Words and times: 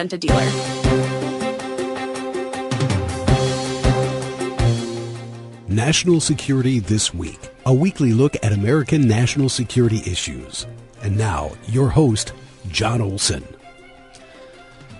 a 0.00 0.18
dealer. 0.18 0.36
National 5.68 6.20
Security 6.20 6.80
This 6.80 7.14
Week, 7.14 7.38
a 7.64 7.72
weekly 7.72 8.12
look 8.12 8.34
at 8.42 8.52
American 8.52 9.06
national 9.06 9.48
security 9.48 9.98
issues. 9.98 10.66
And 11.02 11.16
now, 11.16 11.52
your 11.68 11.88
host, 11.88 12.32
Jon 12.68 13.00
Olson. 13.00 13.44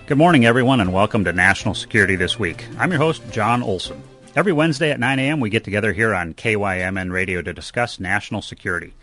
Good 0.05 0.17
morning, 0.17 0.45
everyone, 0.45 0.79
and 0.79 0.93
welcome 0.93 1.25
to 1.25 1.33
National 1.33 1.73
Security 1.73 2.15
This 2.15 2.39
Week. 2.39 2.65
I'm 2.77 2.91
your 2.91 2.99
host, 2.99 3.21
Jon 3.31 3.61
Olson. 3.63 4.01
Every 4.35 4.53
Wednesday 4.53 4.91
at 4.91 4.99
9 4.99 5.19
a.m., 5.19 5.39
we 5.41 5.49
get 5.49 5.65
together 5.65 5.91
here 5.91 6.15
on 6.15 6.33
KYMN 6.33 7.11
Radio 7.11 7.41
to 7.41 7.51
discuss 7.51 7.99
national 7.99 8.41
security. 8.41 8.93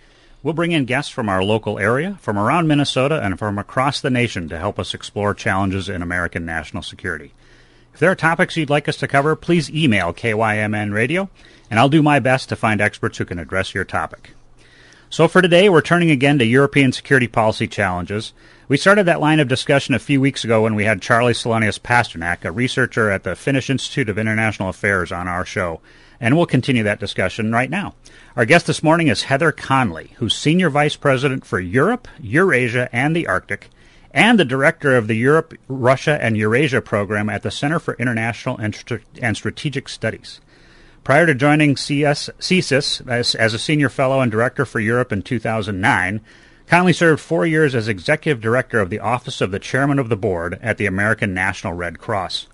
We'll 0.41 0.55
bring 0.55 0.71
in 0.71 0.85
guests 0.85 1.11
from 1.11 1.29
our 1.29 1.43
local 1.43 1.81
area, 1.81 2.17
from 2.21 2.39
around 2.39 2.69
Minnesota, 2.69 3.21
and 3.21 3.37
from 3.39 3.59
across 3.59 4.01
the 4.01 4.11
nation 4.11 4.49
to 4.49 4.59
help 4.59 4.79
us 4.79 4.95
explore 4.95 5.35
challenges 5.35 5.89
in 5.89 6.01
American 6.01 6.47
national 6.47 6.85
security. 6.85 7.33
If 7.93 7.99
there 7.99 8.13
are 8.13 8.15
topics 8.15 8.57
you'd 8.57 8.71
like 8.71 8.89
us 8.89 8.97
to 8.99 9.09
cover, 9.09 9.35
please 9.35 9.69
email 9.69 10.13
KYMN 10.13 10.93
Radio, 10.93 11.29
and 11.69 11.81
I'll 11.81 11.89
do 11.89 12.05
my 12.05 12.21
best 12.21 12.49
to 12.51 12.57
find 12.57 12.81
experts 12.81 13.19
who 13.19 13.25
can 13.25 13.41
address 13.41 13.75
your 13.75 13.85
topic. 13.85 14.35
So 15.11 15.27
for 15.27 15.43
today, 15.43 15.69
we're 15.69 15.81
turning 15.81 16.13
again 16.13 16.39
to 16.39 16.45
European 16.45 16.93
security 16.93 17.27
policy 17.27 17.67
challenges. 17.67 18.33
We 18.69 18.77
started 18.77 19.07
that 19.07 19.21
line 19.21 19.41
of 19.41 19.49
discussion 19.49 19.97
a 19.97 19.99
few 19.99 20.21
weeks 20.21 20.45
ago 20.45 20.63
when 20.63 20.77
we 20.77 20.85
had 20.85 21.01
Charly 21.01 21.33
Salonius 21.33 21.81
Pasternak, 21.81 22.45
a 22.45 22.53
researcher 22.53 23.11
at 23.11 23.25
the 23.25 23.35
Finnish 23.35 23.71
Institute 23.71 24.09
of 24.09 24.19
International 24.19 24.69
Affairs, 24.69 25.11
on 25.11 25.27
our 25.27 25.45
show, 25.45 25.81
and 26.21 26.37
we'll 26.37 26.47
continue 26.47 26.83
that 26.83 27.01
discussion 27.01 27.53
right 27.53 27.71
now. 27.71 27.95
Our 28.37 28.45
guest 28.45 28.67
this 28.67 28.83
morning 28.83 29.09
is 29.09 29.25
Heather 29.25 29.53
Conley, 29.53 30.13
who's 30.17 30.35
Senior 30.35 30.71
Vice 30.71 30.97
President 30.97 31.45
for 31.45 31.61
Europe, 31.61 32.09
Eurasia, 32.21 32.89
and 32.93 33.15
the 33.15 33.27
Arctic, 33.27 33.71
and 34.11 34.39
the 34.39 34.45
Director 34.45 34.97
of 34.97 35.07
the 35.07 35.15
Europe, 35.15 35.55
Russia, 35.69 36.19
and 36.21 36.37
Eurasia 36.37 36.81
program 36.81 37.29
at 37.29 37.43
the 37.43 37.51
Center 37.51 37.79
for 37.79 37.95
International 37.95 38.57
and, 38.57 39.37
Strategic 39.37 39.89
Studies. 39.89 40.41
Prior 41.05 41.27
to 41.27 41.35
joining 41.35 41.77
CS, 41.77 42.29
CSIS 42.39 43.09
as, 43.09 43.35
as 43.35 43.55
a 43.55 43.59
Senior 43.59 43.89
Fellow 43.89 44.21
and 44.21 44.31
Director 44.31 44.65
for 44.65 44.81
Europe 44.81 45.13
in 45.13 45.23
2009, 45.23 46.21
Conley 46.67 46.93
served 46.93 47.21
four 47.21 47.47
years 47.47 47.75
as 47.75 47.89
Executive 47.89 48.43
Director 48.43 48.81
of 48.81 48.91
the 48.91 48.99
Office 48.99 49.41
of 49.41 49.51
the 49.51 49.59
Chairman 49.59 49.99
of 49.99 50.11
the 50.11 50.17
Board 50.17 50.59
at 50.61 50.77
the 50.77 50.85
American 50.85 51.33
National 51.33 51.73
Red 51.73 51.99
Cross. 51.99 52.47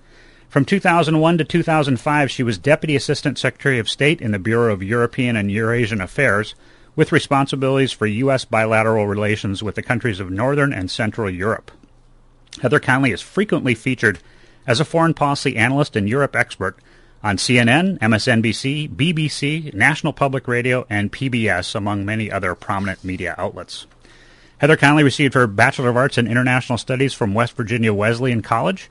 From 0.55 0.64
2001 0.64 1.38
to 1.38 1.44
2005, 1.44 2.30
she 2.30 2.44
was 2.44 2.58
Deputy 2.58 2.94
Assistant 2.94 3.38
Secretary 3.38 3.80
of 3.80 3.91
State 3.91 4.20
in 4.20 4.30
the 4.30 4.38
Bureau 4.38 4.72
of 4.72 4.84
European 4.84 5.34
and 5.34 5.50
Eurasian 5.50 6.00
Affairs, 6.00 6.55
with 6.94 7.11
responsibilities 7.11 7.91
for 7.91 8.06
U.S. 8.06 8.44
bilateral 8.44 9.08
relations 9.08 9.64
with 9.64 9.74
the 9.74 9.83
countries 9.83 10.20
of 10.20 10.30
Northern 10.30 10.72
and 10.72 10.88
Central 10.88 11.28
Europe. 11.28 11.72
Heather 12.62 12.78
Conley 12.78 13.11
is 13.11 13.20
frequently 13.20 13.74
featured 13.74 14.20
as 14.64 14.78
a 14.78 14.84
foreign 14.84 15.12
policy 15.12 15.56
analyst 15.56 15.96
and 15.96 16.08
Europe 16.08 16.36
expert 16.36 16.78
on 17.20 17.36
CNN, 17.36 17.98
MSNBC, 17.98 18.94
BBC, 18.94 19.74
National 19.74 20.12
Public 20.12 20.46
Radio, 20.46 20.86
and 20.89 21.11
PBS, 21.11 21.74
among 21.74 22.05
many 22.05 22.30
other 22.30 22.55
prominent 22.55 23.02
media 23.02 23.34
outlets. 23.39 23.89
Heather 24.58 24.77
Conley 24.77 25.02
received 25.02 25.34
her 25.34 25.48
Bachelor 25.48 25.89
of 25.89 25.96
Arts 25.96 26.16
in 26.16 26.28
International 26.28 26.78
Studies 26.78 27.12
from 27.12 27.34
West 27.34 27.56
Virginia 27.56 27.92
Wesleyan 27.92 28.41
College 28.41 28.89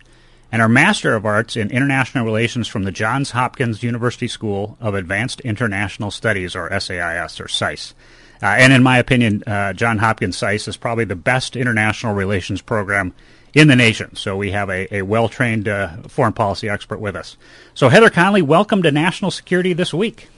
and 0.54 0.62
her 0.62 0.70
Master 0.70 1.16
of 1.16 1.26
Arts 1.26 1.56
in 1.56 1.72
International 1.72 2.24
Relations 2.24 2.68
from 2.68 2.84
the 2.84 2.92
Johns 2.92 3.32
Hopkins 3.32 3.82
University 3.82 4.28
School 4.28 4.78
of 4.80 4.94
Advanced 4.94 5.40
International 5.42 6.12
Studies, 6.12 6.56
or 6.56 6.70
SAIS, 6.80 7.40
or 7.40 7.48
SAIS. 7.48 7.96
Uh, 8.40 8.46
and 8.46 8.72
in 8.72 8.84
my 8.84 9.00
opinion, 9.00 9.44
uh, 9.48 9.74
John 9.74 9.98
Hopkins 9.98 10.38
SAIS 10.38 10.68
is 10.68 10.78
probably 10.78 11.06
the 11.06 11.16
best 11.16 11.56
international 11.56 12.14
relations 12.14 12.62
program 12.62 13.16
in 13.56 13.68
the 13.68 13.76
nation. 13.76 14.16
So 14.16 14.38
we 14.38 14.52
have 14.52 14.70
a, 14.70 14.98
a 14.98 15.02
well 15.02 15.28
trained 15.28 15.68
uh, 15.68 15.98
foreign 16.08 16.34
policy 16.34 16.70
expert 16.70 17.00
with 17.00 17.16
us. 17.16 17.36
So, 17.74 17.90
Heather 17.90 18.12
Conley, 18.12 18.44
welcome 18.44 18.84
to 18.84 18.92
National 18.92 19.32
Security 19.32 19.74
This 19.74 19.92
Week. 19.92 20.30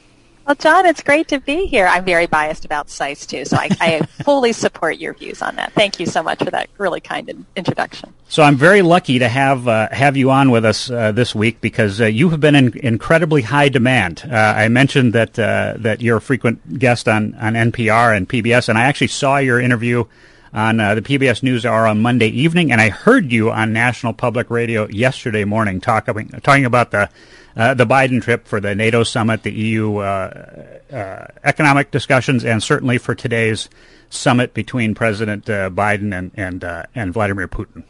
Well, 0.45 0.55
Jon, 0.55 0.85
it's 0.85 1.01
great 1.01 1.27
to 1.29 1.39
be 1.39 1.65
here. 1.65 1.87
I'm 1.87 2.05
very 2.05 2.27
biased 2.27 2.65
about 2.65 2.91
SAIS 2.91 3.25
too, 3.25 3.45
so 3.45 3.57
I, 3.57 3.69
I 3.81 3.99
fully 4.23 4.53
support 4.53 4.99
your 4.99 5.15
views 5.15 5.41
on 5.41 5.55
that. 5.55 5.73
Thank 5.73 5.99
you 5.99 6.05
so 6.05 6.21
much 6.21 6.37
for 6.43 6.51
that 6.51 6.69
really 6.77 7.01
kind 7.01 7.45
introduction. 7.55 8.13
So 8.29 8.43
I'm 8.43 8.55
very 8.55 8.83
lucky 8.83 9.17
to 9.19 9.27
have 9.27 9.67
uh, 9.67 9.89
have 9.91 10.15
you 10.15 10.29
on 10.29 10.51
with 10.51 10.63
us 10.63 10.91
uh, 10.91 11.11
this 11.11 11.33
week 11.33 11.61
because 11.61 11.99
uh, 11.99 12.05
you 12.05 12.29
have 12.29 12.39
been 12.39 12.53
in 12.53 12.77
incredibly 12.77 13.41
high 13.41 13.69
demand. 13.69 14.23
Uh, 14.23 14.35
I 14.35 14.67
mentioned 14.67 15.13
that 15.13 15.39
uh, 15.39 15.75
that 15.77 16.01
you're 16.01 16.17
a 16.17 16.21
frequent 16.21 16.77
guest 16.77 17.07
on 17.07 17.33
on 17.35 17.53
NPR 17.53 18.15
and 18.15 18.29
PBS, 18.29 18.69
and 18.69 18.77
I 18.77 18.83
actually 18.83 19.07
saw 19.07 19.37
your 19.37 19.59
interview 19.59 20.05
on 20.53 20.79
uh, 20.79 20.93
the 20.93 21.01
PBS 21.01 21.41
NewsHour 21.41 21.89
on 21.89 22.01
Monday 22.01 22.27
evening, 22.27 22.71
and 22.71 22.79
I 22.79 22.89
heard 22.89 23.31
you 23.31 23.51
on 23.51 23.73
National 23.73 24.13
Public 24.13 24.51
Radio 24.51 24.87
yesterday 24.89 25.43
morning 25.43 25.81
talking 25.81 26.29
talking 26.43 26.65
about 26.65 26.91
the 26.91 27.09
uh, 27.55 27.73
the 27.73 27.85
Biden 27.85 28.21
trip 28.21 28.47
for 28.47 28.59
the 28.59 28.75
NATO 28.75 29.03
summit, 29.03 29.43
the 29.43 29.51
EU 29.51 29.97
uh, 29.97 30.79
uh, 30.91 31.27
economic 31.43 31.91
discussions, 31.91 32.43
and 32.43 32.61
certainly 32.61 32.97
for 32.97 33.15
today's 33.15 33.69
summit 34.09 34.53
between 34.53 34.93
President 34.95 35.49
uh, 35.49 35.69
Biden 35.69 36.13
and 36.17 36.31
and, 36.35 36.63
and 36.93 37.13
Vladimir 37.13 37.47
Putin. 37.47 37.83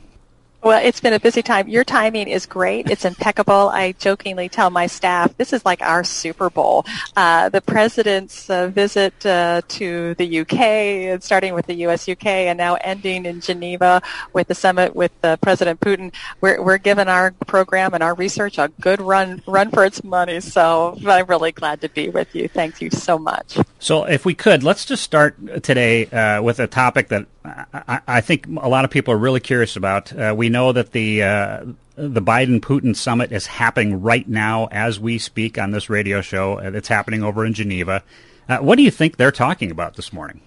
Well, 0.66 0.84
it's 0.84 1.00
been 1.00 1.14
a 1.14 1.20
busy 1.20 1.44
time. 1.44 1.68
Your 1.68 1.84
timing 1.84 2.28
is 2.28 2.48
great. 2.48 2.90
It's 2.90 3.06
impeccable. 3.06 3.70
I 3.70 3.92
jokingly 3.92 4.50
tell 4.50 4.72
my 4.72 4.88
staff 4.88 5.38
this 5.38 5.54
is 5.54 5.64
like 5.64 5.80
our 5.84 6.04
Super 6.04 6.50
Bowl. 6.50 6.86
Uh, 7.16 7.50
the 7.50 7.62
president's 7.62 8.50
uh, 8.50 8.70
visit 8.70 9.14
uh, 9.28 9.62
to 9.68 10.16
the 10.16 10.40
UK, 10.40 11.22
starting 11.22 11.54
with 11.54 11.68
the 11.68 11.76
U.S. 11.86 12.10
UK, 12.10 12.26
and 12.26 12.58
now 12.58 12.80
ending 12.82 13.28
in 13.28 13.42
Geneva 13.42 14.02
with 14.34 14.48
the 14.48 14.56
summit 14.56 14.96
with 14.96 15.12
uh, 15.24 15.38
President 15.38 15.80
Putin. 15.82 16.12
We're, 16.42 16.60
we're 16.60 16.80
giving 16.80 17.10
our 17.10 17.30
program 17.46 17.94
and 17.94 18.02
our 18.02 18.16
research 18.16 18.58
a 18.58 18.72
good 18.82 19.00
run 19.00 19.44
run 19.46 19.70
for 19.70 19.86
its 19.86 20.04
money. 20.04 20.40
So 20.40 20.98
I'm 21.06 21.28
really 21.28 21.52
glad 21.52 21.82
to 21.82 21.90
be 21.90 22.10
with 22.10 22.34
you. 22.34 22.48
Thank 22.48 22.82
you 22.82 22.90
so 22.90 23.20
much. 23.20 23.60
So, 23.78 24.06
if 24.06 24.26
we 24.26 24.34
could, 24.34 24.64
let's 24.64 24.84
just 24.84 25.04
start 25.04 25.36
today 25.62 26.08
uh, 26.08 26.42
with 26.42 26.60
a 26.60 26.66
topic 26.66 27.10
that 27.10 27.28
I, 27.74 28.02
I, 28.08 28.22
think 28.22 28.48
a 28.48 28.70
lot 28.70 28.86
of 28.86 28.92
people 28.92 29.14
are 29.14 29.18
really 29.18 29.40
curious 29.40 29.76
about. 29.76 30.18
Uh, 30.18 30.34
we 30.36 30.50
know 30.56 30.72
that 30.72 30.92
the 30.92 31.24
uh, 31.24 31.66
the 31.96 32.22
Biden 32.22 32.60
Putin 32.60 32.96
summit 32.96 33.32
is 33.32 33.46
happening 33.48 34.02
right 34.02 34.28
now 34.28 34.68
as 34.72 35.00
we 35.00 35.18
speak 35.18 35.58
on 35.58 35.72
this 35.72 35.90
radio 35.90 36.22
show. 36.22 36.58
It's 36.58 36.88
happening 36.88 37.24
over 37.24 37.46
in 37.46 37.54
Geneva. 37.54 38.04
Uh, 38.48 38.58
what 38.60 38.76
do 38.78 38.84
you 38.84 38.92
think 38.92 39.18
they're 39.18 39.32
talking 39.32 39.72
about 39.72 39.96
this 39.96 40.14
morning? 40.14 40.42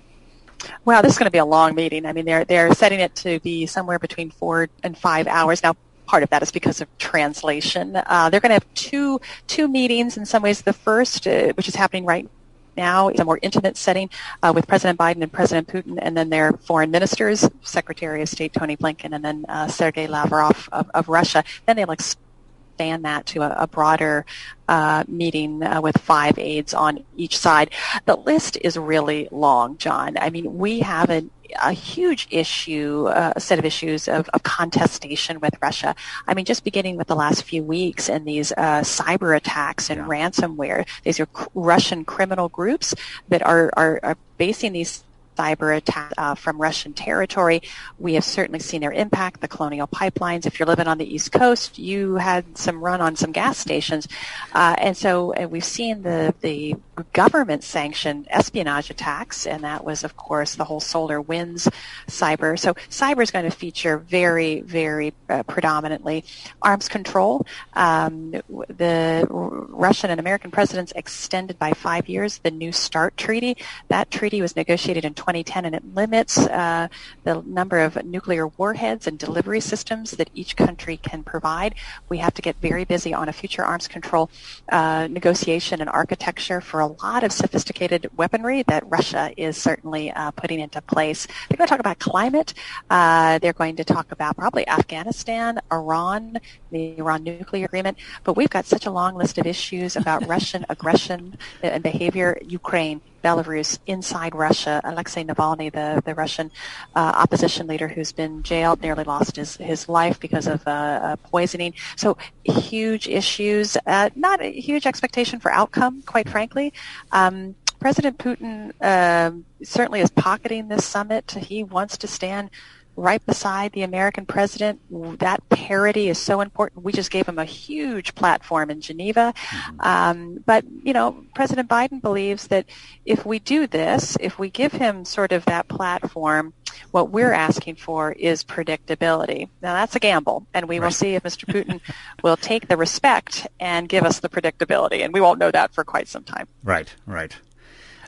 Well, 0.85 1.03
this 1.03 1.13
is 1.13 1.19
going 1.19 1.27
to 1.27 1.33
be 1.33 1.39
a 1.39 1.45
long 1.45 1.75
meeting. 1.75 2.07
I 2.07 2.13
mean, 2.13 2.25
they're 2.25 2.45
they're 2.45 2.75
setting 2.75 3.01
it 3.01 3.15
to 3.17 3.41
be 3.41 3.67
somewhere 3.67 3.99
between 3.99 4.31
four 4.31 4.69
and 4.83 4.97
five 4.97 5.27
hours 5.27 5.63
now 5.63 5.77
part 6.07 6.23
of 6.23 6.31
that 6.31 6.43
is 6.43 6.51
because 6.51 6.81
of 6.81 6.89
translation. 6.99 7.95
Uh, 7.95 8.31
they're 8.31 8.41
going 8.41 8.51
to 8.51 8.55
have 8.55 8.75
two 8.75 9.21
two 9.47 9.69
meetings. 9.69 10.17
In 10.17 10.25
some 10.25 10.43
ways, 10.43 10.63
the 10.63 10.73
first, 10.73 11.27
uh, 11.27 11.53
which 11.53 11.69
is 11.69 11.77
happening 11.77 12.07
right 12.07 12.29
now 12.78 13.09
is 13.11 13.21
a 13.21 13.25
more 13.25 13.39
intimate 13.43 13.77
setting 13.77 14.09
uh, 14.43 14.53
with 14.55 14.66
President 14.66 14.99
Biden 14.99 15.21
and 15.22 15.31
President 15.31 15.69
Putin, 15.69 15.99
and 16.00 16.16
then 16.16 16.31
their 16.31 16.53
foreign 16.53 16.91
ministers, 16.91 17.47
Secretary 17.62 18.22
of 18.22 18.28
State 18.28 18.53
Tony 18.55 18.77
Blinken, 18.77 19.12
and 19.15 19.22
then 19.22 19.44
uh, 19.49 19.66
Sergei 19.69 20.06
Lavrov 20.06 20.69
of, 20.72 20.88
of 20.94 21.09
Russia. 21.09 21.44
Then 21.67 21.77
they'll 21.77 21.91
expand 21.91 23.05
that 23.05 23.27
to 23.27 23.43
a, 23.43 23.50
a 23.65 23.67
broader 23.67 24.25
uh, 24.69 25.03
meeting 25.09 25.62
uh, 25.62 25.81
with 25.81 25.99
five 25.99 26.38
aides 26.38 26.72
on 26.72 27.05
each 27.17 27.37
side. 27.37 27.71
The 28.06 28.17
list 28.17 28.56
is 28.62 28.77
really 28.77 29.28
long, 29.33 29.77
Jon. 29.78 30.17
I 30.17 30.31
mean, 30.31 30.56
we 30.56 30.81
have 30.81 31.11
an 31.11 31.31
a 31.63 31.73
huge 31.73 32.29
issue, 32.31 33.07
uh, 33.09 33.33
a 33.37 33.41
set 33.41 33.59
of 33.59 33.65
issues 33.65 34.09
of, 34.09 34.29
of, 34.31 34.43
contestation 34.43 35.41
with 35.41 35.55
Russia. 35.63 35.95
I 36.27 36.35
mean, 36.35 36.45
just 36.45 36.65
beginning 36.65 36.97
with 36.97 37.07
the 37.07 37.17
last 37.17 37.43
few 37.43 37.63
weeks 37.63 38.09
and 38.09 38.27
these 38.27 38.53
uh, 38.53 38.81
cyber 38.81 39.37
attacks 39.37 39.91
and 39.91 39.99
yeah. 39.99 40.07
ransomware, 40.07 40.87
these 41.05 41.21
are 41.21 41.29
Russian 41.55 42.05
criminal 42.05 42.49
groups 42.49 42.95
that 43.29 43.45
are, 43.45 43.71
are, 43.77 44.01
are 44.03 44.17
basing 44.37 44.73
these 44.73 45.05
cyber 45.38 45.76
attack 45.76 46.12
uh, 46.19 46.34
from 46.34 46.60
Russian 46.60 46.93
territory. 46.93 47.62
We 47.99 48.15
have 48.15 48.25
certainly 48.25 48.59
seen 48.60 48.81
their 48.81 48.93
impact, 48.93 49.41
the 49.41 49.49
Colonial 49.49 49.87
pipelines. 49.87 50.47
If 50.47 50.59
you're 50.59 50.66
living 50.66 50.88
on 50.88 50.99
the 50.99 51.15
East 51.15 51.31
Coast, 51.32 51.79
you 51.79 52.17
had 52.17 52.58
some 52.58 52.81
run 52.81 53.00
on 53.00 53.17
some 53.17 53.32
gas 53.32 53.58
stations. 53.58 54.08
Uh, 54.52 54.75
and 54.79 54.96
so 54.96 55.32
and 55.32 55.50
we've 55.50 55.64
seen 55.64 56.02
the, 56.02 56.35
the 56.40 56.76
government 57.12 57.62
sanctioned 57.62 58.26
espionage 58.31 58.90
attacks, 58.90 59.46
and 59.46 59.62
that 59.64 59.85
was, 59.85 60.05
of 60.05 60.17
course, 60.17 60.56
the 60.56 60.64
whole 60.64 60.81
SolarWinds 60.81 61.73
cyber. 62.08 62.58
So 62.58 62.75
cyber 62.91 63.23
is 63.23 63.31
going 63.31 63.44
to 63.44 63.56
feature 63.56 63.99
very, 63.99 64.61
very 64.62 65.14
uh, 65.29 65.43
predominantly. 65.44 66.25
Arms 66.62 66.88
control. 66.88 67.46
Um, 67.75 68.32
the 68.69 69.26
Russian 69.31 70.11
and 70.11 70.20
American 70.20 70.50
presidents 70.50 70.93
extended 70.96 71.58
by 71.58 71.73
five 71.73 72.08
years 72.08 72.38
the 72.38 72.50
New 72.50 72.73
START 72.73 73.17
treaty. 73.17 73.56
That 73.88 74.11
treaty 74.11 74.41
was 74.41 74.56
negotiated 74.56 75.05
in 75.05 75.14
2010, 75.29 75.65
and 75.67 75.75
it 75.75 75.95
limits 75.95 76.39
uh, 76.39 76.89
the 77.25 77.43
number 77.47 77.81
of 77.81 78.03
nuclear 78.05 78.49
warheads 78.49 79.07
and 79.07 79.19
delivery 79.19 79.61
systems 79.61 80.13
that 80.13 80.31
each 80.35 80.57
country 80.57 80.97
can 80.97 81.23
provide. 81.23 81.75
We 82.09 82.19
have 82.19 82.35
to 82.35 82.43
get 82.43 82.57
very 82.57 82.85
busy 82.85 83.13
on 83.13 83.29
a 83.29 83.33
future 83.33 83.63
arms 83.63 83.89
control 83.89 84.31
uh, 84.71 85.07
negotiation 85.11 85.81
and 85.81 85.91
architecture 85.91 86.61
for 86.61 86.81
a 86.81 86.87
lot 86.87 87.25
of 87.25 87.33
sophisticated 87.33 88.11
weaponry 88.17 88.63
that 88.65 88.89
Russia 88.89 89.31
is 89.37 89.57
certainly 89.57 90.11
uh, 90.13 90.31
putting 90.33 90.61
into 90.61 90.81
place. 90.83 91.27
They're 91.49 91.57
going 91.59 91.67
to 91.67 91.71
talk 91.71 91.81
about 91.81 91.99
climate. 91.99 92.55
Uh, 92.89 93.39
they're 93.39 93.53
going 93.53 93.77
to 93.77 93.85
talk 93.85 94.11
about 94.13 94.37
probably 94.37 94.67
Afghanistan, 94.67 95.61
Iran, 95.71 96.39
the 96.71 96.99
Iran 96.99 97.25
nuclear 97.25 97.67
agreement. 97.67 97.99
But 98.25 98.37
we've 98.37 98.51
got 98.51 98.65
such 98.65 98.87
a 98.87 98.91
long 98.91 99.15
list 99.15 99.39
of 99.39 99.47
issues 99.47 99.97
about 99.97 100.27
Russian 100.35 100.65
aggression 100.69 101.37
and 101.63 101.83
behavior, 101.83 102.39
Ukraine, 102.47 103.01
Belarus, 103.29 103.79
inside 103.87 104.35
Russia, 104.35 104.81
Alexei 104.85 105.23
Navalny, 105.23 105.71
the, 105.71 106.03
the 106.05 106.15
Russian 106.15 106.51
uh, 106.97 107.13
opposition 107.23 107.67
leader 107.67 107.89
who's 107.89 108.13
been 108.13 108.43
jailed, 108.43 108.81
nearly 108.81 109.05
lost 109.05 109.37
his, 109.37 109.57
his 109.57 109.89
life 109.89 110.19
because 110.19 110.47
of 110.47 110.67
uh, 110.67 110.71
uh, 110.71 111.17
poisoning. 111.17 111.75
So 111.97 112.17
huge 112.45 113.07
issues, 113.07 113.77
uh, 113.87 114.09
not 114.15 114.41
a 114.41 114.51
huge 114.51 114.87
expectation 114.87 115.41
for 115.41 115.51
outcome, 115.53 116.03
quite 116.07 116.29
frankly. 116.29 116.73
Um, 117.13 117.55
President 117.81 118.19
Putin 118.19 118.73
um, 118.83 119.45
certainly 119.63 120.01
is 120.01 120.11
pocketing 120.11 120.69
this 120.69 120.85
summit. 120.85 121.31
He 121.31 121.63
wants 121.63 121.99
to 121.99 122.07
stand 122.09 122.51
right 122.99 123.25
beside 123.25 123.73
the 123.73 123.83
American 123.83 124.27
president. 124.27 124.81
That 125.21 125.49
parity 125.49 126.09
is 126.09 126.19
so 126.19 126.41
important. 126.41 126.85
We 126.85 126.93
just 126.93 127.11
gave 127.11 127.27
him 127.27 127.39
a 127.39 127.45
huge 127.45 128.15
platform 128.15 128.71
in 128.71 128.81
Geneva. 128.81 129.33
Mm-hmm. 129.37 129.81
Um, 129.81 130.45
but, 130.45 130.65
you 130.83 130.93
know, 130.93 131.25
President 131.35 131.69
Biden 131.69 132.03
believes 132.03 132.49
that 132.49 132.67
if 133.06 133.25
we 133.25 133.39
do 133.39 133.67
this, 133.67 134.17
if 134.21 134.39
we 134.39 134.50
give 134.50 134.73
him 134.73 135.05
sort 135.05 135.33
of 135.33 135.45
that 135.45 135.69
platform, 135.69 136.53
what 136.91 137.11
we're 137.11 137.33
asking 137.33 137.77
for 137.77 138.12
is 138.12 138.45
predictability. 138.45 139.49
Now 139.62 139.75
that's 139.75 139.97
a 139.97 140.01
gamble, 140.01 140.47
and 140.55 140.69
we 140.69 140.79
right. 140.79 140.87
will 140.87 140.93
see 140.93 141.15
if 141.15 141.23
Mr. 141.23 141.44
Putin 141.44 141.81
will 142.23 142.37
take 142.37 142.69
the 142.69 142.77
respect 142.77 143.47
and 143.59 143.89
give 143.89 144.05
us 144.05 144.21
the 144.21 144.29
predictability, 144.29 145.05
and 145.05 145.12
we 145.12 145.21
won't 145.21 145.39
know 145.39 145.51
that 145.51 145.73
for 145.73 145.85
quite 145.85 146.09
some 146.09 146.25
time. 146.25 146.47
Right, 146.62 146.94
right. 147.06 147.37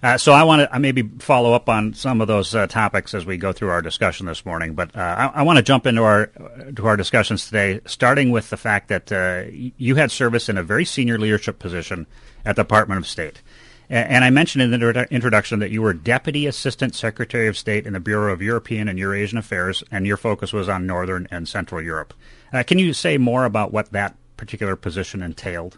Uh, 0.02 0.16
so 0.16 0.32
I 0.32 0.44
want 0.44 0.70
to 0.70 0.78
maybe 0.78 1.02
follow 1.18 1.52
up 1.52 1.68
on 1.68 1.92
some 1.92 2.22
of 2.22 2.28
those 2.28 2.54
uh, 2.54 2.66
topics 2.66 3.12
as 3.12 3.26
we 3.26 3.36
go 3.36 3.52
through 3.52 3.68
our 3.68 3.82
discussion 3.82 4.26
this 4.26 4.46
morning. 4.46 4.74
But 4.74 4.96
uh, 4.96 5.30
I, 5.34 5.40
I 5.40 5.42
want 5.42 5.58
to 5.58 5.62
jump 5.62 5.86
into 5.86 6.02
our 6.02 6.26
to 6.74 6.86
our 6.86 6.96
discussions 6.96 7.46
today, 7.46 7.80
starting 7.84 8.30
with 8.30 8.48
the 8.48 8.56
fact 8.56 8.88
that 8.88 9.12
uh, 9.12 9.44
you 9.50 9.96
had 9.96 10.10
service 10.10 10.48
in 10.48 10.56
a 10.56 10.62
very 10.62 10.86
senior 10.86 11.18
leadership 11.18 11.58
position 11.58 12.06
at 12.44 12.56
the 12.56 12.62
Department 12.62 12.98
of 12.98 13.06
State. 13.06 13.42
And 13.90 14.24
I 14.24 14.30
mentioned 14.30 14.62
in 14.62 14.70
the 14.70 15.08
introduction 15.10 15.58
that 15.58 15.72
you 15.72 15.82
were 15.82 15.92
Deputy 15.92 16.46
Assistant 16.46 16.94
Secretary 16.94 17.48
of 17.48 17.58
State 17.58 17.88
in 17.88 17.92
the 17.92 17.98
Bureau 17.98 18.32
of 18.32 18.40
European 18.40 18.86
and 18.86 18.96
Eurasian 18.96 19.36
Affairs, 19.36 19.82
and 19.90 20.06
your 20.06 20.16
focus 20.16 20.52
was 20.52 20.68
on 20.68 20.86
Northern 20.86 21.26
and 21.32 21.48
Central 21.48 21.82
Europe. 21.82 22.14
Uh, 22.52 22.62
can 22.62 22.78
you 22.78 22.92
say 22.92 23.18
more 23.18 23.44
about 23.44 23.72
what 23.72 23.90
that 23.90 24.14
particular 24.36 24.76
position 24.76 25.22
entailed? 25.22 25.76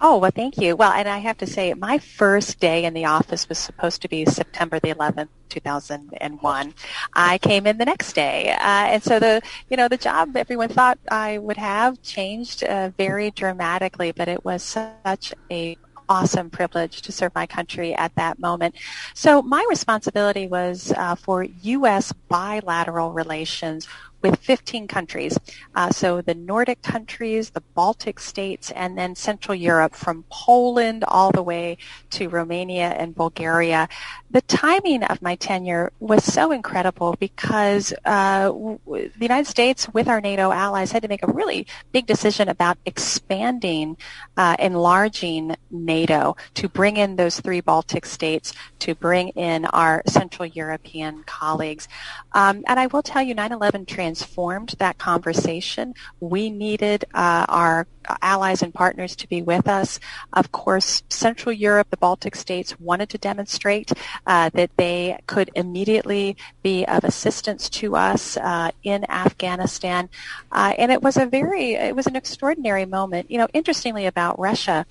Oh, 0.00 0.18
well, 0.18 0.32
thank 0.34 0.58
you. 0.58 0.74
Well, 0.74 0.92
and 0.92 1.08
I 1.08 1.18
have 1.18 1.38
to 1.38 1.46
say, 1.46 1.72
my 1.74 1.98
first 1.98 2.58
day 2.58 2.84
in 2.84 2.92
the 2.92 3.04
office 3.04 3.48
was 3.48 3.58
supposed 3.58 4.02
to 4.02 4.08
be 4.08 4.24
September 4.24 4.80
the 4.80 4.94
11th, 4.94 5.28
2001. 5.48 6.74
I 7.14 7.38
came 7.38 7.66
in 7.66 7.78
the 7.78 7.84
next 7.84 8.14
day. 8.14 8.50
Uh, 8.50 8.58
and 8.58 9.02
so 9.02 9.20
the, 9.20 9.40
you 9.70 9.76
know, 9.76 9.88
the 9.88 9.96
job 9.96 10.36
everyone 10.36 10.70
thought 10.70 10.98
I 11.10 11.38
would 11.38 11.56
have 11.56 12.02
changed 12.02 12.64
uh, 12.64 12.90
very 12.98 13.30
dramatically, 13.30 14.12
but 14.12 14.28
it 14.28 14.44
was 14.44 14.62
such 14.62 15.34
a 15.50 15.76
awesome 16.08 16.50
privilege 16.50 17.00
to 17.02 17.12
serve 17.12 17.34
my 17.34 17.46
country 17.46 17.94
at 17.94 18.14
that 18.16 18.38
moment. 18.38 18.74
So 19.14 19.40
my 19.40 19.64
responsibility 19.70 20.46
was 20.46 20.92
uh, 20.96 21.14
for 21.14 21.44
U.S. 21.44 22.12
bilateral 22.28 23.12
relations 23.12 23.88
with 24.22 24.38
15 24.38 24.86
countries. 24.88 25.38
Uh, 25.74 25.90
so 25.90 26.20
the 26.20 26.34
Nordic 26.34 26.82
countries, 26.82 27.50
the 27.50 27.62
Baltic 27.74 28.20
states, 28.20 28.70
and 28.70 28.96
then 28.96 29.14
Central 29.14 29.54
Europe 29.54 29.94
from 29.94 30.24
Poland 30.30 31.04
all 31.08 31.30
the 31.32 31.42
way 31.42 31.76
to 32.10 32.28
Romania 32.28 32.90
and 32.90 33.14
Bulgaria. 33.14 33.88
The 34.30 34.42
timing 34.42 35.02
of 35.04 35.20
my 35.20 35.34
tenure 35.36 35.92
was 36.00 36.24
so 36.24 36.52
incredible 36.52 37.16
because 37.18 37.92
uh, 38.04 38.50
the 38.50 39.10
United 39.20 39.46
States, 39.46 39.88
with 39.92 40.08
our 40.08 40.20
NATO 40.20 40.52
allies, 40.52 40.92
had 40.92 41.02
to 41.02 41.08
make 41.08 41.22
a 41.22 41.32
really 41.32 41.66
big 41.92 42.06
decision 42.06 42.48
about 42.48 42.78
expanding, 42.86 43.96
uh, 44.36 44.56
enlarging 44.58 45.56
NATO 45.70 46.36
to 46.54 46.68
bring 46.68 46.96
in 46.96 47.16
those 47.16 47.40
three 47.40 47.60
Baltic 47.60 48.06
states, 48.06 48.52
to 48.80 48.94
bring 48.94 49.28
in 49.30 49.64
our 49.66 50.02
Central 50.06 50.46
European 50.46 51.24
colleagues. 51.24 51.88
Um, 52.32 52.64
and 52.66 52.78
I 52.78 52.86
will 52.86 53.02
tell 53.02 53.22
you, 53.22 53.34
9/11 53.34 53.86
trans 53.86 54.11
transformed 54.12 54.74
that 54.78 54.98
conversation. 54.98 55.94
We 56.20 56.50
needed 56.50 57.04
uh, 57.14 57.46
our 57.48 57.86
allies 58.20 58.62
and 58.62 58.74
partners 58.74 59.16
to 59.16 59.26
be 59.26 59.40
with 59.40 59.66
us. 59.66 59.98
Of 60.34 60.52
course, 60.52 61.02
Central 61.08 61.52
Europe, 61.52 61.88
the 61.88 61.96
Baltic 61.96 62.36
states 62.36 62.78
wanted 62.78 63.08
to 63.10 63.18
demonstrate 63.18 63.90
uh, 64.26 64.50
that 64.52 64.70
they 64.76 65.18
could 65.26 65.50
immediately 65.54 66.36
be 66.62 66.84
of 66.84 67.04
assistance 67.04 67.70
to 67.70 67.96
us 67.96 68.36
uh, 68.36 68.70
in 68.82 69.10
Afghanistan. 69.10 70.10
Uh, 70.50 70.74
and 70.76 70.92
it 70.92 71.02
was 71.02 71.16
a 71.16 71.24
very, 71.24 71.72
it 71.72 71.96
was 71.96 72.06
an 72.06 72.16
extraordinary 72.16 72.84
moment. 72.84 73.30
You 73.30 73.38
know, 73.38 73.48
interestingly 73.54 74.04
about 74.04 74.38
Russia, 74.38 74.84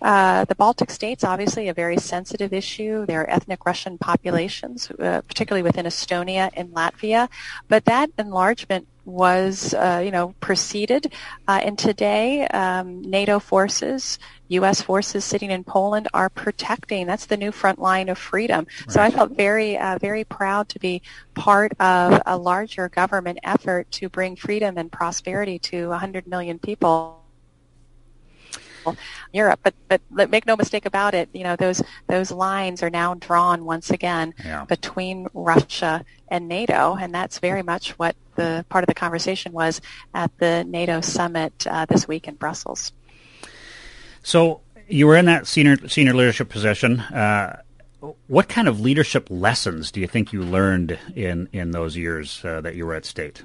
uh, 0.00 0.44
the 0.44 0.54
Baltic 0.54 0.90
states, 0.90 1.24
obviously, 1.24 1.68
a 1.68 1.74
very 1.74 1.96
sensitive 1.96 2.52
issue. 2.52 3.04
There 3.06 3.22
are 3.22 3.30
ethnic 3.30 3.66
Russian 3.66 3.98
populations, 3.98 4.90
uh, 4.90 5.22
particularly 5.22 5.62
within 5.62 5.86
Estonia 5.86 6.50
and 6.54 6.70
Latvia. 6.70 7.28
But 7.68 7.84
that 7.86 8.10
enlargement 8.18 8.86
was, 9.04 9.74
uh, 9.74 10.02
you 10.04 10.10
know, 10.10 10.34
preceded. 10.40 11.12
Uh, 11.48 11.60
and 11.64 11.78
today, 11.78 12.46
um, 12.48 13.00
NATO 13.02 13.38
forces, 13.38 14.18
U.S. 14.48 14.82
forces 14.82 15.24
sitting 15.24 15.50
in 15.50 15.64
Poland 15.64 16.08
are 16.12 16.28
protecting. 16.28 17.06
That's 17.06 17.26
the 17.26 17.36
new 17.36 17.50
front 17.50 17.78
line 17.78 18.08
of 18.10 18.18
freedom. 18.18 18.66
Right. 18.80 18.92
So 18.92 19.02
I 19.02 19.10
felt 19.10 19.32
very, 19.32 19.78
uh, 19.78 19.98
very 19.98 20.24
proud 20.24 20.68
to 20.70 20.78
be 20.78 21.02
part 21.34 21.72
of 21.80 22.20
a 22.26 22.36
larger 22.36 22.88
government 22.88 23.38
effort 23.42 23.90
to 23.92 24.08
bring 24.08 24.36
freedom 24.36 24.76
and 24.76 24.92
prosperity 24.92 25.58
to 25.60 25.88
100 25.88 26.26
million 26.26 26.58
people 26.58 27.24
Europe. 29.32 29.60
But 29.62 29.74
but 29.88 30.30
make 30.30 30.46
no 30.46 30.56
mistake 30.56 30.86
about 30.86 31.14
it, 31.14 31.28
you 31.32 31.44
know 31.44 31.56
those 31.56 31.82
those 32.06 32.30
lines 32.30 32.82
are 32.82 32.90
now 32.90 33.14
drawn 33.14 33.64
once 33.64 33.90
again 33.90 34.34
yeah. 34.44 34.64
between 34.64 35.26
Russia 35.34 36.04
and 36.28 36.48
NATO, 36.48 36.96
and 36.96 37.14
that's 37.14 37.38
very 37.38 37.62
much 37.62 37.98
what 37.98 38.16
the 38.36 38.64
part 38.68 38.84
of 38.84 38.88
the 38.88 38.94
conversation 38.94 39.52
was 39.52 39.80
at 40.14 40.30
the 40.38 40.64
NATO 40.64 41.00
summit 41.00 41.66
uh, 41.66 41.86
this 41.86 42.06
week 42.06 42.28
in 42.28 42.34
Brussels. 42.34 42.92
So 44.22 44.60
you 44.88 45.06
were 45.06 45.16
in 45.16 45.26
that 45.26 45.46
senior 45.46 45.88
senior 45.88 46.14
leadership 46.14 46.48
position. 46.48 47.00
Uh, 47.00 47.62
what 48.28 48.48
kind 48.48 48.68
of 48.68 48.80
leadership 48.80 49.26
lessons 49.28 49.90
do 49.90 50.00
you 50.00 50.06
think 50.06 50.32
you 50.32 50.42
learned 50.42 50.98
in 51.14 51.48
in 51.52 51.72
those 51.72 51.96
years 51.96 52.44
uh, 52.44 52.60
that 52.60 52.74
you 52.74 52.86
were 52.86 52.94
at 52.94 53.04
state? 53.04 53.42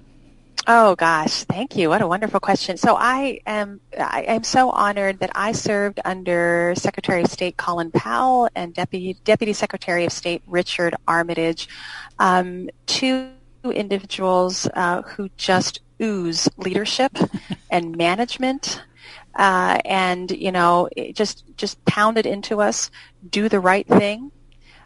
Oh 0.65 0.95
gosh, 0.95 1.43
thank 1.43 1.75
you. 1.75 1.89
What 1.89 2.01
a 2.01 2.07
wonderful 2.07 2.39
question. 2.39 2.77
So 2.77 2.95
I 2.95 3.41
am 3.45 3.81
I 3.99 4.21
am 4.21 4.43
so 4.43 4.69
honored 4.69 5.19
that 5.19 5.31
I 5.35 5.51
served 5.51 5.99
under 6.05 6.73
Secretary 6.77 7.21
of 7.21 7.29
State 7.29 7.57
Colin 7.57 7.91
Powell 7.91 8.47
and 8.55 8.73
Deputy 8.73 9.17
Deputy 9.25 9.51
Secretary 9.51 10.05
of 10.05 10.13
State 10.13 10.41
Richard 10.47 10.95
Armitage, 11.05 11.67
um, 12.19 12.69
two 12.85 13.31
individuals 13.65 14.65
uh, 14.73 15.01
who 15.01 15.27
just 15.35 15.81
ooze 16.01 16.47
leadership 16.55 17.11
and 17.69 17.97
management. 17.97 18.81
Uh, 19.35 19.79
and 19.83 20.31
you 20.31 20.53
know, 20.53 20.87
just 21.11 21.43
just 21.57 21.83
pounded 21.83 22.25
into 22.25 22.61
us, 22.61 22.89
do 23.29 23.49
the 23.49 23.59
right 23.59 23.87
thing. 23.87 24.31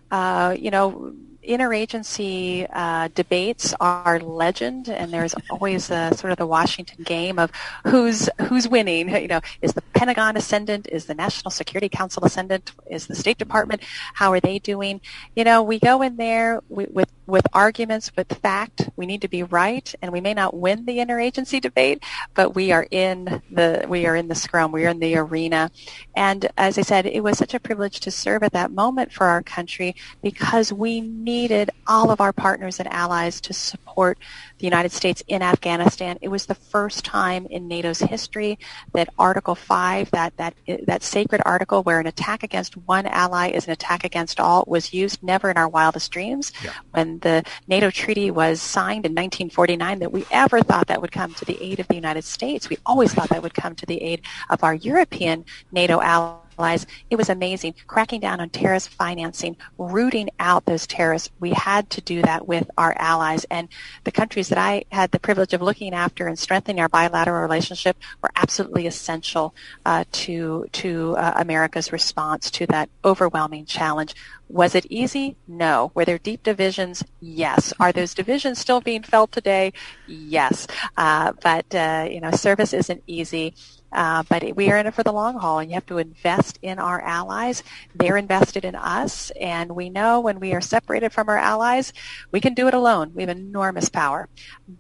Uh, 0.10 0.56
you 0.58 0.72
know, 0.72 1.14
interagency 1.48 2.68
uh, 2.72 3.08
debates 3.16 3.74
are 3.80 4.20
legend, 4.20 4.90
and 4.90 5.12
there's 5.12 5.34
always 5.50 5.90
a, 5.90 6.14
sort 6.16 6.32
of 6.32 6.38
the 6.38 6.48
Washington 6.48 7.04
game 7.04 7.40
of 7.40 7.52
who's 7.86 8.30
who's 8.48 8.68
winning. 8.68 9.10
You 9.10 9.28
know, 9.28 9.42
is 9.62 9.74
the 9.74 9.82
Pentagon 9.94 10.38
ascendant? 10.38 10.88
Is 10.92 11.06
the 11.06 11.16
National 11.16 11.52
Security 11.52 11.90
Council 11.90 12.26
ascendant? 12.26 12.74
Is 12.90 13.08
the 13.08 13.16
State 13.16 13.38
Department? 13.38 13.82
How 14.14 14.32
are 14.32 14.40
they 14.40 14.60
doing? 14.60 15.02
You 15.36 15.44
know, 15.44 15.64
we 15.64 15.80
go 15.80 16.02
in 16.02 16.18
there 16.18 16.62
with 16.70 17.10
with 17.26 17.46
arguments, 17.54 18.12
with 18.16 18.32
fact. 18.40 18.90
We 18.96 19.06
need 19.06 19.22
to 19.22 19.28
be 19.28 19.44
right, 19.44 19.94
and 20.02 20.12
we 20.12 20.22
may 20.22 20.34
not 20.34 20.56
win 20.56 20.86
the 20.86 20.98
interagency 20.98 21.62
debate, 21.62 22.04
but 22.34 22.56
we 22.56 22.72
are 22.72 22.88
in 22.92 23.42
the 23.52 23.86
we 23.88 24.06
are 24.06 24.16
in 24.16 24.28
the 24.28 24.36
scrum. 24.36 24.72
We 24.72 24.86
are 24.86 24.90
in 24.90 25.00
the 25.00 25.18
arena, 25.18 25.72
and 26.16 26.50
as 26.58 26.78
I 26.78 26.82
said, 26.82 27.06
it 27.06 27.22
was 27.22 27.38
such 27.38 27.54
a 27.54 27.60
privilege 27.60 28.00
to 28.02 28.12
serve 28.12 28.44
at 28.44 28.54
that 28.54 28.72
moment 28.72 29.12
for 29.12 29.26
our 29.26 29.44
country 29.44 29.96
because 30.22 30.74
we 30.74 31.02
need 31.02 31.37
needed 31.38 31.70
all 31.86 32.10
of 32.10 32.20
our 32.20 32.34
partners 32.34 32.80
and 32.80 32.92
allies 32.92 33.40
to 33.40 33.54
support 33.54 34.18
the 34.60 34.66
United 34.66 34.92
States 34.92 35.24
in 35.28 35.42
Afghanistan. 35.42 36.18
It 36.22 36.30
was 36.30 36.46
the 36.46 36.56
first 36.56 37.06
time 37.06 37.46
in 37.48 37.68
NATO's 37.68 38.00
history 38.00 38.60
that 38.94 39.10
Article 39.18 39.56
5, 39.56 40.12
that, 40.12 40.36
that, 40.38 40.56
that 40.86 41.04
sacred 41.04 41.42
article 41.46 41.84
where 41.84 42.00
an 42.00 42.08
attack 42.08 42.44
against 42.44 42.76
one 42.78 43.06
ally 43.06 43.50
is 43.50 43.66
an 43.66 43.72
attack 43.72 44.04
against 44.04 44.40
all, 44.40 44.64
was 44.68 44.94
used 44.94 45.22
never 45.24 45.50
in 45.50 45.58
our 45.58 45.68
wildest 45.68 46.12
dreams. 46.12 46.52
Yeah. 46.64 46.74
When 46.92 47.20
the 47.20 47.44
NATO 47.68 47.92
treaty 47.92 48.32
was 48.32 48.62
signed 48.62 49.06
in 49.06 49.12
1949 49.12 50.00
that 50.00 50.12
we 50.12 50.26
ever 50.32 50.62
thought 50.62 50.88
that 50.88 51.02
would 51.02 51.12
come 51.12 51.34
to 51.36 51.46
the 51.46 51.62
aid 51.62 51.80
of 51.80 51.88
the 51.88 51.96
United 51.96 52.24
States. 52.24 52.70
We 52.70 52.78
always 52.86 53.14
thought 53.14 53.30
that 53.30 53.44
would 53.44 53.54
come 53.54 53.76
to 53.76 53.86
the 53.86 54.02
aid 54.02 54.22
of 54.50 54.64
our 54.64 54.76
European 54.76 55.46
NATO 55.72 56.02
allies 56.02 56.42
it 56.60 57.16
was 57.16 57.30
amazing. 57.30 57.76
Cracking 57.86 58.20
down 58.20 58.40
on 58.40 58.50
terrorist 58.50 58.90
financing, 58.90 59.56
rooting 59.78 60.30
out 60.40 60.66
those 60.66 60.88
terrorists. 60.88 61.30
We 61.40 61.52
had 61.52 61.90
to 61.92 62.02
do 62.02 62.22
that 62.24 62.48
with 62.48 62.70
our 62.78 62.96
allies. 62.98 63.46
And 63.52 63.70
the 64.04 64.12
countries 64.12 64.47
that 64.50 64.58
I 64.58 64.86
had 64.92 65.12
the 65.12 65.20
privilege 65.20 65.54
of 65.54 65.62
looking 65.62 65.94
after 65.94 66.28
and 66.28 66.38
strengthening 66.38 66.80
our 66.80 66.90
bilateral 66.90 67.42
relationship 67.42 67.98
were 68.22 68.32
absolutely 68.36 68.88
essential 68.88 69.54
uh, 69.86 70.04
to, 70.12 70.68
to 70.74 71.16
uh, 71.18 71.34
America's 71.36 71.92
response 71.92 72.50
to 72.52 72.66
that 72.68 72.90
overwhelming 73.04 73.66
challenge. 73.66 74.16
Was 74.50 74.76
it 74.76 74.86
easy? 74.90 75.36
No. 75.48 75.92
Were 75.94 76.06
there 76.06 76.18
deep 76.18 76.44
divisions? 76.44 77.04
Yes. 77.20 77.74
Are 77.80 77.92
those 77.92 78.14
divisions 78.14 78.60
still 78.60 78.80
being 78.80 79.04
felt 79.04 79.32
today? 79.32 79.74
Yes. 80.08 80.68
Uh, 80.96 81.34
but, 81.44 81.74
uh, 81.76 82.08
you 82.10 82.22
know, 82.22 82.32
service 82.32 82.74
isn't 82.74 83.04
easy. 83.08 83.54
Uh, 83.92 84.24
but 84.30 84.56
we 84.56 84.70
are 84.72 84.78
in 84.78 84.88
it 84.88 84.94
for 84.94 85.04
the 85.04 85.12
long 85.12 85.40
haul, 85.40 85.60
and 85.60 85.70
you 85.70 85.76
have 85.76 85.86
to 85.86 85.98
invest 85.98 86.60
in 86.62 86.80
our 86.80 87.02
allies. 87.02 87.64
They're 87.96 88.18
invested 88.18 88.66
in 88.66 88.76
us, 88.76 89.32
and 89.40 89.76
we 89.76 89.90
know 89.90 90.20
when 90.20 90.40
we 90.40 90.54
are 90.54 90.62
separated 90.62 91.12
from 91.12 91.30
our 91.30 91.38
allies, 91.38 91.94
we 92.32 92.42
can 92.42 92.54
do 92.54 92.68
it 92.68 92.74
alone. 92.74 93.12
We 93.16 93.24
have 93.24 93.30
enormous 93.30 93.90
power, 93.90 94.28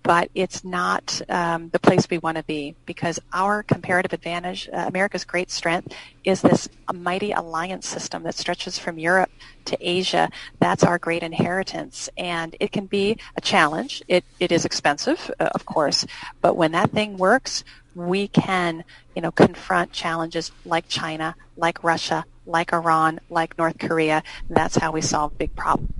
but 0.03 0.29
it's 0.35 0.63
not 0.63 1.21
um, 1.29 1.69
the 1.69 1.79
place 1.79 2.09
we 2.09 2.17
want 2.17 2.37
to 2.37 2.43
be 2.43 2.75
because 2.85 3.19
our 3.33 3.63
comparative 3.63 4.13
advantage, 4.13 4.69
uh, 4.73 4.85
America's 4.87 5.23
great 5.23 5.51
strength, 5.51 5.93
is 6.23 6.41
this 6.41 6.67
mighty 6.93 7.31
alliance 7.31 7.87
system 7.87 8.23
that 8.23 8.35
stretches 8.35 8.77
from 8.77 8.99
Europe 8.99 9.29
to 9.65 9.77
Asia. 9.79 10.29
That's 10.59 10.83
our 10.83 10.97
great 10.97 11.23
inheritance, 11.23 12.09
and 12.17 12.55
it 12.59 12.71
can 12.71 12.85
be 12.85 13.17
a 13.37 13.41
challenge. 13.41 14.03
It 14.07 14.25
it 14.39 14.51
is 14.51 14.65
expensive, 14.65 15.31
uh, 15.39 15.49
of 15.55 15.65
course, 15.65 16.05
but 16.41 16.57
when 16.57 16.73
that 16.73 16.91
thing 16.91 17.17
works 17.17 17.63
we 17.97 18.27
can, 18.27 18.83
you 19.15 19.21
know, 19.21 19.31
confront 19.31 19.91
challenges 19.91 20.51
like 20.65 20.87
China, 20.87 21.35
like 21.57 21.83
Russia, 21.83 22.25
like 22.45 22.71
Iran, 22.71 23.19
like 23.29 23.57
North 23.57 23.79
Korea. 23.79 24.23
That's 24.49 24.75
how 24.75 24.91
we 24.91 25.01
solve 25.01 25.37
big 25.37 25.55
problems. 25.55 25.93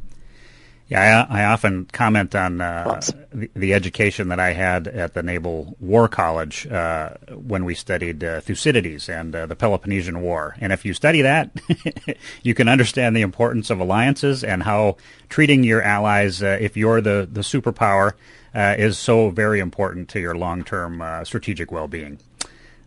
Yeah, 0.89 1.25
I, 1.29 1.41
I 1.41 1.45
often 1.45 1.85
comment 1.91 2.33
on 2.33 2.61
uh, 2.61 3.01
the, 3.33 3.49
the, 3.53 3.73
education 3.73 4.29
that 4.29 4.39
I 4.39 4.53
had 4.53 4.87
at 4.87 5.15
the 5.15 5.21
Naval 5.21 5.75
War 5.81 6.07
College 6.07 6.65
uh, 6.65 7.15
when 7.29 7.65
we 7.65 7.75
studied 7.75 8.23
uh, 8.23 8.39
Thucydides 8.39 9.09
and 9.09 9.35
uh, 9.35 9.45
the 9.47 9.55
Peloponnesian 9.55 10.21
War. 10.21 10.55
And 10.61 10.71
if 10.71 10.85
you 10.85 10.93
study 10.93 11.23
that, 11.23 11.51
you 12.41 12.53
can 12.53 12.69
understand 12.69 13.17
the 13.17 13.21
importance 13.21 13.69
of 13.69 13.81
alliances 13.81 14.45
and 14.45 14.63
how 14.63 14.95
treating 15.27 15.65
your 15.65 15.81
allies, 15.81 16.41
uh, 16.41 16.57
if 16.61 16.77
you're 16.77 17.01
the, 17.01 17.27
the 17.29 17.41
superpower, 17.41 18.13
uh, 18.57 18.75
is 18.77 18.97
so 18.97 19.29
very 19.29 19.59
important 19.59 20.09
to 20.09 20.19
your 20.19 20.35
long-term 20.35 20.99
uh, 20.99 21.23
strategic 21.23 21.71
well-being. 21.71 22.17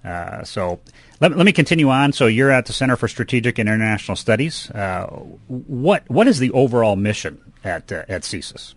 Uh, 0.05 0.43
so 0.43 0.81
let, 1.21 1.37
let 1.37 1.47
me 1.47 1.53
continue 1.53 1.89
on. 1.91 2.13
So 2.13 2.27
you're 2.27 2.51
at 2.51 2.67
the 2.67 2.73
Center 2.73 2.97
for 2.97 3.07
Strategic 3.07 3.59
and 3.59 3.69
International 3.69 4.17
Studies. 4.17 4.69
Uh, 4.71 5.07
what 5.47 6.09
what 6.09 6.27
is 6.27 6.39
the 6.39 6.51
overall 6.53 6.97
mission 6.97 7.53
at 7.63 7.93
uh, 7.93 8.05
at 8.09 8.23
CSIS? 8.23 8.75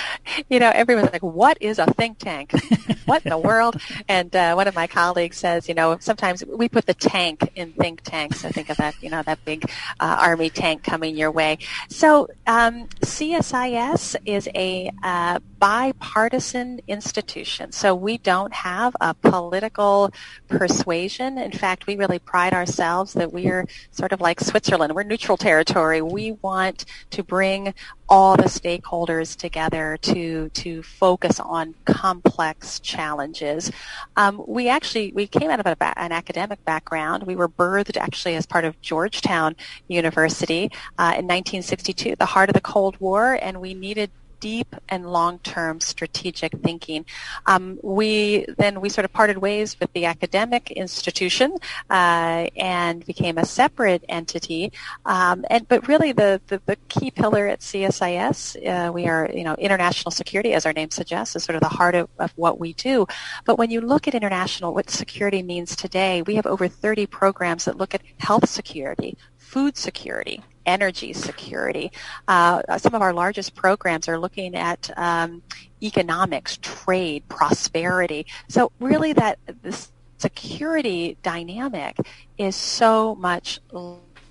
you 0.48 0.58
know, 0.58 0.70
everyone's 0.74 1.12
like, 1.12 1.22
what 1.22 1.58
is 1.60 1.78
a 1.78 1.86
think 1.86 2.18
tank? 2.18 2.52
what 3.06 3.24
in 3.24 3.30
the 3.30 3.38
world? 3.38 3.80
And 4.08 4.34
uh, 4.34 4.54
one 4.54 4.68
of 4.68 4.74
my 4.74 4.86
colleagues 4.86 5.36
says, 5.36 5.68
you 5.68 5.74
know, 5.74 5.98
sometimes 6.00 6.44
we 6.44 6.68
put 6.68 6.86
the 6.86 6.94
tank 6.94 7.50
in 7.54 7.72
think 7.72 8.02
tanks. 8.02 8.40
So 8.40 8.48
think 8.50 8.70
of 8.70 8.76
that, 8.78 8.94
you 9.02 9.10
know, 9.10 9.22
that 9.22 9.44
big 9.44 9.70
uh, 10.00 10.16
army 10.20 10.50
tank 10.50 10.82
coming 10.82 11.16
your 11.16 11.30
way. 11.30 11.58
So 11.88 12.28
um, 12.46 12.88
CSIS 13.00 14.16
is 14.24 14.48
a 14.54 14.90
uh, 15.02 15.38
bipartisan 15.58 16.80
institution. 16.88 17.72
So 17.72 17.94
we 17.94 18.18
don't 18.18 18.52
have 18.52 18.96
a 19.00 19.14
political 19.14 20.12
persuasion. 20.48 21.38
In 21.38 21.52
fact, 21.52 21.86
we 21.86 21.96
really 21.96 22.18
pride 22.18 22.52
ourselves 22.52 23.12
that 23.14 23.32
we 23.32 23.48
are 23.48 23.66
sort 23.90 24.12
of 24.12 24.20
like 24.20 24.40
Switzerland. 24.40 24.94
We're 24.94 25.02
neutral 25.04 25.36
territory. 25.36 26.02
We 26.02 26.32
want 26.42 26.84
to 27.10 27.22
bring 27.22 27.74
all 28.08 28.36
the 28.36 28.44
stakeholders 28.44 29.36
together 29.36 29.96
to 30.02 30.48
to 30.50 30.82
focus 30.82 31.40
on 31.40 31.74
complex 31.84 32.80
challenges. 32.80 33.70
Um, 34.16 34.42
we 34.46 34.68
actually 34.68 35.12
we 35.12 35.26
came 35.26 35.50
out 35.50 35.60
of 35.60 35.66
a, 35.66 35.98
an 35.98 36.12
academic 36.12 36.64
background. 36.64 37.24
We 37.24 37.36
were 37.36 37.48
birthed 37.48 37.96
actually 37.96 38.36
as 38.36 38.46
part 38.46 38.64
of 38.64 38.80
Georgetown 38.80 39.56
University 39.88 40.70
uh, 40.98 41.14
in 41.16 41.26
1962, 41.26 42.16
the 42.16 42.26
heart 42.26 42.48
of 42.50 42.54
the 42.54 42.60
Cold 42.60 43.00
War, 43.00 43.38
and 43.40 43.60
we 43.60 43.74
needed 43.74 44.10
deep 44.42 44.74
and 44.88 45.06
long-term 45.06 45.78
strategic 45.78 46.52
thinking. 46.58 47.06
Um, 47.46 47.78
we 47.82 48.44
then 48.58 48.80
we 48.80 48.88
sort 48.88 49.04
of 49.04 49.12
parted 49.12 49.38
ways 49.38 49.78
with 49.78 49.92
the 49.92 50.04
academic 50.04 50.72
institution 50.72 51.54
uh, 51.88 52.48
and 52.56 53.06
became 53.06 53.38
a 53.38 53.46
separate 53.46 54.04
entity. 54.08 54.72
Um, 55.06 55.44
and 55.48 55.66
but 55.68 55.86
really 55.86 56.10
the, 56.10 56.40
the, 56.48 56.60
the 56.66 56.76
key 56.88 57.12
pillar 57.12 57.46
at 57.46 57.60
CSIS, 57.60 58.38
uh, 58.66 58.92
we 58.92 59.06
are 59.06 59.30
you 59.32 59.44
know 59.44 59.54
international 59.54 60.10
security 60.10 60.52
as 60.54 60.66
our 60.66 60.72
name 60.72 60.90
suggests 60.90 61.36
is 61.36 61.44
sort 61.44 61.54
of 61.54 61.62
the 61.62 61.76
heart 61.80 61.94
of, 61.94 62.08
of 62.18 62.32
what 62.34 62.58
we 62.58 62.72
do. 62.72 63.06
But 63.44 63.58
when 63.58 63.70
you 63.70 63.80
look 63.80 64.08
at 64.08 64.14
international, 64.14 64.74
what 64.74 64.90
security 64.90 65.42
means 65.44 65.76
today, 65.76 66.22
we 66.22 66.34
have 66.34 66.46
over 66.46 66.66
30 66.66 67.06
programs 67.06 67.64
that 67.66 67.76
look 67.76 67.94
at 67.94 68.02
health 68.18 68.48
security, 68.48 69.16
food 69.38 69.76
security, 69.76 70.42
energy 70.66 71.12
security. 71.12 71.92
Uh, 72.28 72.78
some 72.78 72.94
of 72.94 73.02
our 73.02 73.12
largest 73.12 73.54
programs 73.54 74.08
are 74.08 74.18
looking 74.18 74.54
at 74.54 74.90
um, 74.96 75.42
economics, 75.82 76.58
trade, 76.62 77.28
prosperity. 77.28 78.26
So 78.48 78.72
really 78.80 79.12
that 79.14 79.38
this 79.62 79.92
security 80.18 81.16
dynamic 81.22 81.96
is 82.38 82.54
so 82.54 83.14
much 83.16 83.60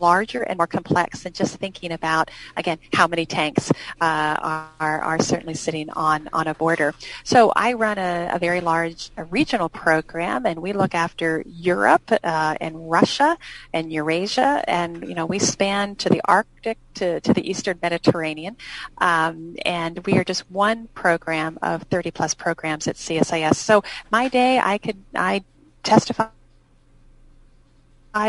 larger 0.02 0.42
and 0.42 0.58
more 0.58 0.68
complex 0.68 1.24
than 1.24 1.34
just 1.34 1.58
thinking 1.58 1.92
about, 1.92 2.30
again, 2.58 2.80
how 2.94 3.08
many 3.08 3.26
tanks 3.26 3.72
uh, 4.02 4.66
are, 4.80 5.02
are 5.02 5.22
certainly 5.22 5.54
sitting 5.54 5.90
on, 5.92 6.28
on 6.34 6.48
a 6.48 6.56
border. 6.56 6.94
So 7.24 7.54
I 7.56 7.74
run 7.74 7.98
a, 7.98 8.32
a 8.34 8.40
very 8.40 8.62
large 8.62 9.12
a 9.18 9.24
regional 9.26 9.70
program, 9.70 10.46
and 10.46 10.62
we 10.62 10.74
look 10.74 10.96
after 10.96 11.44
Europe 11.46 12.12
uh, 12.24 12.56
and 12.60 12.90
Russia 12.90 13.38
and 13.74 13.92
Eurasia, 13.94 14.64
and 14.68 15.08
you 15.08 15.16
know 15.16 15.26
we 15.26 15.40
span 15.40 15.96
to 15.98 16.10
the 16.10 16.22
Arctic 16.26 16.78
to, 16.96 17.22
to 17.22 17.34
the 17.34 17.48
Eastern 17.50 17.78
Mediterranean, 17.82 18.58
um, 18.98 19.56
and 19.66 20.06
we 20.06 20.18
are 20.18 20.24
just 20.24 20.50
one 20.52 20.88
program 20.94 21.58
of 21.62 21.84
30 21.84 22.12
plus 22.12 22.34
programs 22.34 22.88
at 22.88 22.96
CSIS. 22.96 23.56
So 23.56 23.84
my 24.12 24.28
day, 24.28 24.60
I 24.60 24.78
could 24.78 25.04
I 25.16 25.44
testify 25.84 26.28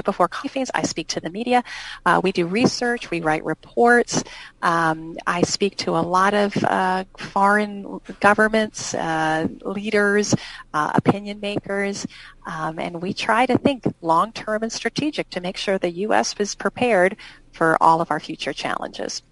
before 0.05 0.29
briefings. 0.29 0.71
I 0.75 0.83
speak 0.83 1.09
to 1.09 1.21
the 1.21 1.31
media. 1.31 1.65
Uh, 2.05 2.21
we 2.23 2.33
do 2.33 2.47
research. 2.47 3.11
We 3.11 3.21
write 3.21 3.45
reports. 3.45 4.23
Um, 4.63 5.17
I 5.27 5.43
speak 5.43 5.77
to 5.79 5.91
a 5.91 6.03
lot 6.03 6.35
of 6.35 6.57
uh, 6.65 7.05
foreign 7.19 8.01
governments, 8.21 8.95
uh, 8.95 9.49
leaders, 9.65 10.35
uh, 10.73 10.93
opinion 10.95 11.41
makers, 11.41 12.07
um, 12.47 12.79
and 12.79 13.03
we 13.03 13.13
try 13.13 13.47
to 13.47 13.59
think 13.59 13.85
long-term 14.01 14.63
and 14.63 14.73
strategic 14.73 15.31
to 15.31 15.41
make 15.41 15.57
sure 15.57 15.79
the 15.79 15.91
U.S. 15.91 16.35
is 16.39 16.55
prepared 16.55 17.17
for 17.53 17.77
all 17.83 18.01
of 18.01 18.11
our 18.11 18.21
future 18.21 18.53
challenges. 18.53 19.23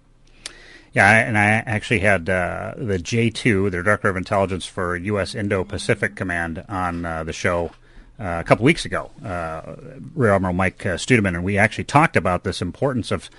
Yeah, 0.93 1.09
and 1.09 1.37
I 1.37 1.45
actually 1.45 1.99
had 1.99 2.29
uh, 2.29 2.73
the 2.75 2.97
J2, 2.97 3.71
the 3.71 3.81
Director 3.81 4.09
of 4.09 4.17
Intelligence 4.17 4.65
for 4.65 4.97
U.S. 4.97 5.33
Indo-Pacific 5.33 6.15
Command, 6.15 6.65
on 6.67 7.05
uh, 7.05 7.23
the 7.23 7.31
show 7.31 7.71
uh, 8.19 8.37
a 8.39 8.43
couple 8.43 8.65
weeks 8.65 8.85
ago, 8.85 9.09
uh, 9.23 9.75
Rear 10.15 10.33
Admiral 10.33 10.53
Mike 10.53 10.85
uh, 10.85 10.95
Studeman, 10.95 11.29
and 11.29 11.43
we 11.43 11.57
actually 11.57 11.85
talked 11.85 12.15
about 12.15 12.43
this 12.43 12.61
importance 12.61 13.11
of 13.11 13.29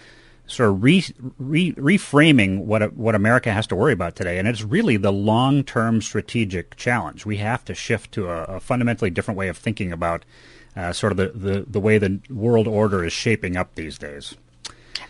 sort 0.46 0.70
of 0.70 0.82
re, 0.82 1.04
re, 1.38 1.72
reframing 1.74 2.64
what 2.64 2.94
what 2.94 3.14
America 3.14 3.52
has 3.52 3.66
to 3.68 3.76
worry 3.76 3.92
about 3.92 4.16
today, 4.16 4.38
and 4.38 4.48
it's 4.48 4.62
really 4.62 4.96
the 4.96 5.12
long 5.12 5.62
term 5.62 6.02
strategic 6.02 6.76
challenge. 6.76 7.24
We 7.24 7.36
have 7.38 7.64
to 7.66 7.74
shift 7.74 8.12
to 8.12 8.28
a, 8.28 8.42
a 8.44 8.60
fundamentally 8.60 9.10
different 9.10 9.38
way 9.38 9.48
of 9.48 9.56
thinking 9.56 9.92
about 9.92 10.24
uh, 10.76 10.92
sort 10.92 11.12
of 11.12 11.18
the, 11.18 11.28
the, 11.28 11.64
the 11.68 11.80
way 11.80 11.98
the 11.98 12.20
world 12.30 12.66
order 12.66 13.04
is 13.04 13.12
shaping 13.12 13.56
up 13.56 13.74
these 13.74 13.98
days. 13.98 14.34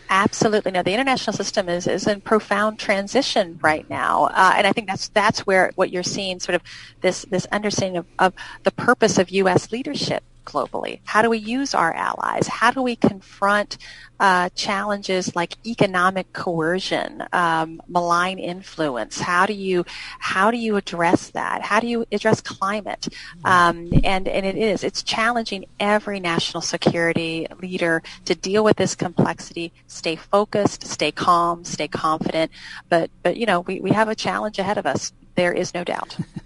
Absolutely. 0.09 0.71
No, 0.71 0.83
the 0.83 0.93
international 0.93 1.35
system 1.35 1.69
is, 1.69 1.87
is 1.87 2.07
in 2.07 2.21
profound 2.21 2.77
transition 2.77 3.59
right 3.61 3.89
now. 3.89 4.25
Uh, 4.25 4.53
and 4.55 4.67
I 4.67 4.71
think 4.71 4.87
that's, 4.87 5.07
that's 5.09 5.41
where 5.47 5.71
what 5.75 5.91
you're 5.91 6.03
seeing 6.03 6.39
sort 6.39 6.55
of 6.55 6.61
this, 7.01 7.23
this 7.29 7.47
understanding 7.51 7.97
of, 7.97 8.05
of 8.19 8.33
the 8.63 8.71
purpose 8.71 9.17
of 9.17 9.29
U.S. 9.31 9.71
leadership 9.71 10.23
globally? 10.45 10.99
How 11.05 11.21
do 11.21 11.29
we 11.29 11.37
use 11.37 11.73
our 11.73 11.93
allies? 11.93 12.47
How 12.47 12.71
do 12.71 12.81
we 12.81 12.95
confront 12.95 13.77
uh, 14.19 14.49
challenges 14.55 15.35
like 15.35 15.57
economic 15.65 16.31
coercion, 16.33 17.23
um, 17.33 17.81
malign 17.87 18.39
influence? 18.39 19.19
How 19.19 19.45
do 19.45 19.53
you 19.53 19.85
how 20.19 20.51
do 20.51 20.57
you 20.57 20.75
address 20.75 21.29
that? 21.31 21.61
How 21.61 21.79
do 21.79 21.87
you 21.87 22.05
address 22.11 22.41
climate? 22.41 23.07
Um, 23.43 23.91
and 24.03 24.27
and 24.27 24.45
it 24.45 24.55
is 24.55 24.83
it's 24.83 25.03
challenging 25.03 25.65
every 25.79 26.19
national 26.19 26.61
security 26.61 27.47
leader 27.61 28.01
to 28.25 28.35
deal 28.35 28.63
with 28.63 28.77
this 28.77 28.95
complexity, 28.95 29.71
stay 29.87 30.15
focused, 30.15 30.85
stay 30.87 31.11
calm, 31.11 31.63
stay 31.63 31.87
confident. 31.87 32.51
But 32.89 33.09
but 33.23 33.37
you 33.37 33.45
know 33.45 33.61
we, 33.61 33.79
we 33.81 33.91
have 33.91 34.09
a 34.09 34.15
challenge 34.15 34.59
ahead 34.59 34.77
of 34.77 34.85
us. 34.85 35.11
There 35.35 35.53
is 35.53 35.73
no 35.73 35.83
doubt. 35.83 36.17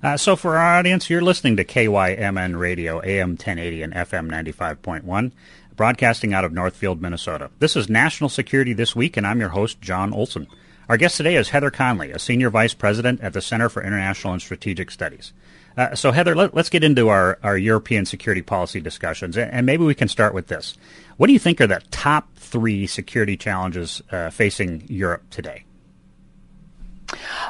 Uh, 0.00 0.16
so, 0.16 0.36
for 0.36 0.56
our 0.56 0.78
audience, 0.78 1.10
you're 1.10 1.20
listening 1.20 1.56
to 1.56 1.64
KYMN 1.64 2.56
Radio, 2.56 3.02
AM 3.02 3.30
1080 3.30 3.82
and 3.82 3.92
FM 3.92 4.30
95.1, 4.30 5.32
broadcasting 5.74 6.32
out 6.32 6.44
of 6.44 6.52
Northfield, 6.52 7.02
Minnesota. 7.02 7.50
This 7.58 7.74
is 7.74 7.88
National 7.88 8.30
Security 8.30 8.72
This 8.72 8.94
Week, 8.94 9.16
and 9.16 9.26
I'm 9.26 9.40
your 9.40 9.48
host, 9.48 9.80
Jon 9.80 10.12
Olson. 10.12 10.46
Our 10.88 10.96
guest 10.96 11.16
today 11.16 11.34
is 11.34 11.48
Heather 11.48 11.72
Conley, 11.72 12.12
a 12.12 12.18
Senior 12.20 12.48
Vice 12.48 12.74
President 12.74 13.20
at 13.22 13.32
the 13.32 13.40
Center 13.40 13.68
for 13.68 13.82
International 13.82 14.34
and 14.34 14.40
Strategic 14.40 14.92
Studies. 14.92 15.32
Uh, 15.76 15.96
so, 15.96 16.12
Heather, 16.12 16.36
let, 16.36 16.56
us 16.56 16.68
get 16.68 16.84
into 16.84 17.08
our, 17.08 17.40
our 17.42 17.58
European 17.58 18.06
security 18.06 18.42
policy 18.42 18.80
discussions, 18.80 19.36
and 19.36 19.66
maybe 19.66 19.84
we 19.84 19.96
can 19.96 20.08
start 20.08 20.32
with 20.32 20.46
this. 20.46 20.76
What 21.16 21.26
do 21.26 21.32
you 21.32 21.40
think 21.40 21.60
are 21.60 21.66
the 21.66 21.82
top 21.90 22.36
three 22.36 22.86
security 22.86 23.36
challenges 23.36 24.00
uh, 24.12 24.30
facing 24.30 24.84
Europe 24.86 25.24
today? 25.30 25.64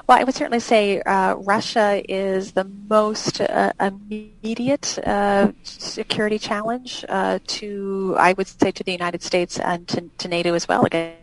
Well, 0.07 0.19
I 0.19 0.25
would 0.25 0.35
certainly 0.35 0.61
say 0.61 1.01
uh, 1.03 1.35
Russia 1.35 2.03
is 2.09 2.53
the 2.53 2.65
most 2.65 3.41
uh, 3.41 3.73
immediate 3.81 4.99
uh, 5.07 5.53
security 5.63 6.39
challenge 6.39 7.05
uh, 7.09 7.39
to, 7.47 8.17
I 8.19 8.33
would 8.33 8.47
say, 8.47 8.71
to 8.71 8.85
the 8.85 8.93
United 8.93 9.23
States 9.23 9.59
and 9.59 9.87
to, 9.89 10.11
to 10.19 10.29
NATO 10.29 10.55
as 10.55 10.67
well. 10.69 10.85
Again, 10.85 11.17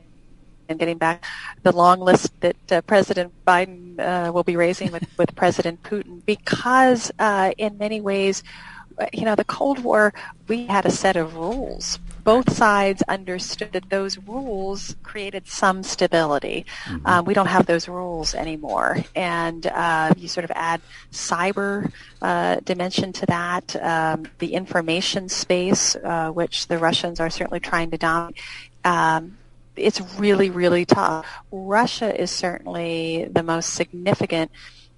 and 0.67 0.79
getting 0.79 0.97
back 0.97 1.23
the 1.61 1.71
long 1.71 1.99
list 1.99 2.39
that 2.41 2.71
uh, 2.71 2.81
President 2.81 3.31
Biden 3.45 3.99
uh, 3.99 4.31
will 4.31 4.43
be 4.43 4.55
raising 4.55 4.91
with, 4.91 5.05
with 5.17 5.35
President 5.35 5.83
Putin, 5.83 6.25
because 6.25 7.11
in 7.57 7.77
many 7.77 8.01
ways, 8.01 8.41
you 9.13 9.25
know, 9.25 9.35
the 9.35 9.43
Cold 9.43 9.83
War, 9.83 10.13
we 10.47 10.65
had 10.65 10.85
a 10.85 10.91
set 10.91 11.17
of 11.17 11.35
rules 11.35 11.99
both 12.25 12.51
sides 12.51 13.03
understood 13.07 13.71
that 13.73 13.89
those 13.89 14.17
rules 14.17 14.95
created 15.03 15.47
some 15.47 15.83
stability. 15.83 16.65
Mm-hmm. 16.85 17.07
Um, 17.07 17.25
we 17.25 17.33
don't 17.35 17.47
have 17.47 17.67
those 17.67 17.87
rules 17.87 18.33
anymore, 18.33 18.97
and 19.15 19.65
uh, 19.67 20.11
you 20.17 20.27
sort 20.27 20.43
of 20.43 20.51
add 20.55 20.81
cyber 21.11 21.91
uh, 22.21 22.55
dimension 22.65 23.13
to 23.13 23.25
that, 23.27 23.75
um, 23.77 24.25
the 24.39 24.55
information 24.55 25.29
space, 25.29 25.95
uh, 25.95 26.31
which 26.31 26.67
the 26.67 26.79
Russians 26.79 27.19
are 27.19 27.29
certainly 27.29 27.59
trying 27.59 27.91
to 27.91 27.97
dominate. 27.97 28.41
Um, 28.83 29.37
it's 29.75 30.01
really, 30.17 30.49
really 30.49 30.85
tough. 30.85 31.27
Russia 31.51 32.09
is 32.19 32.31
certainly 32.31 33.27
the 33.31 33.43
most 33.43 33.75
significant 33.75 34.49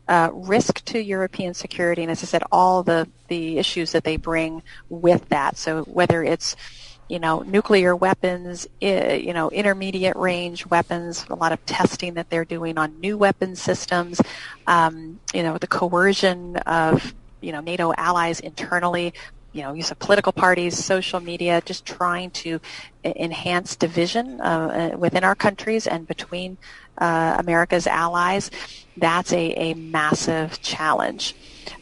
uh, 0.08 0.30
risk 0.32 0.86
to 0.86 1.04
European 1.04 1.54
security, 1.54 2.04
and 2.04 2.12
as 2.12 2.24
I 2.24 2.26
said, 2.26 2.44
all 2.52 2.84
the 2.84 3.10
the 3.28 3.58
issues 3.58 3.92
that 3.92 4.06
they 4.06 4.16
bring 4.16 4.64
with 4.88 5.28
that. 5.30 5.58
So 5.58 5.84
whether 5.84 6.24
it's 6.24 6.56
you 7.10 7.20
know, 7.20 7.40
nuclear 7.42 7.96
weapons, 7.96 8.68
you 8.82 9.34
know, 9.34 9.50
intermediate 9.50 10.16
range 10.16 10.66
weapons, 10.68 11.26
a 11.30 11.36
lot 11.36 11.52
of 11.52 11.66
testing 11.66 12.16
that 12.16 12.30
they're 12.30 12.46
doing 12.46 12.78
on 12.78 13.00
new 13.00 13.18
weapon 13.18 13.56
systems, 13.56 14.20
um, 14.68 15.20
you 15.34 15.44
know, 15.44 15.58
the 15.58 15.68
coercion 15.68 16.58
of, 16.58 17.14
you 17.42 17.52
know, 17.52 17.62
NATO 17.62 17.94
allies 17.96 18.40
internally, 18.42 19.14
you 19.54 19.64
know, 19.64 19.74
use 19.74 19.90
of 19.90 20.00
political 20.00 20.32
parties, 20.34 20.78
social 20.78 21.20
media, 21.20 21.62
just 21.66 21.86
trying 21.86 22.30
to 22.32 22.60
enhance 23.04 23.76
division 23.76 24.42
uh, 24.42 24.92
uh, 24.94 24.98
within 24.98 25.24
our 25.24 25.36
countries 25.36 25.88
and 25.88 26.08
between 26.08 26.58
uh, 26.98 27.36
America's 27.40 27.88
allies. 27.88 28.52
That's 28.98 29.32
a, 29.32 29.52
a 29.54 29.74
massive 29.76 30.62
challenge. 30.62 31.36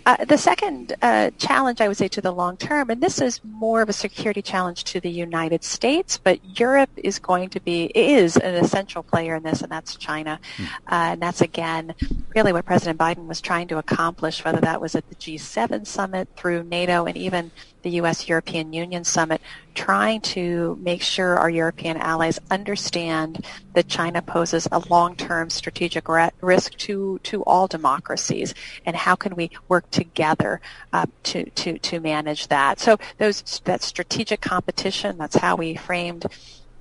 Uh, 0.05 0.23
the 0.25 0.37
second 0.37 0.95
uh, 1.01 1.31
challenge, 1.39 1.81
I 1.81 1.87
would 1.87 1.97
say, 1.97 2.07
to 2.09 2.21
the 2.21 2.31
long 2.31 2.57
term, 2.57 2.91
and 2.91 3.01
this 3.01 3.19
is 3.19 3.41
more 3.43 3.81
of 3.81 3.89
a 3.89 3.93
security 3.93 4.43
challenge 4.43 4.83
to 4.85 4.99
the 4.99 5.09
United 5.09 5.63
States, 5.63 6.17
but 6.17 6.39
Europe 6.59 6.91
is 6.95 7.17
going 7.17 7.49
to 7.49 7.59
be 7.59 7.85
is 7.95 8.37
an 8.37 8.53
essential 8.53 9.01
player 9.01 9.35
in 9.35 9.41
this, 9.41 9.63
and 9.63 9.71
that's 9.71 9.95
China, 9.95 10.39
mm. 10.57 10.65
uh, 10.65 11.13
and 11.13 11.21
that's 11.21 11.41
again 11.41 11.95
really 12.35 12.53
what 12.53 12.65
President 12.65 12.99
Biden 12.99 13.25
was 13.25 13.41
trying 13.41 13.67
to 13.69 13.79
accomplish, 13.79 14.45
whether 14.45 14.61
that 14.61 14.79
was 14.79 14.93
at 14.93 15.09
the 15.09 15.15
G7 15.15 15.87
summit 15.87 16.29
through 16.35 16.63
NATO 16.63 17.05
and 17.05 17.17
even 17.17 17.49
the 17.85 17.91
U.S. 18.01 18.27
European 18.27 18.73
Union 18.73 19.03
summit, 19.03 19.39
trying 19.75 20.19
to 20.19 20.75
make 20.81 21.03
sure 21.03 21.37
our 21.37 21.51
European 21.51 21.97
allies 21.97 22.39
understand 22.49 23.45
that 23.73 23.87
China 23.87 24.23
poses 24.23 24.67
a 24.71 24.79
long-term 24.89 25.51
strategic 25.51 26.07
risk 26.41 26.75
to, 26.77 27.19
to 27.21 27.43
all 27.43 27.67
democracies, 27.67 28.55
and 28.87 28.95
how 28.95 29.15
can 29.15 29.35
we 29.35 29.51
work 29.67 29.89
together 29.95 30.59
uh, 30.91 31.05
to, 31.23 31.49
to, 31.61 31.69
to 31.79 31.99
manage 31.99 32.49
that. 32.49 32.79
So 32.79 32.97
those 33.17 33.35
that 33.63 33.81
strategic 33.81 34.41
competition, 34.41 35.17
that's 35.17 35.37
how 35.37 35.55
we 35.55 35.75
framed 35.75 36.25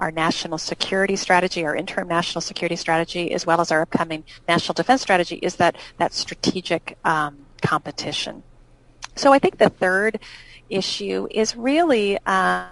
our 0.00 0.10
national 0.10 0.58
security 0.58 1.16
strategy, 1.16 1.64
our 1.64 1.76
interim 1.76 2.08
national 2.08 2.42
security 2.42 2.76
strategy, 2.76 3.32
as 3.32 3.46
well 3.46 3.60
as 3.60 3.70
our 3.70 3.82
upcoming 3.82 4.24
national 4.48 4.74
defense 4.74 5.00
strategy, 5.00 5.36
is 5.36 5.54
that 5.56 5.76
that 5.98 6.12
strategic 6.12 6.98
um, 7.04 7.36
competition. 7.62 8.42
So 9.14 9.32
I 9.32 9.38
think 9.38 9.58
the 9.58 9.70
third 9.70 10.18
issue 10.68 11.28
is 11.30 11.56
really 11.56 12.18
um, 12.26 12.66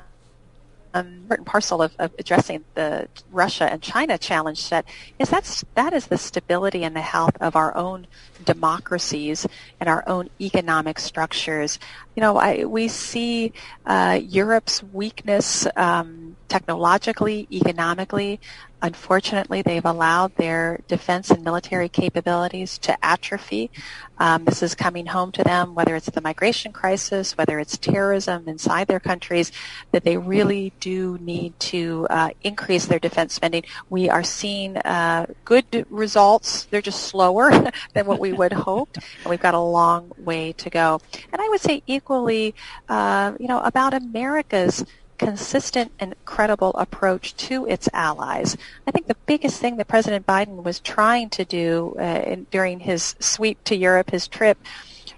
um, 0.95 1.25
part 1.29 1.41
and 1.41 1.47
parcel 1.47 1.83
of, 1.83 1.95
of, 1.99 2.13
addressing 2.19 2.65
the 2.75 3.09
Russia 3.31 3.65
and 3.65 3.83
China 3.83 4.19
challenge 4.19 4.61
set 4.61 4.85
is 5.19 5.31
that's 5.31 5.65
that 5.75 5.93
is 5.93 6.07
the 6.07 6.19
stability 6.19 6.85
and 6.85 6.95
the 6.95 7.01
health 7.01 7.37
of 7.41 7.57
our 7.57 7.77
own 7.77 8.07
democracies 8.45 9.47
and 9.81 9.89
our 9.89 10.05
own 10.07 10.29
economic 10.41 10.99
structures. 10.99 11.79
You 12.17 12.21
know, 12.21 12.37
I, 12.37 12.65
we 12.65 12.89
see 12.89 13.53
uh, 13.87 14.21
Europe's 14.23 14.83
weakness 14.83 15.67
um, 15.77 16.37
technologically, 16.49 17.49
economically. 17.51 18.41
Unfortunately, 18.83 19.63
they've 19.63 19.85
allowed 19.85 20.35
their 20.35 20.81
defense 20.89 21.31
and 21.31 21.45
military 21.45 21.89
capabilities 21.89 22.79
to 22.79 23.05
atrophy. 23.05 23.71
Um, 24.19 24.45
this 24.45 24.61
is 24.61 24.75
coming 24.75 25.07
home 25.07 25.31
to 25.33 25.45
them, 25.45 25.77
whether 25.77 25.95
it's 25.95 26.11
the 26.11 26.21
migration 26.21 26.73
crisis, 26.73 27.39
whether 27.39 27.61
it's 27.61 27.79
terrorism 27.79 28.49
inside 28.49 28.89
their 28.89 28.99
countries, 28.99 29.53
that 29.93 30.03
they 30.03 30.17
really 30.17 30.73
do 30.81 31.17
need 31.21 31.59
to 31.61 32.09
uh, 32.11 32.31
increase 32.43 32.87
their 32.87 32.99
defense 32.99 33.35
spending. 33.35 33.63
We 33.89 34.11
are 34.11 34.25
seeing 34.25 34.77
uh, 34.79 35.27
good 35.45 35.87
results. 35.89 36.65
They're 36.65 36.83
just 36.83 37.05
slower 37.05 37.51
than 37.95 38.07
what 38.07 38.19
we 38.19 38.33
would 38.33 38.53
hope, 38.69 38.97
and 38.97 39.31
we've 39.31 39.41
got 39.41 39.55
a 39.55 39.61
long 39.61 40.11
way 40.19 40.55
to 40.55 40.71
go. 40.71 41.01
And 41.33 41.41
I 41.41 41.49
would 41.49 41.61
say 41.61 41.85
equally, 41.87 42.57
uh, 42.89 43.35
you 43.39 43.47
know, 43.47 43.61
about 43.61 43.95
America's 43.95 44.85
consistent 45.23 45.93
and 45.99 46.15
credible 46.25 46.75
approach 46.75 47.35
to 47.37 47.67
its 47.67 47.89
allies. 47.93 48.57
I 48.87 48.91
think 48.91 49.07
the 49.07 49.17
biggest 49.27 49.61
thing 49.61 49.77
that 49.77 49.89
President 49.89 50.27
Biden 50.27 50.63
was 50.63 50.81
trying 50.81 51.31
to 51.31 51.45
do 51.45 51.95
uh, 51.99 52.03
in, 52.03 52.47
during 52.51 52.81
his 52.81 53.15
sweep 53.21 53.63
to 53.65 53.77
Europe, 53.77 54.11
his 54.11 54.27
trip, 54.27 54.59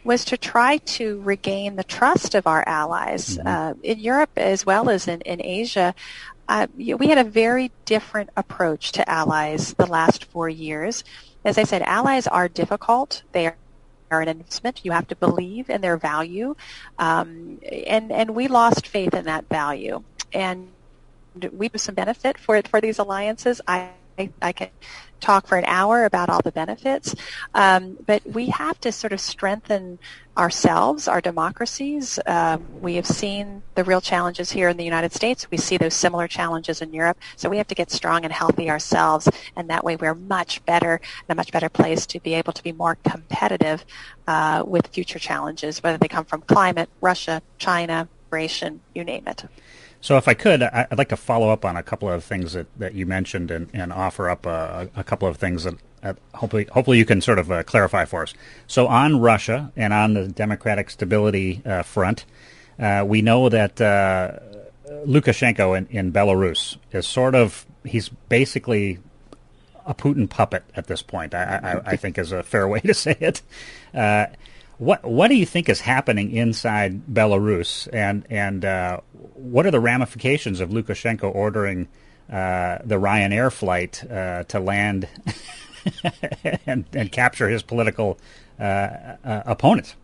was 0.05 0.25
to 0.27 0.37
try 0.37 0.77
to 0.77 1.21
regain 1.23 1.77
the 1.77 1.85
trust 1.85 2.35
of 2.35 2.47
our 2.47 2.63
allies 2.69 3.39
mm-hmm. 3.39 3.49
uh, 3.49 3.73
in 3.83 3.99
Europe 3.99 4.31
as 4.37 4.67
well 4.67 4.91
as 4.91 5.09
in, 5.09 5.21
in 5.23 5.41
Asia. 5.43 5.95
Uh, 6.47 6.67
we 6.77 7.07
had 7.09 7.19
a 7.19 7.25
very 7.25 7.71
different 7.87 8.29
approach 8.37 8.93
to 8.93 9.09
allies 9.09 9.73
the 9.75 9.87
last 9.87 10.27
four 10.27 10.49
years. 10.49 11.03
As 11.45 11.57
I 11.57 11.65
said, 11.65 11.83
allies 11.83 12.27
are 12.27 12.49
difficult. 12.49 13.23
They 13.33 13.55
are 14.11 14.21
an 14.21 14.29
investment. 14.29 14.81
You 14.85 14.93
have 14.93 15.07
to 15.09 15.17
believe 15.17 15.71
in 15.71 15.81
their 15.81 15.97
value, 15.97 16.55
um, 16.99 17.59
and 17.87 18.13
and 18.13 18.35
we 18.35 18.49
lost 18.49 18.87
faith 18.87 19.15
in 19.15 19.25
that 19.27 19.47
value, 19.51 20.05
and 20.33 20.71
we 21.53 21.69
have 21.73 21.81
some 21.81 21.95
benefit 21.95 22.39
for 22.39 22.61
for 22.63 22.81
these 22.81 22.99
alliances. 22.99 23.61
I 23.67 23.93
I 24.43 24.53
can 24.53 24.71
talk 25.21 25.47
for 25.47 25.57
an 25.57 25.65
hour 25.67 26.05
about 26.05 26.29
all 26.29 26.43
the 26.43 26.53
benefits, 26.53 27.15
um, 27.55 27.97
but 28.07 28.23
we 28.27 28.47
have 28.47 28.81
to 28.81 28.93
sort 28.93 29.13
of 29.13 29.21
strengthen 29.21 29.99
ourselves, 30.37 31.07
our 31.07 31.21
democracies. 31.21 32.19
Uh, 32.27 32.59
we 32.81 32.97
have 32.97 33.07
seen 33.07 33.63
the 33.77 33.85
real 33.85 34.01
challenges 34.01 34.51
here 34.51 34.69
in 34.69 34.77
the 34.77 34.85
United 34.85 35.13
States. 35.13 35.51
We 35.51 35.59
see 35.59 35.77
those 35.77 35.95
similar 35.95 36.27
challenges 36.27 36.83
in 36.83 36.93
Europe. 36.93 37.19
So 37.37 37.49
we 37.49 37.57
have 37.59 37.69
to 37.69 37.75
get 37.75 37.91
strong 37.91 38.25
and 38.25 38.33
healthy 38.33 38.69
ourselves, 38.69 39.29
and 39.57 39.71
that 39.71 39.85
way 39.85 39.97
we're 39.97 40.15
much 40.15 40.65
better, 40.65 41.01
in 41.29 41.33
a 41.33 41.35
much 41.35 41.53
better 41.53 41.69
place 41.69 42.07
to 42.07 42.21
be 42.21 42.35
able 42.35 42.53
to 42.53 42.63
be 42.63 42.73
more 42.73 42.97
competitive 43.09 43.85
uh, 44.27 44.65
with 44.67 44.89
future 44.89 45.19
challenges, 45.19 45.83
whether 45.83 45.99
they 45.99 46.09
come 46.09 46.25
from 46.25 46.43
climate, 46.43 46.89
Russia, 47.01 47.41
China, 47.59 48.09
migration, 48.35 48.81
you 48.95 49.05
name 49.05 49.23
it. 49.29 49.45
So, 50.05 50.19
if 50.19 50.29
I 50.29 50.35
could, 50.35 50.63
I'd 50.63 50.99
like 50.99 51.09
to 51.09 51.17
follow 51.17 51.49
up 51.49 51.65
on 51.65 51.79
a 51.79 51.83
couple 51.83 52.11
of 52.11 52.23
things 52.23 52.53
that, 52.53 52.67
that 52.79 52.93
you 52.93 53.07
mentioned 53.07 53.51
and, 53.51 53.71
and 53.73 53.91
offer 53.91 54.29
up 54.29 54.45
a, 54.45 54.91
a 54.95 55.03
couple 55.03 55.27
of 55.27 55.39
things 55.39 55.65
that 55.65 55.77
uh, 56.03 56.13
hopefully 56.35 56.69
hopefully 56.71 56.99
you 56.99 57.07
can 57.07 57.23
sort 57.23 57.39
of 57.39 57.51
uh, 57.51 57.63
clarify 57.63 58.05
for 58.05 58.23
us. 58.23 58.35
So, 58.67 58.87
on 58.87 59.19
Russia 59.19 59.73
and 59.77 59.95
on 59.95 60.13
the 60.13 60.29
democratic 60.29 60.91
stability 60.91 61.63
uh, 61.65 61.83
front, 61.83 62.27
Uh, 62.79 63.05
we 63.07 63.23
know 63.23 63.49
that 63.49 63.81
uh, 63.81 64.41
Lukashenko 65.07 65.79
in, 65.79 65.87
in 65.91 66.13
Belarus 66.13 66.77
is 66.93 67.07
sort 67.07 67.35
of 67.35 67.65
he's 67.85 68.11
basically 68.29 68.99
a 69.87 69.95
Putin 69.95 70.29
puppet 70.29 70.65
at 70.77 70.87
this 70.87 71.03
point. 71.03 71.35
I, 71.35 71.43
I, 71.87 71.93
I 71.93 71.97
think 71.97 72.19
is 72.19 72.33
a 72.33 72.43
fair 72.43 72.67
way 72.69 72.81
to 72.81 72.95
say 72.95 73.17
it. 73.21 73.43
What 74.85 75.03
what 75.03 75.29
do 75.29 75.35
you 75.35 75.47
think 75.47 75.71
is 75.71 75.81
happening 75.81 76.31
inside 76.31 77.07
Belarus, 77.07 77.89
and 77.91 78.27
and 78.29 78.63
uh, 78.67 79.01
what 79.13 79.65
are 79.65 79.71
the 79.71 79.81
ramifications 79.81 80.61
of 80.61 80.69
Lukashenko 80.69 81.35
ordering 81.35 81.89
uh, 82.31 82.79
the 82.85 82.97
Ryanair 82.97 83.51
flight 83.51 84.05
uh, 84.11 84.45
to 84.45 84.61
land 84.61 85.09
and, 86.67 86.85
and 86.93 87.11
capture 87.11 87.49
his 87.49 87.63
political 87.63 88.19
uh, 88.61 88.63
uh, 88.63 89.43
opponent? 89.47 89.95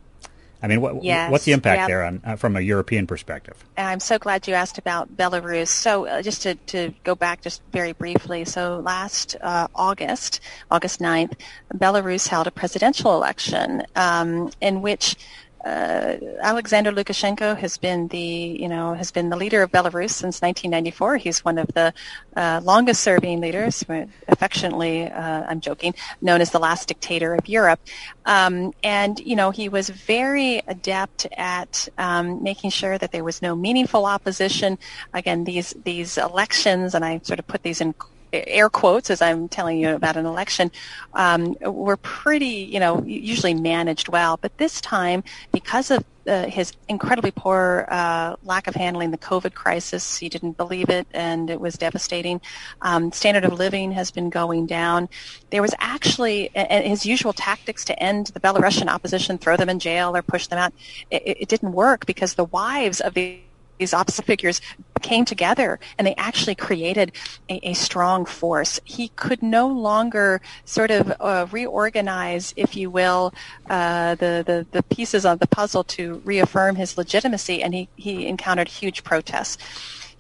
I 0.63 0.67
mean, 0.67 0.81
what, 0.81 1.03
yes, 1.03 1.31
what's 1.31 1.45
the 1.45 1.53
impact 1.53 1.81
yeah. 1.81 1.87
there 1.87 2.05
on, 2.05 2.21
uh, 2.25 2.37
from 2.37 2.57
a 2.57 2.61
European 2.61 3.07
perspective? 3.07 3.65
I'm 3.79 4.01
so 4.01 4.19
glad 4.19 4.47
you 4.47 4.55
asked 4.55 4.79
about 4.79 5.17
Belarus. 5.17 5.69
So 5.69 6.07
uh, 6.07 6.23
just 6.23 6.43
to, 6.43 6.55
to 6.55 6.93
go 7.03 7.15
back 7.15 7.43
just 7.43 7.63
very 7.73 7.93
briefly, 7.93 8.45
so 8.45 8.81
last 8.81 9.37
uh, 9.41 9.69
August, 9.75 10.41
August 10.71 11.01
9th, 11.01 11.33
Belarus 11.75 12.29
held 12.29 12.47
a 12.47 12.51
presidential 12.51 13.15
election 13.15 13.85
um, 13.97 14.51
in 14.61 14.83
which 14.83 15.17
uh, 15.65 16.17
Alexander 16.41 16.91
Lukashenko 16.91 17.57
has 17.57 17.77
been 17.77 18.09
the, 18.09 18.19
you 18.19 18.69
know, 18.69 18.95
has 18.95 19.11
been 19.11 19.29
the 19.29 19.37
leader 19.37 19.63
of 19.63 19.71
Belarus 19.71 20.11
since 20.11 20.41
1994. 20.41 21.17
He's 21.19 21.45
one 21.45 21.59
of 21.59 21.69
the 21.75 21.93
uh, 22.37 22.61
longest-serving 22.63 23.41
leaders, 23.41 23.85
affectionately, 24.29 25.05
uh, 25.07 25.45
I'm 25.49 25.61
joking, 25.61 25.95
known 26.23 26.41
as 26.41 26.51
the 26.51 26.59
last 26.59 26.89
dictator 26.89 27.35
of 27.35 27.49
Europe. 27.49 27.81
Um, 28.25 28.73
and 28.83 29.21
you 29.21 29.37
know, 29.37 29.51
he 29.51 29.69
was 29.69 29.91
very 29.91 30.63
adept 30.67 31.27
at 31.37 31.89
um, 31.99 32.43
making 32.43 32.71
sure 32.71 32.97
that 32.97 33.13
there 33.13 33.25
was 33.25 33.43
no 33.43 33.55
meaningful 33.55 34.07
opposition. 34.07 34.79
Again, 35.13 35.45
these 35.45 35.75
these 35.85 36.17
elections, 36.17 36.95
and 36.95 37.05
I 37.05 37.21
sort 37.23 37.39
of 37.39 37.47
put 37.47 37.63
these 37.63 37.81
in 37.81 37.95
air 38.33 38.69
quotes 38.69 39.11
as 39.11 39.23
I'm 39.23 39.49
telling 39.49 39.79
you 39.79 39.95
about 39.95 40.17
an 40.17 40.27
election, 40.27 40.71
um, 41.15 41.57
were 41.61 41.97
pretty, 41.97 42.47
you 42.47 42.81
know, 42.81 43.03
usually 43.05 43.55
managed 43.55 44.09
well. 44.09 44.39
But 44.41 44.57
this 44.59 44.81
time, 44.81 45.25
because 45.53 45.91
of 45.91 46.05
uh, 46.27 46.47
his 46.47 46.73
incredibly 46.89 47.31
poor 47.31 47.87
uh, 47.91 48.37
lack 48.45 48.67
of 48.67 48.75
handling 48.75 49.11
the 49.11 49.19
COVID 49.19 49.55
crisis, 49.55 50.19
he 50.19 50.29
didn't 50.29 50.57
believe 50.57 50.91
it, 50.91 51.07
and 51.13 51.51
it 51.51 51.61
was 51.61 51.75
devastating. 51.77 52.41
Um, 52.83 53.11
standard 53.13 53.45
of 53.45 53.53
living 53.53 53.93
has 53.93 54.11
been 54.11 54.31
going 54.31 54.67
down. 54.67 55.09
There 55.51 55.63
was 55.63 55.75
actually 55.79 56.51
and 56.55 56.87
his 56.87 57.07
usual 57.07 57.33
tactics 57.33 57.85
to 57.87 58.03
end 58.03 58.29
the 58.29 58.41
Belarusian 58.41 58.89
opposition, 58.89 59.39
throw 59.39 59.57
them 59.57 59.69
in 59.69 59.79
jail 59.79 60.15
or 60.15 60.23
push 60.23 60.47
them 60.47 60.59
out. 60.59 60.73
It, 61.11 61.23
it 61.25 61.49
didn't 61.49 61.73
work 61.73 62.07
because 62.07 62.35
the 62.35 62.45
wives 62.45 63.01
of 63.01 63.15
the 63.15 63.41
these 63.81 63.95
opposite 63.95 64.27
figures 64.27 64.61
came 65.01 65.25
together 65.25 65.81
and 65.99 66.07
they 66.07 66.15
actually 66.17 66.55
created 66.55 67.13
a, 67.49 67.71
a 67.71 67.75
strong 67.75 68.27
force. 68.27 68.79
He 68.85 69.09
could 69.17 69.43
no 69.43 69.67
longer 69.67 70.41
sort 70.65 70.91
of 70.91 71.13
uh, 71.19 71.47
reorganize, 71.51 72.53
if 72.57 72.77
you 72.77 72.91
will, 72.91 73.33
uh, 73.69 74.15
the, 74.17 74.45
the, 74.47 74.67
the 74.71 74.83
pieces 74.85 75.25
of 75.25 75.39
the 75.41 75.47
puzzle 75.47 75.83
to 75.85 76.21
reaffirm 76.25 76.77
his 76.77 76.99
legitimacy, 76.99 77.63
and 77.63 77.75
he, 77.75 77.89
he 77.97 78.27
encountered 78.27 78.69
huge 78.69 79.03
protests. 79.03 79.57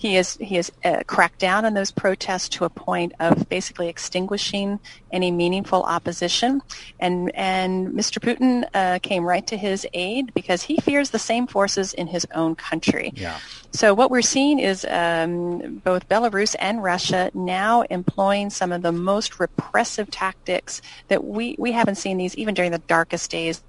He 0.00 0.14
has 0.14 0.38
he 0.40 0.54
has 0.54 0.72
uh, 0.82 1.02
cracked 1.06 1.38
down 1.38 1.66
on 1.66 1.74
those 1.74 1.90
protests 1.90 2.48
to 2.50 2.64
a 2.64 2.70
point 2.70 3.12
of 3.20 3.46
basically 3.50 3.88
extinguishing 3.88 4.80
any 5.12 5.30
meaningful 5.30 5.82
opposition, 5.82 6.62
and 6.98 7.30
and 7.34 7.88
Mr. 7.88 8.18
Putin 8.18 8.64
uh, 8.72 8.98
came 9.02 9.24
right 9.24 9.46
to 9.46 9.58
his 9.58 9.86
aid 9.92 10.32
because 10.32 10.62
he 10.62 10.78
fears 10.78 11.10
the 11.10 11.18
same 11.18 11.46
forces 11.46 11.92
in 11.92 12.06
his 12.06 12.26
own 12.34 12.54
country. 12.54 13.12
Yeah. 13.14 13.36
So 13.72 13.92
what 13.92 14.10
we're 14.10 14.22
seeing 14.22 14.58
is 14.58 14.86
um, 14.88 15.82
both 15.84 16.08
Belarus 16.08 16.56
and 16.58 16.82
Russia 16.82 17.30
now 17.34 17.82
employing 17.82 18.48
some 18.48 18.72
of 18.72 18.80
the 18.80 18.92
most 18.92 19.38
repressive 19.38 20.10
tactics 20.10 20.80
that 21.08 21.24
we, 21.24 21.56
we 21.58 21.72
haven't 21.72 21.96
seen 21.96 22.16
these 22.16 22.34
even 22.36 22.54
during 22.54 22.72
the 22.72 22.78
darkest 22.78 23.30
days 23.30 23.62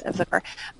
of. 0.00 0.20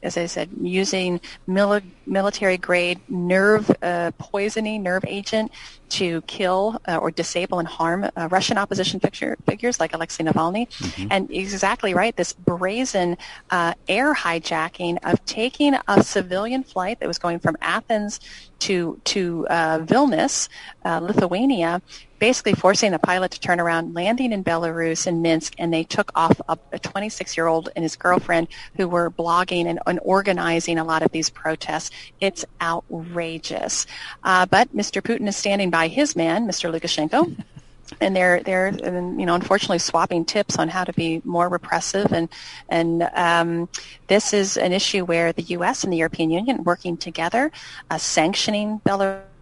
As 0.03 0.16
I 0.16 0.27
said, 0.27 0.50
using 0.61 1.20
mili- 1.48 1.83
military 2.07 2.57
grade 2.57 3.00
nerve 3.09 3.70
uh, 3.83 4.11
poisoning, 4.18 4.83
nerve 4.83 5.05
agent 5.07 5.53
to 5.90 6.22
kill 6.22 6.81
uh, 6.88 6.96
or 6.96 7.11
disable 7.11 7.59
and 7.59 7.68
harm 7.68 8.09
uh, 8.16 8.29
Russian 8.31 8.59
opposition 8.59 9.00
figure, 9.00 9.37
figures 9.46 9.79
like 9.79 9.94
Alexei 9.94 10.24
Navalny. 10.24 10.68
Mm-hmm. 10.68 11.09
And 11.11 11.31
exactly 11.31 11.94
right, 11.94 12.16
this 12.16 12.33
brazen 12.33 13.16
uh, 13.50 13.74
air 13.88 14.14
hijacking 14.14 14.98
of 15.05 15.24
taking 15.24 15.77
a 15.87 16.03
civilian 16.03 16.64
flight 16.64 17.00
that 17.00 17.07
was 17.07 17.18
going 17.18 17.38
from 17.38 17.57
Athens 17.61 18.20
to 18.61 19.00
to 19.05 19.46
uh, 19.48 19.79
Vilnius, 19.81 20.48
uh, 20.85 20.98
Lithuania, 20.98 21.83
basically 22.24 22.54
forcing 22.54 22.90
the 22.90 22.98
pilot 22.98 23.30
to 23.30 23.38
turn 23.38 23.60
around, 23.60 23.92
landing 23.92 24.32
in 24.32 24.42
Belarus 24.42 25.06
in 25.06 25.20
Minsk, 25.20 25.54
and 25.58 25.70
they 25.70 25.84
took 25.84 26.10
off 26.14 26.40
a, 26.48 26.56
26-year-old 26.72 27.68
and 27.76 27.82
his 27.82 27.96
girlfriend 27.96 28.48
who 28.78 28.88
were 28.88 29.10
blogging 29.10 29.66
and, 29.66 29.78
and, 29.87 30.00
organizing 30.02 30.78
a 30.78 30.84
lot 30.84 31.02
of 31.02 31.12
these 31.12 31.28
protests. 31.28 31.90
It's 32.22 32.42
outrageous. 32.62 33.87
Uh, 34.22 34.46
but 34.46 34.74
Mr. 34.74 35.02
Putin 35.02 35.28
is 35.28 35.37
standing 35.37 35.68
by 35.68 35.88
his 35.88 36.16
man, 36.16 36.48
Mr. 36.48 36.72
Lukashenko. 36.72 37.37
and 38.00 38.16
they're 38.16 38.42
they're 38.42 38.70
you 38.70 39.26
know 39.26 39.34
unfortunately 39.34 39.78
swapping 39.78 40.24
tips 40.24 40.58
on 40.58 40.70
how 40.70 40.84
to 40.84 40.92
be 40.94 41.20
more 41.22 41.50
repressive 41.50 42.10
and 42.14 42.30
and 42.70 43.02
um, 43.14 43.68
this 44.06 44.32
is 44.32 44.56
an 44.56 44.72
issue 44.72 45.04
where 45.04 45.34
the 45.34 45.42
U.S. 45.58 45.84
and 45.84 45.92
the 45.92 45.98
European 45.98 46.30
Union 46.30 46.64
working 46.64 46.96
together, 46.96 47.52
uh, 47.90 47.98
sanctioning 47.98 48.80
Belarus 48.87 49.33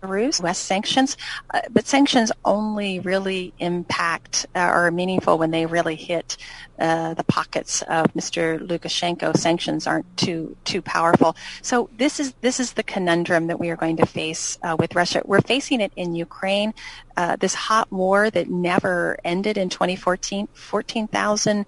Belarus, 0.00 0.40
U.S. 0.42 0.58
sanctions, 0.58 1.16
uh, 1.52 1.60
but 1.70 1.86
sanctions 1.86 2.32
only 2.44 3.00
really 3.00 3.52
impact 3.58 4.46
uh, 4.54 4.60
or 4.60 4.86
are 4.86 4.90
meaningful 4.90 5.38
when 5.38 5.50
they 5.50 5.66
really 5.66 5.96
hit 5.96 6.36
uh, 6.78 7.14
the 7.14 7.24
pockets 7.24 7.82
of 7.82 8.06
Mr. 8.14 8.58
Lukashenko. 8.60 9.36
Sanctions 9.36 9.86
aren't 9.86 10.16
too 10.16 10.56
too 10.64 10.80
powerful. 10.80 11.36
So 11.62 11.90
this 11.96 12.20
is 12.20 12.34
this 12.40 12.60
is 12.60 12.74
the 12.74 12.82
conundrum 12.82 13.48
that 13.48 13.58
we 13.58 13.70
are 13.70 13.76
going 13.76 13.96
to 13.96 14.06
face 14.06 14.58
uh, 14.62 14.76
with 14.78 14.94
Russia. 14.94 15.22
We're 15.24 15.40
facing 15.40 15.80
it 15.80 15.92
in 15.96 16.14
Ukraine. 16.14 16.74
Uh, 17.16 17.34
this 17.34 17.54
hot 17.54 17.90
war 17.90 18.30
that 18.30 18.48
never 18.48 19.18
ended 19.24 19.58
in 19.58 19.68
2014, 19.68 20.46
14,000 20.52 21.66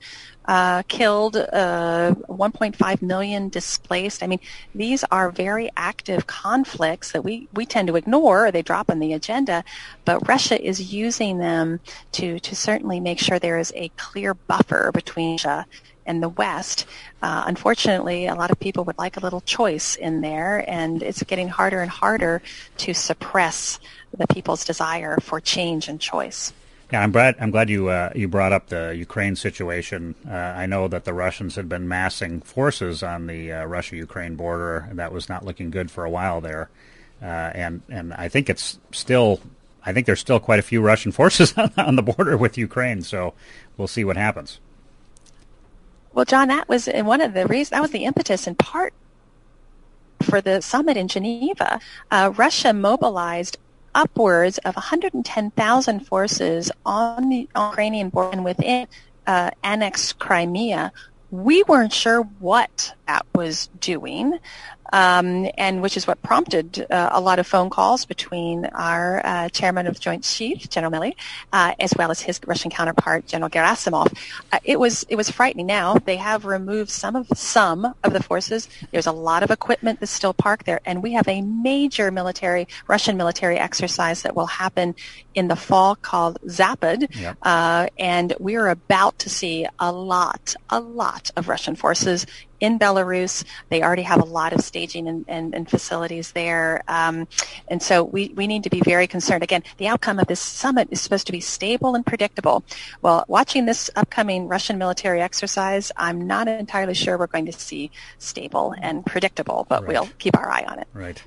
uh, 0.51 0.83
killed, 0.89 1.37
uh, 1.37 2.13
1.5 2.29 3.03
million 3.03 3.49
displaced. 3.51 4.21
I 4.21 4.27
mean, 4.27 4.41
these 4.75 5.05
are 5.13 5.31
very 5.31 5.71
active 5.77 6.27
conflicts 6.27 7.13
that 7.13 7.23
we, 7.23 7.47
we 7.55 7.65
tend 7.65 7.87
to 7.87 7.95
ignore 7.95 8.51
they 8.51 8.61
drop 8.61 8.91
on 8.91 8.99
the 8.99 9.13
agenda, 9.13 9.63
but 10.05 10.27
Russia 10.27 10.61
is 10.61 10.93
using 10.93 11.39
them 11.39 11.79
to, 12.13 12.41
to 12.41 12.57
certainly 12.57 12.99
make 12.99 13.21
sure 13.21 13.39
there 13.39 13.61
is 13.61 13.73
a 13.77 13.91
clear 13.91 14.35
buffer 14.35 14.91
between 14.93 15.35
Russia 15.37 15.67
and 16.05 16.21
the 16.21 16.29
West. 16.31 16.85
Uh, 17.23 17.45
unfortunately, 17.47 18.27
a 18.27 18.35
lot 18.35 18.51
of 18.51 18.59
people 18.59 18.83
would 18.83 18.99
like 18.99 19.17
a 19.17 19.21
little 19.21 19.43
choice 19.43 19.95
in 19.95 20.21
there, 20.21 20.65
and 20.69 21.01
it's 21.01 21.23
getting 21.23 21.47
harder 21.47 21.81
and 21.81 21.93
harder 21.93 22.43
to 22.79 22.93
suppress 22.93 23.79
the 24.19 24.27
people's 24.27 24.65
desire 24.65 25.17
for 25.23 25.41
change 25.41 25.87
and 25.87 26.01
choice. 26.01 26.53
Yeah, 26.93 27.03
I'm 27.03 27.13
glad. 27.13 27.37
I'm 27.39 27.53
glad 27.53 27.71
you 27.71 27.89
uh, 27.89 28.11
you 28.17 28.27
brought 28.27 28.53
up 28.53 28.69
the 28.69 28.95
Ukraine 28.97 29.37
situation. 29.37 30.17
Uh, 30.29 30.35
I 30.35 30.67
know 30.67 30.89
that 30.89 31.05
the 31.05 31.15
Russians 31.15 31.55
had 31.55 31.69
been 31.69 31.87
massing 31.87 32.41
forces 32.41 33.03
on 33.03 33.29
the 33.29 33.53
uh, 33.53 33.65
Russia-Ukraine 33.65 34.35
border, 34.35 34.89
and 34.91 34.99
that 34.99 35.13
was 35.13 35.29
not 35.29 35.45
looking 35.45 35.71
good 35.71 35.91
for 35.91 36.05
a 36.05 36.11
while 36.11 36.41
there. 36.41 36.69
Uh, 37.23 37.27
and 37.55 37.83
and 37.89 38.13
I 38.15 38.29
think 38.29 38.51
it's 38.51 38.79
still. 38.91 39.41
I 39.87 39.95
think 39.95 40.07
there's 40.07 40.21
still 40.21 40.41
quite 40.41 40.59
a 40.59 40.63
few 40.63 40.83
Russian 40.83 41.13
forces 41.21 41.55
on 41.57 41.97
the 41.97 42.03
border 42.03 42.37
with 42.37 42.59
Ukraine. 42.59 43.03
So 43.03 43.35
we'll 43.77 43.89
see 43.89 44.05
what 44.05 44.17
happens. 44.17 44.59
Well, 46.13 46.25
Jon, 46.25 46.49
that 46.49 46.69
was 46.69 46.87
one 46.87 47.21
of 47.21 47.35
the 47.35 47.47
reasons. 47.47 47.71
That 47.71 47.83
was 47.83 47.93
the 47.93 48.05
impetus, 48.05 48.49
in 48.49 48.57
part, 48.57 48.93
for 50.23 50.41
the 50.41 50.61
summit 50.61 50.97
in 50.97 51.07
Geneva. 51.07 51.81
Uh, 52.11 52.33
Russia 52.37 52.73
mobilized 52.73 53.59
upwards 53.95 54.59
of 54.59 54.75
110,000 54.77 56.01
forces 56.01 56.71
on 56.85 57.29
the 57.29 57.49
Ukrainian 57.57 58.09
border 58.09 58.37
and 58.37 58.45
within 58.45 58.87
uh, 59.27 59.51
annexed 59.63 60.19
Crimea. 60.19 60.93
We 61.31 61.63
weren't 61.65 61.93
sure 61.93 62.23
what 62.41 62.95
that 63.07 63.25
was 63.35 63.69
doing. 63.79 64.39
Um, 64.93 65.49
and 65.57 65.83
which 65.83 65.97
is 65.97 66.07
what 66.07 66.21
prompted 66.23 66.87
uh, 66.91 67.11
a 67.13 67.21
lot 67.21 67.39
of 67.39 67.47
phone 67.47 67.71
calls 67.71 68.05
between 68.05 68.67
our 68.67 69.25
uh, 69.25 69.49
chairman 69.49 69.87
of 69.87 69.99
Joint 70.01 70.25
Chiefs, 70.25 70.69
General 70.69 70.93
Milley, 70.93 71.15
uh, 71.53 71.75
as 71.81 71.95
well 71.97 72.11
as 72.11 72.21
his 72.21 72.41
Russian 72.47 72.71
counterpart, 72.71 73.27
General 73.27 73.51
Gerasimov. 73.51 74.17
Uh, 74.53 74.59
it 74.65 74.79
was 74.79 75.05
it 75.09 75.17
was 75.17 75.31
frightening. 75.31 75.67
Now 75.67 75.95
they 75.95 76.17
have 76.17 76.45
removed 76.45 76.91
some 76.91 77.17
of 77.17 77.27
some 77.35 77.95
of 78.05 78.13
the 78.13 78.23
forces. 78.23 78.69
There's 78.91 79.07
a 79.07 79.13
lot 79.13 79.43
of 79.43 79.51
equipment 79.51 80.01
that's 80.01 80.13
still 80.13 80.35
parked 80.35 80.67
there, 80.67 80.81
and 80.85 81.03
we 81.03 81.13
have 81.13 81.29
a 81.29 81.43
major 81.43 82.11
military 82.11 82.69
Russian 82.87 83.17
military 83.17 83.59
exercise 83.59 84.23
that 84.23 84.35
will 84.35 84.47
happen 84.47 84.95
in 85.35 85.49
the 85.49 85.57
fall 85.57 85.95
called 85.97 86.39
Zapad, 86.47 87.15
yep. 87.15 87.37
Uh, 87.43 87.89
and 87.99 88.35
we 88.41 88.57
are 88.57 88.69
about 88.69 89.19
to 89.21 89.31
see 89.31 89.67
a 89.79 89.93
lot, 89.93 90.55
a 90.69 90.81
lot 90.81 91.31
of 91.37 91.49
Russian 91.49 91.77
forces 91.77 92.27
in 92.61 92.79
Belarus. 92.79 93.45
They 93.69 93.83
already 93.83 94.03
have 94.03 94.21
a 94.21 94.25
lot 94.25 94.53
of 94.53 94.61
staging 94.61 95.09
and, 95.09 95.25
and, 95.29 95.55
and 95.55 95.69
facilities 95.69 96.33
there. 96.33 96.83
Um, 96.89 97.27
and 97.69 97.83
so 97.83 98.05
we, 98.05 98.29
we 98.37 98.47
need 98.47 98.65
to 98.65 98.71
be 98.71 98.81
very 98.81 99.07
concerned. 99.07 99.43
Again, 99.43 99.63
the 99.79 99.89
outcome 99.89 100.19
of 100.19 100.27
this 100.27 100.41
summit 100.41 100.89
is 100.91 101.01
supposed 101.01 101.27
to 101.27 101.33
be 101.33 101.41
stable 101.41 101.95
and 101.95 102.05
predictable. 102.05 102.63
Well, 103.03 103.25
watching 103.29 103.67
this 103.67 103.91
upcoming 103.97 104.49
Russian 104.49 104.79
military 104.79 105.21
exercise, 105.21 105.91
I'm 105.97 106.27
not 106.27 106.49
entirely 106.49 106.95
sure 106.95 107.17
we're 107.17 107.27
going 107.27 107.47
to 107.47 107.53
see 107.53 107.91
stable 108.19 108.75
and 108.81 109.05
predictable, 109.07 109.67
but 109.69 109.83
right. 109.83 109.89
we'll 109.89 110.09
keep 110.19 110.37
our 110.37 110.51
eye 110.51 110.65
on 110.69 110.79
it. 110.79 110.89
Right. 110.93 111.23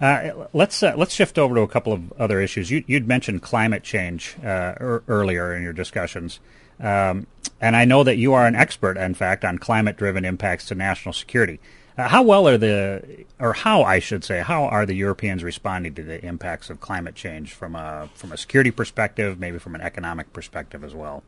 Uh, 0.00 0.46
let's 0.52 0.82
uh, 0.82 0.94
let's 0.96 1.14
shift 1.14 1.38
over 1.38 1.54
to 1.54 1.60
a 1.60 1.68
couple 1.68 1.92
of 1.92 2.12
other 2.14 2.40
issues. 2.40 2.70
You, 2.70 2.84
would 2.88 3.08
mentioned 3.08 3.42
climate 3.42 3.82
change 3.82 4.36
uh, 4.42 4.74
er- 4.80 5.04
earlier 5.08 5.54
in 5.54 5.62
your 5.62 5.72
discussions. 5.72 6.40
Um, 6.80 7.26
and 7.60 7.76
I 7.76 7.84
know 7.84 8.02
that 8.02 8.16
you 8.16 8.34
are 8.34 8.46
an 8.46 8.56
expert, 8.56 8.96
in 8.96 9.14
fact, 9.14 9.44
on 9.44 9.58
climate-driven 9.58 10.24
impacts 10.24 10.66
to 10.66 10.74
national 10.74 11.12
security. 11.12 11.60
Uh, 11.96 12.08
how 12.08 12.22
well 12.22 12.48
are 12.48 12.58
the, 12.58 13.24
or 13.38 13.52
how 13.52 13.84
I 13.84 14.00
should 14.00 14.24
say, 14.24 14.40
how 14.40 14.64
are 14.64 14.84
the 14.84 14.94
Europeans 14.94 15.44
responding 15.44 15.94
to 15.94 16.02
the 16.02 16.24
impacts 16.24 16.68
of 16.68 16.80
climate 16.80 17.14
change 17.14 17.52
from 17.52 17.76
a 17.76 18.10
from 18.14 18.32
a 18.32 18.36
security 18.36 18.72
perspective, 18.72 19.38
maybe 19.38 19.58
from 19.58 19.76
an 19.76 19.80
economic 19.80 20.32
perspective 20.32 20.82
as 20.82 20.94
well? 20.94 21.22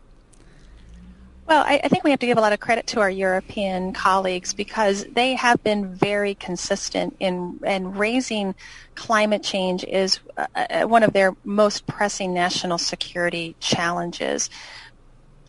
Well, 1.47 1.63
I, 1.65 1.81
I, 1.85 1.89
think 1.89 2.03
we 2.03 2.11
have 2.11 2.19
to 2.21 2.27
give 2.27 2.39
a 2.39 2.41
lot 2.41 2.53
of 2.53 2.59
credit 2.59 2.89
to 2.89 3.01
our 3.01 3.11
European 3.11 3.93
colleagues 3.93 4.53
because 4.53 5.05
they 5.05 5.35
have 5.35 5.63
been 5.63 5.95
very 5.95 6.35
consistent 6.35 7.17
in 7.21 7.61
in 7.65 7.93
raising 7.93 8.57
climate 8.97 9.45
change 9.45 9.85
is 9.85 10.19
uh, 10.37 10.47
uh 10.57 10.89
one 10.89 11.05
of 11.05 11.13
their 11.13 11.37
most 11.45 11.87
pressing 11.87 12.35
national 12.35 12.79
security 12.79 13.55
challenges. 13.61 14.51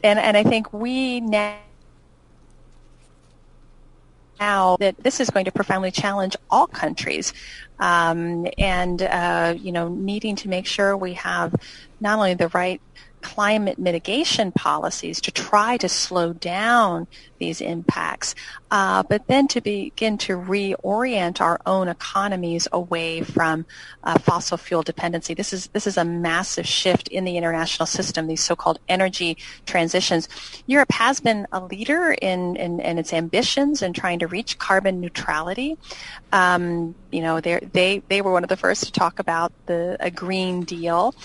And 0.03 0.19
and 0.19 0.37
I 0.37 0.43
think 0.43 0.71
we 0.71 1.19
now 1.19 1.57
now 4.39 4.77
that 4.77 4.95
this 5.03 5.19
is 5.19 5.29
going 5.29 5.45
to 5.45 5.51
profoundly 5.51 5.91
challenge 5.91 6.35
all 6.49 6.67
countries 6.67 7.33
um, 7.79 8.47
and 8.57 9.01
uh, 9.01 9.55
you 9.57 9.71
know 9.71 9.87
needing 9.89 10.35
to 10.35 10.49
make 10.49 10.65
sure 10.65 10.95
we 10.95 11.13
have 11.13 11.55
not 11.99 12.17
only 12.17 12.33
the 12.33 12.49
right 12.49 12.81
climate 13.21 13.79
mitigation 13.79 14.51
policies 14.51 15.19
to 15.21 15.31
try 15.31 15.77
to 15.77 15.89
slow 15.89 16.33
down 16.33 17.07
these 17.39 17.61
impacts, 17.61 18.35
uh, 18.71 19.03
but 19.03 19.27
then 19.27 19.47
to 19.47 19.61
begin 19.61 20.17
to 20.17 20.37
reorient 20.37 21.39
our 21.39 21.59
own 21.65 21.87
economies 21.87 22.67
away 22.71 23.21
from 23.21 23.65
uh, 24.03 24.17
fossil 24.17 24.57
fuel 24.57 24.81
dependency. 24.81 25.33
This 25.33 25.53
is 25.53 25.67
this 25.67 25.87
is 25.87 25.97
a 25.97 26.05
massive 26.05 26.67
shift 26.67 27.07
in 27.09 27.25
the 27.25 27.37
international 27.37 27.85
system. 27.85 28.27
These 28.27 28.43
so-called 28.43 28.79
energy 28.87 29.37
transitions. 29.65 30.29
Europe 30.65 30.91
has 30.91 31.19
been 31.19 31.47
a 31.51 31.63
leader 31.63 32.15
in 32.21 32.55
in, 32.55 32.79
in 32.79 32.97
its 32.97 33.13
ambitions 33.13 33.81
in 33.81 33.93
trying 33.93 34.19
to 34.19 34.27
reach 34.27 34.57
carbon 34.57 34.99
neutrality. 34.99 35.77
Um, 36.31 36.95
you 37.11 37.21
know, 37.21 37.39
they 37.39 38.01
they 38.07 38.21
were 38.21 38.31
one 38.31 38.43
of 38.43 38.49
the 38.49 38.57
first 38.57 38.83
to 38.85 38.91
talk 38.91 39.19
about 39.19 39.51
the 39.65 39.97
a 39.99 40.11
Green 40.11 40.63
Deal, 40.63 41.15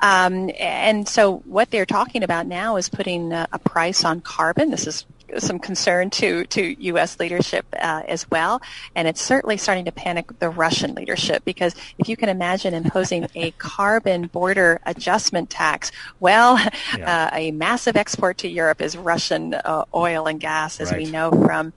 um, 0.00 0.50
and 0.58 1.06
so 1.08 1.42
what 1.48 1.70
they're 1.70 1.86
talking 1.86 2.22
about 2.22 2.46
now 2.46 2.76
is 2.76 2.88
putting 2.88 3.32
a, 3.32 3.48
a 3.52 3.58
price 3.58 4.04
on 4.04 4.20
carbon. 4.20 4.70
This 4.70 4.86
is 4.86 5.06
some 5.38 5.58
concern 5.58 6.08
to 6.08 6.44
to 6.46 6.82
U.S. 6.84 7.18
leadership 7.20 7.66
uh, 7.74 8.02
as 8.06 8.30
well, 8.30 8.62
and 8.94 9.06
it's 9.06 9.20
certainly 9.20 9.56
starting 9.56 9.84
to 9.84 9.92
panic 9.92 10.38
the 10.38 10.48
Russian 10.48 10.94
leadership 10.94 11.44
because 11.44 11.74
if 11.98 12.08
you 12.08 12.16
can 12.16 12.28
imagine 12.28 12.74
imposing 12.74 13.28
a 13.34 13.50
carbon 13.58 14.26
border 14.28 14.80
adjustment 14.86 15.50
tax, 15.50 15.92
well, 16.20 16.58
yeah. 16.96 17.30
uh, 17.32 17.36
a 17.36 17.50
massive 17.50 17.96
export 17.96 18.38
to 18.38 18.48
Europe 18.48 18.80
is 18.80 18.96
Russian 18.96 19.54
uh, 19.54 19.84
oil 19.94 20.26
and 20.26 20.40
gas, 20.40 20.80
as 20.80 20.90
right. 20.90 21.04
we 21.04 21.10
know 21.10 21.30
from 21.30 21.72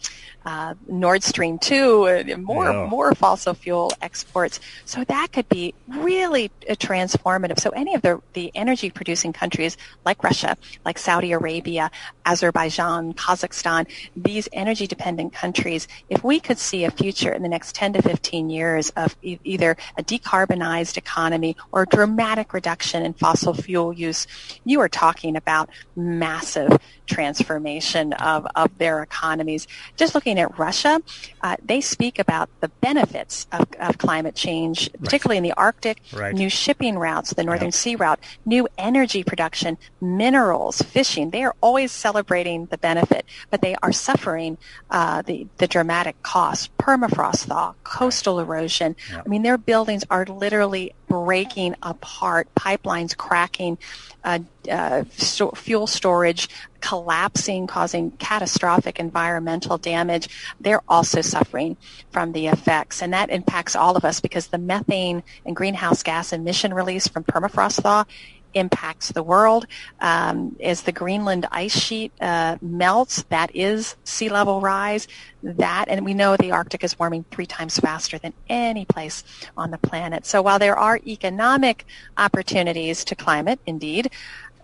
uh, 0.45 0.73
Nord 0.87 1.23
Stream 1.23 1.59
2, 1.59 2.03
uh, 2.03 2.37
more 2.37 2.71
yeah. 2.71 2.87
more 2.87 3.13
fossil 3.13 3.53
fuel 3.53 3.91
exports. 4.01 4.59
So 4.85 5.03
that 5.03 5.31
could 5.31 5.47
be 5.49 5.73
really 5.87 6.51
transformative. 6.67 7.59
So 7.59 7.69
any 7.71 7.93
of 7.93 8.01
the, 8.01 8.21
the 8.33 8.51
energy 8.55 8.89
producing 8.89 9.33
countries 9.33 9.77
like 10.05 10.23
Russia, 10.23 10.57
like 10.85 10.97
Saudi 10.97 11.31
Arabia, 11.31 11.91
Azerbaijan, 12.25 13.13
Kazakhstan, 13.13 13.87
these 14.15 14.49
energy 14.53 14.87
dependent 14.87 15.33
countries, 15.33 15.87
if 16.09 16.23
we 16.23 16.39
could 16.39 16.57
see 16.57 16.85
a 16.85 16.91
future 16.91 17.31
in 17.31 17.43
the 17.43 17.49
next 17.49 17.75
10 17.75 17.93
to 17.93 18.01
15 18.01 18.49
years 18.49 18.89
of 18.91 19.15
e- 19.21 19.39
either 19.43 19.77
a 19.97 20.03
decarbonized 20.03 20.97
economy 20.97 21.55
or 21.71 21.83
a 21.83 21.87
dramatic 21.87 22.53
reduction 22.53 23.03
in 23.03 23.13
fossil 23.13 23.53
fuel 23.53 23.93
use, 23.93 24.27
you 24.65 24.79
are 24.81 24.89
talking 24.89 25.35
about 25.35 25.69
massive 25.95 26.77
transformation 27.05 28.13
of, 28.13 28.47
of 28.55 28.75
their 28.77 29.03
economies. 29.03 29.67
Just 29.97 30.15
looking 30.15 30.30
at 30.39 30.57
Russia, 30.57 31.01
uh, 31.41 31.55
they 31.63 31.81
speak 31.81 32.19
about 32.19 32.49
the 32.61 32.67
benefits 32.67 33.47
of, 33.51 33.67
of 33.79 33.97
climate 33.97 34.35
change, 34.35 34.91
particularly 34.93 35.39
right. 35.39 35.45
in 35.45 35.49
the 35.49 35.57
Arctic, 35.57 36.01
right. 36.13 36.33
new 36.33 36.49
shipping 36.49 36.97
routes, 36.97 37.33
the 37.33 37.43
Northern 37.43 37.67
yep. 37.67 37.73
Sea 37.73 37.95
Route, 37.95 38.19
new 38.45 38.67
energy 38.77 39.23
production, 39.23 39.77
minerals, 39.99 40.81
fishing. 40.81 41.29
They 41.29 41.43
are 41.43 41.55
always 41.61 41.91
celebrating 41.91 42.67
the 42.67 42.77
benefit, 42.77 43.25
but 43.49 43.61
they 43.61 43.75
are 43.81 43.91
suffering 43.91 44.57
uh, 44.89 45.21
the, 45.21 45.47
the 45.57 45.67
dramatic 45.67 46.21
cost, 46.23 46.75
permafrost 46.77 47.45
thaw, 47.45 47.73
coastal 47.83 48.39
erosion. 48.39 48.95
Yep. 49.11 49.23
I 49.25 49.29
mean, 49.29 49.43
their 49.43 49.57
buildings 49.57 50.03
are 50.09 50.25
literally 50.25 50.93
breaking 51.11 51.75
apart, 51.83 52.47
pipelines 52.55 53.15
cracking, 53.17 53.77
uh, 54.23 54.39
uh, 54.71 55.03
fuel 55.03 55.85
storage 55.85 56.47
collapsing, 56.79 57.67
causing 57.67 58.11
catastrophic 58.11 58.97
environmental 58.97 59.77
damage. 59.77 60.29
They're 60.61 60.81
also 60.87 61.19
suffering 61.19 61.75
from 62.11 62.31
the 62.31 62.47
effects, 62.47 63.01
and 63.01 63.11
that 63.13 63.29
impacts 63.29 63.75
all 63.75 63.97
of 63.97 64.05
us 64.05 64.21
because 64.21 64.47
the 64.47 64.57
methane 64.57 65.21
and 65.45 65.53
greenhouse 65.53 66.01
gas 66.01 66.31
emission 66.31 66.73
release 66.73 67.09
from 67.09 67.25
permafrost 67.25 67.81
thaw 67.81 68.05
impacts 68.53 69.11
the 69.11 69.23
world. 69.23 69.65
Um, 69.99 70.55
as 70.61 70.83
the 70.83 70.91
Greenland 70.91 71.47
ice 71.51 71.77
sheet 71.77 72.11
uh, 72.21 72.57
melts, 72.61 73.23
that 73.29 73.55
is 73.55 73.95
sea 74.03 74.29
level 74.29 74.61
rise. 74.61 75.07
That, 75.43 75.85
and 75.87 76.05
we 76.05 76.13
know 76.13 76.37
the 76.37 76.51
Arctic 76.51 76.83
is 76.83 76.97
warming 76.99 77.25
three 77.31 77.45
times 77.45 77.79
faster 77.79 78.17
than 78.17 78.33
any 78.49 78.85
place 78.85 79.23
on 79.57 79.71
the 79.71 79.77
planet. 79.77 80.25
So 80.25 80.41
while 80.41 80.59
there 80.59 80.77
are 80.77 80.99
economic 81.05 81.85
opportunities 82.17 83.03
to 83.05 83.15
climate, 83.15 83.59
indeed, 83.65 84.11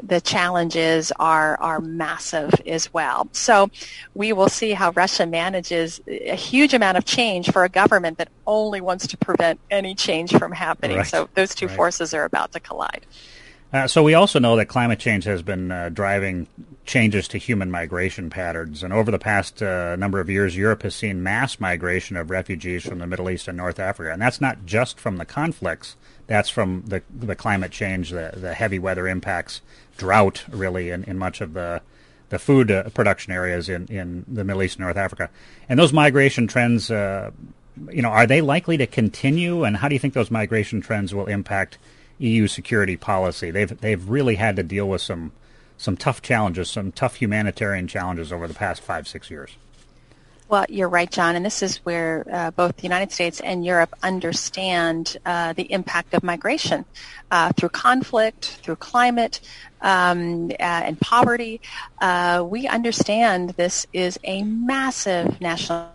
the 0.03 0.21
challenges 0.21 1.11
are 1.17 1.57
are 1.59 1.79
massive 1.79 2.51
as 2.65 2.93
well. 2.93 3.27
So 3.31 3.69
we 4.13 4.33
will 4.33 4.49
see 4.49 4.71
how 4.71 4.91
Russia 4.91 5.25
manages 5.25 6.01
a 6.07 6.35
huge 6.35 6.73
amount 6.73 6.97
of 6.97 7.05
change 7.05 7.51
for 7.51 7.63
a 7.63 7.69
government 7.69 8.17
that 8.17 8.29
only 8.45 8.81
wants 8.81 9.07
to 9.07 9.17
prevent 9.17 9.59
any 9.71 9.95
change 9.95 10.35
from 10.37 10.51
happening. 10.51 10.97
Right. 10.97 11.07
So 11.07 11.29
those 11.33 11.55
two 11.55 11.67
right. 11.67 11.75
forces 11.75 12.13
are 12.13 12.25
about 12.25 12.51
to 12.53 12.59
collide. 12.59 13.05
Uh, 13.71 13.85
so 13.85 14.01
we 14.01 14.13
also 14.13 14.39
know 14.39 14.55
that 14.55 14.67
climate 14.67 14.99
change 14.99 15.25
has 15.25 15.41
been 15.41 15.71
uh, 15.71 15.89
driving 15.89 16.47
changes 16.85 17.27
to 17.27 17.37
human 17.37 17.69
migration 17.69 18.29
patterns, 18.29 18.81
and 18.81 18.93
over 18.93 19.11
the 19.11 19.19
past 19.19 19.61
uh, 19.61 19.95
number 19.97 20.21
of 20.21 20.29
years, 20.29 20.55
Europe 20.55 20.83
has 20.83 20.95
seen 20.95 21.21
mass 21.21 21.59
migration 21.59 22.15
of 22.15 22.29
refugees 22.29 22.85
from 22.85 22.99
the 22.99 23.07
Middle 23.07 23.29
East 23.29 23.47
and 23.49 23.57
North 23.57 23.77
Africa, 23.77 24.13
and 24.13 24.21
that's 24.21 24.39
not 24.39 24.65
just 24.65 24.97
from 24.97 25.17
the 25.17 25.25
conflicts. 25.25 25.97
That's 26.27 26.49
from 26.49 26.83
the 26.87 27.03
the 27.13 27.35
climate 27.35 27.71
change, 27.71 28.11
the 28.11 28.31
the 28.35 28.53
heavy 28.53 28.79
weather 28.79 29.05
impacts, 29.05 29.61
drought, 29.97 30.45
really, 30.49 30.89
in, 30.89 31.03
in 31.03 31.17
much 31.17 31.41
of 31.41 31.53
the 31.53 31.81
the 32.29 32.39
food 32.39 32.71
uh, 32.71 32.89
production 32.89 33.33
areas 33.33 33.67
in, 33.67 33.85
in 33.87 34.25
the 34.27 34.45
Middle 34.45 34.63
East 34.63 34.77
and 34.77 34.85
North 34.85 34.97
Africa, 34.97 35.29
and 35.67 35.77
those 35.77 35.91
migration 35.91 36.47
trends. 36.47 36.89
Uh, 36.89 37.31
you 37.91 38.01
know, 38.01 38.09
are 38.09 38.25
they 38.25 38.41
likely 38.41 38.75
to 38.77 38.87
continue, 38.87 39.63
and 39.63 39.77
how 39.77 39.87
do 39.87 39.93
you 39.93 39.99
think 39.99 40.15
those 40.15 40.31
migration 40.31 40.81
trends 40.81 41.13
will 41.13 41.27
impact 41.27 41.77
EU 42.19 42.47
security 42.47 42.97
policy. 42.97 43.51
They've 43.51 43.79
they've 43.79 44.09
really 44.09 44.35
had 44.35 44.55
to 44.55 44.63
deal 44.63 44.87
with 44.87 45.01
some 45.01 45.31
some 45.77 45.95
tough 45.95 46.21
challenges, 46.21 46.69
some 46.69 46.91
tough 46.91 47.15
humanitarian 47.15 47.87
challenges 47.87 48.33
over 48.33 48.47
the 48.47 48.53
past 48.53 48.81
five 48.81 49.07
six 49.07 49.29
years. 49.29 49.51
Well, 50.49 50.65
you're 50.69 50.87
right, 50.87 51.11
Jon, 51.11 51.35
and 51.35 51.45
this 51.45 51.61
is 51.61 51.77
where 51.77 52.25
uh, 52.31 52.51
both 52.51 52.77
the 52.77 52.83
United 52.83 53.11
States 53.11 53.41
and 53.41 53.65
Europe 53.65 53.93
understand 54.01 55.17
uh, 55.25 55.51
the 55.51 55.69
impact 55.73 56.13
of 56.13 56.23
migration 56.23 56.85
uh, 57.31 57.51
through 57.51 57.69
conflict, 57.69 58.59
through 58.63 58.77
climate, 58.77 59.41
um, 59.81 60.49
uh, 60.51 60.53
and 60.59 60.97
poverty. 61.01 61.59
Uh, 61.99 62.45
we 62.49 62.65
understand 62.65 63.49
this 63.51 63.87
is 63.91 64.17
a 64.23 64.43
massive 64.43 65.41
national 65.41 65.89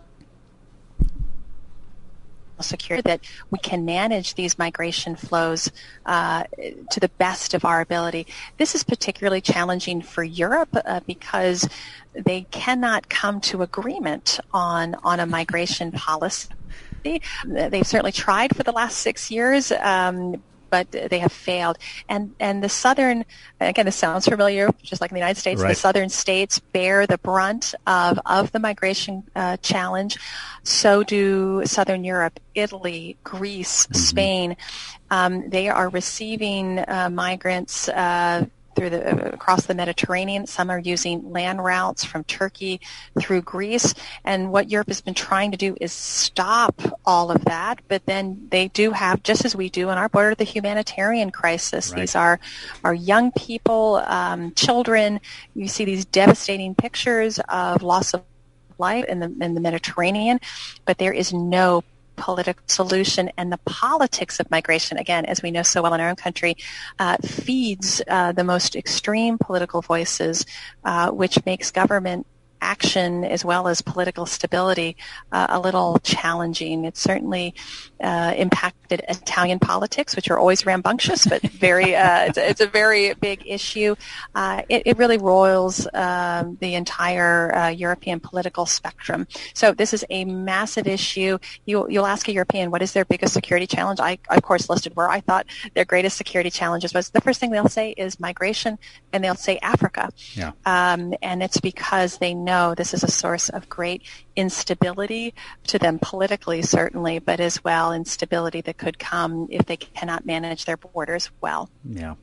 security 2.61 3.01
that 3.01 3.21
we 3.51 3.59
can 3.59 3.85
manage 3.85 4.35
these 4.35 4.57
migration 4.57 5.15
flows 5.15 5.71
uh, 6.05 6.43
to 6.91 6.99
the 6.99 7.09
best 7.17 7.53
of 7.53 7.65
our 7.65 7.81
ability. 7.81 8.27
This 8.57 8.75
is 8.75 8.83
particularly 8.83 9.41
challenging 9.41 10.01
for 10.01 10.23
Europe 10.23 10.69
uh, 10.73 10.99
because 11.07 11.67
they 12.13 12.41
cannot 12.51 13.09
come 13.09 13.41
to 13.41 13.63
agreement 13.63 14.39
on 14.53 14.95
on 15.03 15.19
a 15.19 15.25
migration 15.25 15.91
policy. 15.91 16.49
They've 17.03 17.87
certainly 17.87 18.11
tried 18.13 18.55
for 18.55 18.63
the 18.63 18.71
last 18.71 18.99
six 18.99 19.29
years, 19.29 19.71
um, 19.71 20.41
but 20.73 20.89
they 20.91 21.19
have 21.19 21.31
failed. 21.31 21.77
And 22.09 22.33
and 22.39 22.63
the 22.63 22.67
southern, 22.67 23.25
again, 23.61 23.85
this 23.85 23.95
sounds 23.95 24.27
familiar, 24.27 24.71
just 24.81 25.01
like 25.01 25.11
in 25.11 25.13
the 25.13 25.19
United 25.19 25.39
States, 25.39 25.61
right. 25.61 25.69
the 25.69 25.75
southern 25.75 26.09
states 26.09 26.57
bear 26.57 27.05
the 27.05 27.19
brunt 27.19 27.75
of 27.85 28.19
of 28.25 28.51
the 28.53 28.57
migration 28.57 29.21
uh, 29.35 29.57
challenge. 29.57 30.17
So 30.63 31.03
do 31.03 31.61
southern 31.65 32.03
Europe, 32.03 32.39
Italy, 32.55 33.17
Greece, 33.23 33.85
mm-hmm. 33.85 33.93
Spain. 33.93 34.57
Um, 35.11 35.47
they 35.47 35.69
are 35.69 35.89
receiving 35.89 36.79
uh, 36.79 37.11
migrants. 37.11 37.87
Uh, 37.87 38.47
through 38.75 38.89
the 38.91 39.33
across 39.33 39.65
the 39.65 39.73
Mediterranean. 39.73 40.47
Some 40.47 40.69
are 40.69 40.79
using 40.79 41.31
land 41.31 41.63
routes 41.63 42.03
from 42.03 42.23
Turkey 42.25 42.81
through 43.19 43.41
Greece. 43.41 43.93
And 44.23 44.51
what 44.51 44.69
Europe 44.69 44.87
has 44.87 45.01
been 45.01 45.13
trying 45.13 45.51
to 45.51 45.57
do 45.57 45.75
is 45.79 45.91
stop 45.91 46.81
all 47.05 47.31
of 47.31 47.45
that. 47.45 47.81
But 47.87 48.05
then 48.05 48.47
they 48.51 48.67
do 48.69 48.91
have, 48.91 49.23
just 49.23 49.45
as 49.45 49.55
we 49.55 49.69
do 49.69 49.89
on 49.89 49.97
our 49.97 50.09
border, 50.09 50.35
the 50.35 50.43
humanitarian 50.43 51.31
crisis. 51.31 51.91
Right. 51.91 52.01
These 52.01 52.15
are 52.15 52.39
are 52.83 52.93
young 52.93 53.31
people, 53.31 54.03
um, 54.07 54.53
children. 54.53 55.19
You 55.55 55.67
see 55.67 55.85
these 55.85 56.05
devastating 56.05 56.75
pictures 56.75 57.39
of 57.49 57.81
loss 57.81 58.13
of 58.13 58.23
life 58.79 59.05
in 59.05 59.19
the 59.19 59.33
in 59.41 59.53
the 59.53 59.61
Mediterranean, 59.61 60.39
but 60.85 60.97
there 60.97 61.13
is 61.13 61.33
no 61.33 61.83
political 62.15 62.63
solution 62.67 63.29
and 63.37 63.51
the 63.51 63.59
politics 63.65 64.39
of 64.39 64.49
migration, 64.51 64.97
again, 64.97 65.25
as 65.25 65.41
we 65.41 65.51
know 65.51 65.63
so 65.63 65.81
well 65.81 65.93
in 65.93 66.01
our 66.01 66.09
own 66.09 66.15
country, 66.15 66.55
uh, 66.99 67.17
feeds 67.23 68.01
uh, 68.07 68.31
the 68.31 68.43
most 68.43 68.75
extreme 68.75 69.37
political 69.37 69.81
voices, 69.81 70.45
uh, 70.83 71.09
which 71.11 71.43
makes 71.45 71.71
government 71.71 72.25
action 72.63 73.25
as 73.25 73.43
well 73.43 73.67
as 73.67 73.81
political 73.81 74.25
stability 74.25 74.95
uh, 75.33 75.47
a 75.49 75.59
little 75.59 75.99
challenging. 75.99 76.85
It 76.85 76.95
certainly 76.95 77.53
uh, 78.03 78.33
impacted 78.35 79.01
Italian 79.07 79.59
politics, 79.59 80.15
which 80.15 80.29
are 80.29 80.37
always 80.37 80.65
rambunctious, 80.65 81.25
but 81.25 81.41
very 81.41 81.95
uh, 81.95 82.25
it's, 82.27 82.37
it's, 82.37 82.61
a 82.61 82.67
very 82.67 83.13
big 83.13 83.43
issue. 83.45 83.95
Uh, 84.35 84.61
it, 84.67 84.83
it, 84.85 84.97
really 84.97 85.17
roils 85.17 85.87
um, 85.93 86.57
the 86.59 86.75
entire 86.75 87.55
uh, 87.55 87.69
European 87.69 88.19
political 88.19 88.65
spectrum. 88.65 89.25
So 89.53 89.71
this 89.71 89.93
is 89.93 90.05
a 90.09 90.25
massive 90.25 90.85
issue. 90.85 91.39
You, 91.65 91.87
will 91.89 92.05
ask 92.05 92.27
a 92.27 92.33
European 92.33 92.71
what 92.71 92.81
is 92.81 92.91
their 92.91 93.05
biggest 93.05 93.33
security 93.33 93.67
challenge. 93.67 93.99
I, 93.99 94.19
of 94.29 94.41
course 94.43 94.69
listed 94.69 94.95
where 94.95 95.09
I 95.09 95.21
thought 95.21 95.45
their 95.73 95.85
greatest 95.85 96.17
security 96.17 96.49
challenges 96.49 96.93
was. 96.93 97.09
The 97.09 97.21
first 97.21 97.39
thing 97.39 97.51
they'll 97.51 97.69
say 97.69 97.91
is 97.91 98.19
migration, 98.19 98.77
and 99.13 99.23
they'll 99.23 99.35
say 99.35 99.59
Africa. 99.61 100.11
Yeah. 100.33 100.51
Um, 100.65 101.13
and 101.21 101.41
it's 101.41 101.61
because 101.61 102.17
they 102.17 102.33
know 102.33 102.75
this 102.75 102.93
is 102.93 103.03
a 103.03 103.11
source 103.11 103.49
of 103.49 103.69
great 103.69 104.01
instability 104.35 105.33
to 105.67 105.79
them 105.79 105.99
politically, 105.99 106.61
certainly, 106.61 107.19
but 107.19 107.39
as 107.39 107.63
well 107.63 107.92
instability 107.93 108.61
that 108.61 108.77
could 108.77 108.99
come 108.99 109.47
if 109.49 109.65
they 109.65 109.77
cannot 109.77 110.25
manage 110.25 110.65
their 110.65 110.77
borders 110.77 111.29
well. 111.41 111.69
Yeah. 111.85 112.15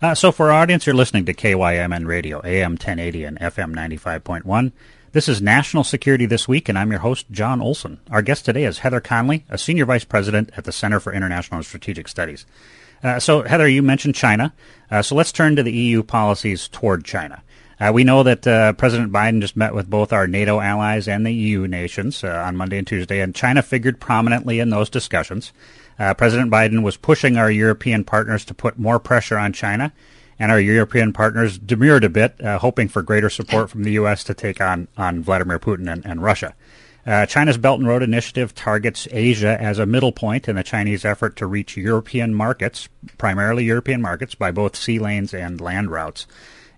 Uh, 0.00 0.14
so, 0.14 0.30
for 0.30 0.50
our 0.50 0.62
audience, 0.62 0.86
you're 0.86 0.94
listening 0.94 1.24
to 1.24 1.34
KYMN 1.34 2.06
Radio, 2.06 2.40
AM 2.44 2.72
1080 2.72 3.24
and 3.24 3.38
FM 3.40 3.74
95.1. 3.74 4.72
This 5.12 5.28
is 5.28 5.40
National 5.40 5.82
Security 5.82 6.26
This 6.26 6.46
Week, 6.46 6.68
and 6.68 6.78
I'm 6.78 6.90
your 6.90 7.00
host, 7.00 7.30
Jon 7.30 7.62
Olson. 7.62 8.00
Our 8.10 8.22
guest 8.22 8.44
today 8.44 8.64
is 8.64 8.80
Heather 8.80 9.00
Conley, 9.00 9.44
a 9.48 9.56
Senior 9.56 9.86
Vice 9.86 10.04
President 10.04 10.50
at 10.56 10.64
the 10.64 10.72
Center 10.72 11.00
for 11.00 11.12
International 11.12 11.58
and 11.58 11.66
Strategic 11.66 12.06
Studies. 12.06 12.44
Uh, 13.02 13.18
so, 13.18 13.42
Heather, 13.42 13.68
you 13.68 13.82
mentioned 13.82 14.14
China. 14.14 14.52
Uh, 14.90 15.02
so, 15.02 15.14
let's 15.14 15.32
turn 15.32 15.56
to 15.56 15.62
the 15.62 15.72
EU 15.72 16.02
policies 16.02 16.68
toward 16.68 17.04
China. 17.04 17.42
Uh, 17.78 17.90
we 17.92 18.04
know 18.04 18.22
that 18.22 18.46
uh, 18.46 18.72
President 18.72 19.12
Biden 19.12 19.40
just 19.40 19.56
met 19.56 19.74
with 19.74 19.90
both 19.90 20.12
our 20.12 20.26
NATO 20.26 20.60
allies 20.60 21.06
and 21.06 21.26
the 21.26 21.32
EU 21.32 21.66
nations 21.66 22.24
uh, 22.24 22.44
on 22.46 22.56
Monday 22.56 22.78
and 22.78 22.86
Tuesday, 22.86 23.20
and 23.20 23.34
China 23.34 23.62
figured 23.62 24.00
prominently 24.00 24.60
in 24.60 24.70
those 24.70 24.88
discussions. 24.88 25.52
Uh, 25.98 26.14
President 26.14 26.50
Biden 26.50 26.82
was 26.82 26.96
pushing 26.96 27.36
our 27.36 27.50
European 27.50 28.02
partners 28.02 28.44
to 28.46 28.54
put 28.54 28.78
more 28.78 28.98
pressure 28.98 29.36
on 29.36 29.52
China, 29.52 29.92
and 30.38 30.50
our 30.50 30.60
European 30.60 31.12
partners 31.12 31.58
demurred 31.58 32.04
a 32.04 32.08
bit, 32.08 32.40
uh, 32.42 32.58
hoping 32.58 32.88
for 32.88 33.02
greater 33.02 33.28
support 33.28 33.68
from 33.68 33.84
the 33.84 33.92
U.S. 33.92 34.24
to 34.24 34.34
take 34.34 34.60
on, 34.60 34.88
on 34.96 35.22
Vladimir 35.22 35.58
Putin 35.58 35.92
and, 35.92 36.04
and 36.06 36.22
Russia. 36.22 36.54
Uh, 37.06 37.24
China's 37.24 37.56
Belt 37.56 37.78
and 37.78 37.88
Road 37.88 38.02
Initiative 38.02 38.54
targets 38.54 39.06
Asia 39.12 39.60
as 39.60 39.78
a 39.78 39.86
middle 39.86 40.12
point 40.12 40.48
in 40.48 40.56
the 40.56 40.64
Chinese 40.64 41.04
effort 41.04 41.36
to 41.36 41.46
reach 41.46 41.76
European 41.76 42.34
markets, 42.34 42.88
primarily 43.16 43.64
European 43.64 44.02
markets, 44.02 44.34
by 44.34 44.50
both 44.50 44.74
sea 44.74 44.98
lanes 44.98 45.32
and 45.32 45.60
land 45.60 45.90
routes. 45.90 46.26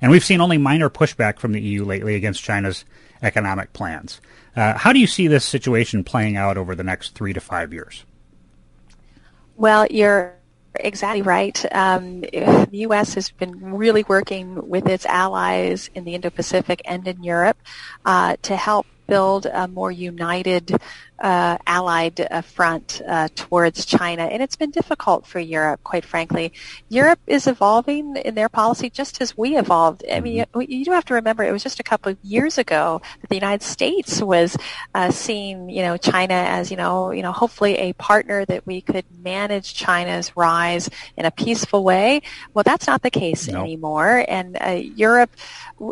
And 0.01 0.11
we've 0.11 0.25
seen 0.25 0.41
only 0.41 0.59
minor 0.59 0.91
pushback 0.91 1.39
from 1.39 1.53
the 1.53 1.61
EU 1.61 1.85
lately 1.85 2.15
against 2.15 2.43
China's 2.43 2.85
economic 3.23 3.73
plans. 3.73 4.21
Uh, 4.55 4.77
how 4.77 4.93
do 4.93 4.99
you 4.99 5.07
see 5.07 5.29
this 5.29 5.45
situation 5.45 6.05
playing 6.05 6.37
out 6.37 6.57
over 6.57 6.75
the 6.75 6.85
next 6.85 7.15
three 7.15 7.33
to 7.33 7.41
five 7.41 7.73
years? 7.73 8.05
Well, 9.57 9.87
you're 9.91 10.35
exactly 10.75 11.23
right. 11.23 11.65
Um, 11.75 12.21
the 12.21 12.69
U.S. 12.71 13.15
has 13.15 13.31
been 13.31 13.75
really 13.75 14.05
working 14.05 14.69
with 14.69 14.87
its 14.87 15.07
allies 15.07 15.91
in 15.95 16.05
the 16.05 16.15
Indo-Pacific 16.15 16.83
and 16.85 17.07
in 17.07 17.23
Europe 17.23 17.59
uh, 18.05 18.37
to 18.43 18.57
help 18.57 18.87
build 19.09 19.47
a 19.47 19.67
more 19.67 19.91
united 19.91 20.77
uh, 21.21 21.59
allied 21.67 22.21
uh, 22.31 22.41
front 22.41 23.03
uh, 23.07 23.29
towards 23.35 23.85
China, 23.85 24.23
and 24.23 24.43
it's 24.43 24.57
been 24.57 24.71
difficult 24.71 25.27
for 25.27 25.41
Europe, 25.41 25.81
quite 25.83 26.05
frankly. 26.05 26.53
Europe 26.89 27.21
is 27.27 27.47
evolving 27.47 28.17
in 28.17 28.35
their 28.35 28.49
policy 28.49 28.89
just 28.91 29.21
as 29.21 29.37
we 29.37 29.57
evolved. 29.57 30.05
I 30.11 30.21
mean, 30.21 30.45
mm-hmm. 30.45 30.61
you, 30.61 30.79
you 30.79 30.85
do 30.85 30.93
have 30.93 31.05
to 31.07 31.15
remember 31.15 31.43
it 31.43 31.53
was 31.53 31.63
just 31.63 31.81
a 31.81 31.83
couple 31.83 32.13
of 32.13 32.19
years 32.23 32.59
ago 32.59 33.01
that 33.21 33.29
the 33.29 33.35
United 33.35 33.63
States 33.63 34.23
was 34.23 34.57
uh, 34.95 35.11
seeing, 35.11 35.69
you 35.69 35.83
know, 35.83 35.97
China 35.97 36.35
as, 36.35 36.71
you 36.71 36.77
know, 36.77 37.11
you 37.11 37.23
know, 37.23 37.33
hopefully 37.33 37.77
a 37.79 37.93
partner 37.95 38.45
that 38.45 38.67
we 38.67 38.81
could 38.81 39.05
manage 39.23 39.75
China's 39.75 40.37
rise 40.37 40.89
in 41.17 41.25
a 41.25 41.31
peaceful 41.31 41.83
way. 41.85 42.23
Well, 42.55 42.63
that's 42.63 42.87
not 42.87 43.03
the 43.03 43.11
case 43.11 43.49
no. 43.49 43.63
anymore, 43.63 44.25
and 44.29 44.57
uh, 44.61 44.71
Europe 44.71 45.31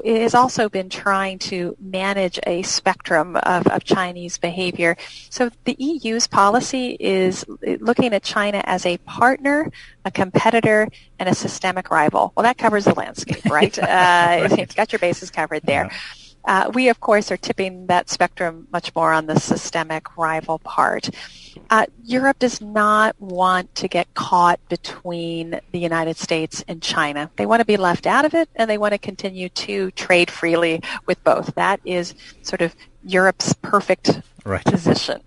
has 0.04 0.34
also 0.34 0.68
been 0.68 0.88
trying 0.88 1.38
to 1.38 1.76
manage 1.80 2.38
a 2.46 2.62
spectrum 2.62 3.36
of, 3.36 3.66
of 3.68 3.84
Chinese 3.84 4.38
behavior 4.38 4.96
so 5.30 5.50
the 5.64 5.76
EU's 5.78 6.26
policy 6.26 6.96
is 7.00 7.44
looking 7.80 8.12
at 8.12 8.22
China 8.22 8.62
as 8.64 8.86
a 8.86 8.98
partner, 8.98 9.70
a 10.04 10.10
competitor, 10.10 10.88
and 11.18 11.28
a 11.28 11.34
systemic 11.34 11.90
rival. 11.90 12.32
Well, 12.36 12.44
that 12.44 12.58
covers 12.58 12.84
the 12.84 12.94
landscape, 12.94 13.44
right? 13.50 13.76
uh, 13.78 14.48
You've 14.56 14.74
got 14.76 14.92
your 14.92 14.98
bases 14.98 15.30
covered 15.30 15.62
there. 15.62 15.88
Yeah. 15.90 15.98
Uh, 16.46 16.70
we, 16.74 16.88
of 16.88 17.00
course, 17.00 17.32
are 17.32 17.36
tipping 17.36 17.86
that 17.88 18.08
spectrum 18.08 18.68
much 18.70 18.94
more 18.94 19.12
on 19.12 19.26
the 19.26 19.38
systemic 19.38 20.16
rival 20.16 20.60
part. 20.60 21.10
Uh, 21.70 21.86
Europe 22.04 22.38
does 22.38 22.60
not 22.60 23.20
want 23.20 23.74
to 23.74 23.88
get 23.88 24.12
caught 24.14 24.60
between 24.68 25.58
the 25.72 25.80
United 25.80 26.16
States 26.16 26.64
and 26.68 26.80
China. 26.80 27.28
They 27.34 27.46
want 27.46 27.60
to 27.60 27.66
be 27.66 27.76
left 27.76 28.06
out 28.06 28.24
of 28.24 28.32
it, 28.32 28.48
and 28.54 28.70
they 28.70 28.78
want 28.78 28.92
to 28.92 28.98
continue 28.98 29.48
to 29.48 29.90
trade 29.92 30.30
freely 30.30 30.80
with 31.06 31.22
both. 31.24 31.52
That 31.56 31.80
is 31.84 32.14
sort 32.42 32.62
of 32.62 32.76
Europe's 33.02 33.52
perfect 33.54 34.20
right. 34.46 34.64
position. 34.64 35.22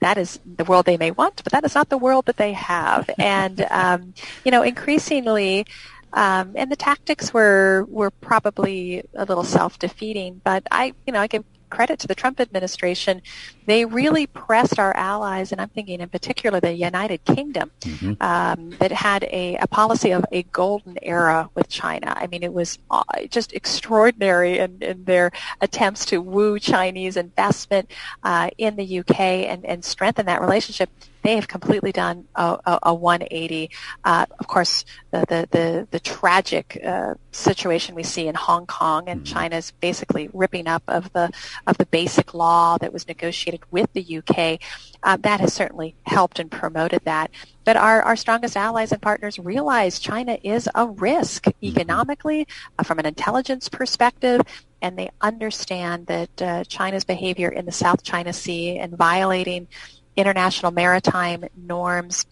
That 0.00 0.18
is 0.18 0.40
the 0.44 0.64
world 0.64 0.86
they 0.86 0.96
may 0.96 1.10
want, 1.10 1.42
but 1.44 1.52
that 1.52 1.64
is 1.64 1.74
not 1.74 1.88
the 1.88 1.98
world 1.98 2.26
that 2.26 2.36
they 2.36 2.52
have. 2.52 3.08
And 3.18 3.66
um, 3.70 4.14
you 4.44 4.50
know, 4.50 4.62
increasingly, 4.62 5.66
um, 6.12 6.52
and 6.56 6.70
the 6.70 6.76
tactics 6.76 7.32
were 7.32 7.86
were 7.88 8.10
probably 8.10 9.02
a 9.14 9.24
little 9.24 9.44
self 9.44 9.78
defeating. 9.78 10.40
But 10.44 10.66
I, 10.70 10.94
you 11.06 11.12
know, 11.12 11.20
I 11.20 11.26
give 11.26 11.44
credit 11.76 11.98
to 12.00 12.06
the 12.06 12.14
Trump 12.14 12.40
administration 12.40 13.22
they 13.66 13.84
really 13.84 14.26
pressed 14.26 14.78
our 14.78 14.94
allies, 14.96 15.52
and 15.52 15.60
I'm 15.60 15.68
thinking 15.68 16.00
in 16.00 16.08
particular 16.08 16.60
the 16.60 16.72
United 16.72 17.24
Kingdom, 17.24 17.70
mm-hmm. 17.80 18.14
um, 18.20 18.70
that 18.78 18.90
had 18.90 19.24
a, 19.24 19.56
a, 19.56 19.66
policy 19.66 20.10
of 20.10 20.24
a 20.32 20.42
golden 20.44 20.98
era 21.02 21.48
with 21.54 21.68
China. 21.68 22.12
I 22.16 22.26
mean, 22.26 22.42
it 22.42 22.52
was 22.52 22.78
uh, 22.90 23.02
just 23.30 23.52
extraordinary 23.52 24.58
in, 24.58 24.82
in, 24.82 25.04
their 25.04 25.30
attempts 25.60 26.04
to 26.06 26.20
woo 26.20 26.58
Chinese 26.58 27.16
investment 27.16 27.90
uh, 28.22 28.50
in 28.58 28.76
the 28.76 28.98
UK 29.00 29.20
and, 29.20 29.64
and 29.64 29.84
strengthen 29.84 30.26
that 30.26 30.40
relationship 30.40 30.90
they 31.22 31.36
have 31.36 31.48
completely 31.48 31.92
done 31.92 32.26
a, 32.34 32.58
a, 32.66 32.78
a 32.84 32.94
180. 32.94 33.70
Uh, 34.04 34.26
of 34.38 34.46
course, 34.48 34.84
the 35.12 35.24
the 35.28 35.48
the, 35.50 35.88
the 35.90 36.00
tragic 36.00 36.80
uh, 36.84 37.14
situation 37.30 37.94
we 37.94 38.02
see 38.02 38.26
in 38.26 38.34
Hong 38.34 38.66
Kong 38.66 39.08
and 39.08 39.22
mm-hmm. 39.22 39.32
China's 39.32 39.72
basically 39.80 40.28
ripping 40.32 40.66
up 40.66 40.82
of 40.88 41.12
the 41.12 41.30
of 41.66 41.78
the 41.78 41.86
basic 41.86 42.34
law 42.34 42.78
that 42.78 42.92
was 42.92 43.06
negotiated 43.08 43.60
with 43.70 43.92
the 43.92 44.18
UK, 44.18 44.60
uh, 45.02 45.16
that 45.18 45.40
has 45.40 45.52
certainly 45.52 45.94
helped 46.06 46.38
and 46.38 46.50
promoted 46.50 47.00
that. 47.04 47.30
But 47.64 47.76
our, 47.76 48.02
our 48.02 48.16
strongest 48.16 48.56
allies 48.56 48.92
and 48.92 49.00
partners 49.00 49.38
realize 49.38 49.98
China 49.98 50.38
is 50.42 50.68
a 50.74 50.88
risk 50.88 51.44
mm-hmm. 51.44 51.66
economically, 51.66 52.46
uh, 52.78 52.82
from 52.82 52.98
an 52.98 53.06
intelligence 53.06 53.68
perspective, 53.68 54.40
and 54.80 54.98
they 54.98 55.10
understand 55.20 56.06
that 56.06 56.42
uh, 56.42 56.64
China's 56.64 57.04
behavior 57.04 57.48
in 57.48 57.66
the 57.66 57.72
South 57.72 58.02
China 58.02 58.32
Sea 58.32 58.78
and 58.78 58.96
violating 58.96 59.68
international 60.16 60.72
maritime 60.72 61.44
norms 61.56 62.26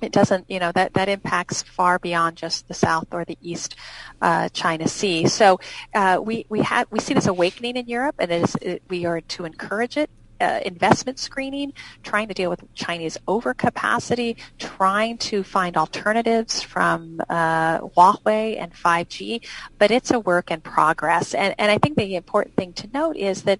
it 0.00 0.12
doesn't, 0.12 0.48
you 0.48 0.60
know, 0.60 0.72
that, 0.72 0.94
that 0.94 1.08
impacts 1.08 1.62
far 1.62 1.98
beyond 1.98 2.36
just 2.36 2.68
the 2.68 2.74
South 2.74 3.06
or 3.12 3.24
the 3.24 3.38
East 3.42 3.74
uh, 4.22 4.48
China 4.50 4.86
Sea. 4.86 5.26
So 5.26 5.60
uh, 5.94 6.20
we 6.22 6.46
we 6.48 6.60
have 6.60 6.86
we 6.90 7.00
see 7.00 7.14
this 7.14 7.26
awakening 7.26 7.76
in 7.76 7.86
Europe, 7.86 8.16
and 8.18 8.30
it 8.30 8.44
is, 8.44 8.56
it, 8.62 8.82
we 8.88 9.04
are 9.06 9.20
to 9.20 9.44
encourage 9.44 9.96
it. 9.96 10.10
Uh, 10.40 10.60
investment 10.64 11.18
screening, 11.18 11.72
trying 12.04 12.28
to 12.28 12.34
deal 12.34 12.48
with 12.48 12.62
Chinese 12.72 13.18
overcapacity, 13.26 14.36
trying 14.56 15.18
to 15.18 15.42
find 15.42 15.76
alternatives 15.76 16.62
from 16.62 17.20
uh, 17.28 17.80
Huawei 17.80 18.56
and 18.56 18.72
5G, 18.72 19.44
but 19.78 19.90
it's 19.90 20.12
a 20.12 20.20
work 20.20 20.52
in 20.52 20.60
progress. 20.60 21.34
And, 21.34 21.56
and 21.58 21.72
I 21.72 21.78
think 21.78 21.96
the 21.96 22.14
important 22.14 22.54
thing 22.54 22.72
to 22.74 22.88
note 22.94 23.16
is 23.16 23.42
that 23.42 23.58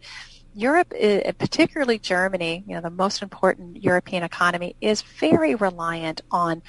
Europe, 0.59 0.91
particularly 1.39 1.99
Germany, 2.01 2.65
you 2.67 2.75
know, 2.75 2.81
the 2.81 2.91
most 2.91 3.23
important 3.23 3.83
European 3.83 4.25
economy, 4.25 4.75
is 4.81 5.03
very 5.03 5.55
reliant 5.55 6.21
on 6.33 6.63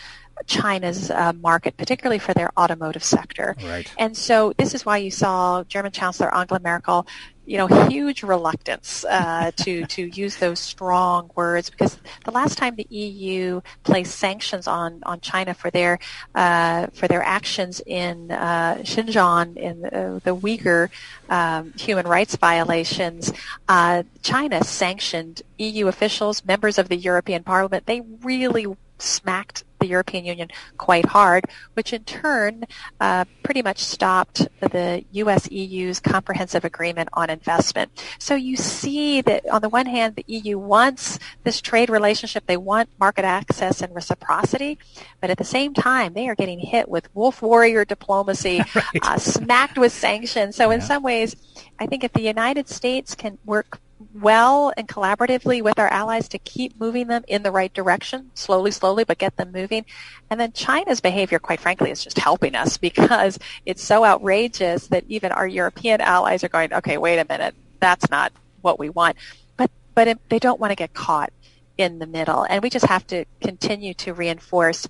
China's 0.46 1.10
uh, 1.10 1.34
market, 1.34 1.76
particularly 1.76 2.20
for 2.20 2.34
their 2.34 2.52
automotive 2.58 3.04
sector. 3.04 3.56
Right. 3.64 3.92
And 3.98 4.16
so 4.16 4.54
this 4.58 4.74
is 4.74 4.86
why 4.86 4.98
you 4.98 5.12
saw 5.12 5.64
German 5.64 5.92
Chancellor 5.92 6.34
Angela 6.34 6.60
Merkel 6.60 7.08
you 7.50 7.58
know, 7.58 7.66
huge 7.88 8.22
reluctance 8.22 9.04
uh, 9.06 9.50
to 9.56 9.84
to 9.88 10.04
use 10.10 10.36
those 10.38 10.60
strong 10.60 11.32
words 11.36 11.72
because 11.72 11.98
the 12.24 12.30
last 12.30 12.60
time 12.60 12.76
the 12.76 12.86
EU 12.92 13.60
placed 13.84 14.20
sanctions 14.20 14.68
on, 14.68 15.02
on 15.04 15.20
China 15.20 15.56
for 15.56 15.72
their 15.72 15.98
uh, 16.36 16.86
for 16.94 17.08
their 17.08 17.24
actions 17.24 17.82
in 17.88 18.30
uh, 18.30 18.76
Xinjiang 18.82 19.58
in 19.58 19.82
the, 19.82 20.22
the 20.24 20.36
Uyghur 20.36 20.90
um, 21.30 21.74
human 21.74 22.08
rights 22.08 22.36
violations, 22.36 23.34
uh, 23.68 24.04
China 24.22 24.64
sanctioned 24.64 25.42
EU 25.58 25.88
officials, 25.88 26.46
members 26.46 26.78
of 26.78 26.88
the 26.88 26.98
European 26.98 27.42
Parliament. 27.42 27.88
They 27.88 28.02
really 28.22 28.68
smacked 29.02 29.64
the 29.80 29.88
European 29.88 30.26
Union 30.26 30.50
quite 30.78 31.06
hard, 31.06 31.46
which 31.74 31.94
in 31.94 32.04
turn 32.04 32.66
uh, 33.00 33.26
pretty 33.44 33.62
much 33.62 33.80
stopped 33.80 34.48
the 34.60 35.04
U.S. 35.12 35.50
EU's 35.50 36.00
comprehensive 36.00 36.66
agreement 36.66 37.10
on 37.14 37.30
investment. 37.30 37.92
So 38.20 38.36
you 38.36 38.56
see 38.56 39.22
that 39.22 39.48
on 39.50 39.62
the 39.62 39.70
one 39.70 39.86
hand, 39.86 40.16
the 40.16 40.26
EU 40.28 40.58
wants 40.58 41.18
this 41.44 41.62
trade 41.62 41.90
relationship, 41.90 42.46
they 42.46 42.58
want 42.58 42.90
market 43.00 43.26
access 43.26 43.82
and 43.82 43.94
reciprocity, 43.96 44.78
but 45.22 45.30
at 45.30 45.38
the 45.38 45.44
same 45.44 45.74
time, 45.74 46.14
they 46.14 46.28
are 46.28 46.36
getting 46.36 46.60
hit 46.60 46.90
with 46.90 47.14
wolf 47.16 47.42
warrior 47.42 47.86
diplomacy, 47.86 48.62
right. 48.76 48.86
uh, 49.02 49.18
smacked 49.18 49.78
with 49.78 49.92
sanctions. 49.92 50.56
So 50.56 50.70
yeah. 50.70 50.76
in 50.76 50.82
some 50.82 51.04
ways, 51.04 51.36
I 51.80 51.86
think 51.86 52.04
if 52.04 52.14
the 52.14 52.22
United 52.22 52.68
States 52.68 53.16
can 53.16 53.38
work 53.46 53.80
well 54.14 54.72
and 54.78 54.88
collaboratively 54.88 55.62
with 55.62 55.78
our 55.78 55.88
allies 55.90 56.28
to 56.30 56.40
keep 56.40 56.80
moving 56.80 57.08
them 57.08 57.24
in 57.28 57.44
the 57.44 57.52
right 57.52 57.74
direction, 57.74 58.32
slowly, 58.34 58.72
slowly, 58.72 59.04
but 59.04 59.18
get 59.18 59.36
them 59.36 59.52
moving. 59.52 59.86
And 60.30 60.40
then 60.40 60.54
China's 60.54 61.02
behavior, 61.02 61.40
quite 61.40 61.60
frankly, 61.60 61.92
is 61.92 62.04
just 62.04 62.18
helping 62.18 62.56
us 62.56 62.78
because 62.90 63.38
it's 63.66 63.84
so 63.84 64.06
outrageous 64.06 64.88
that 64.88 65.04
even 65.08 65.32
our 65.32 65.48
European 65.48 66.02
allies 66.02 66.44
are 66.44 66.50
going, 66.50 66.74
okay, 66.74 66.98
wait 66.98 67.20
a 67.20 67.26
minute, 67.30 67.56
that's 67.80 68.10
not 68.10 68.32
what 68.62 68.80
we 68.80 68.90
want. 68.90 69.18
But, 69.58 69.72
but 69.96 70.18
they 70.30 70.40
don't 70.40 70.60
want 70.60 70.72
to 70.72 70.76
get 70.76 70.94
caught 70.94 71.32
in 71.78 72.00
the 72.00 72.08
middle. 72.08 72.46
And 72.50 72.62
we 72.62 72.70
just 72.70 72.86
have 72.86 73.08
to 73.08 73.26
continue 73.42 73.94
to 73.96 74.14
reinforce 74.14 74.88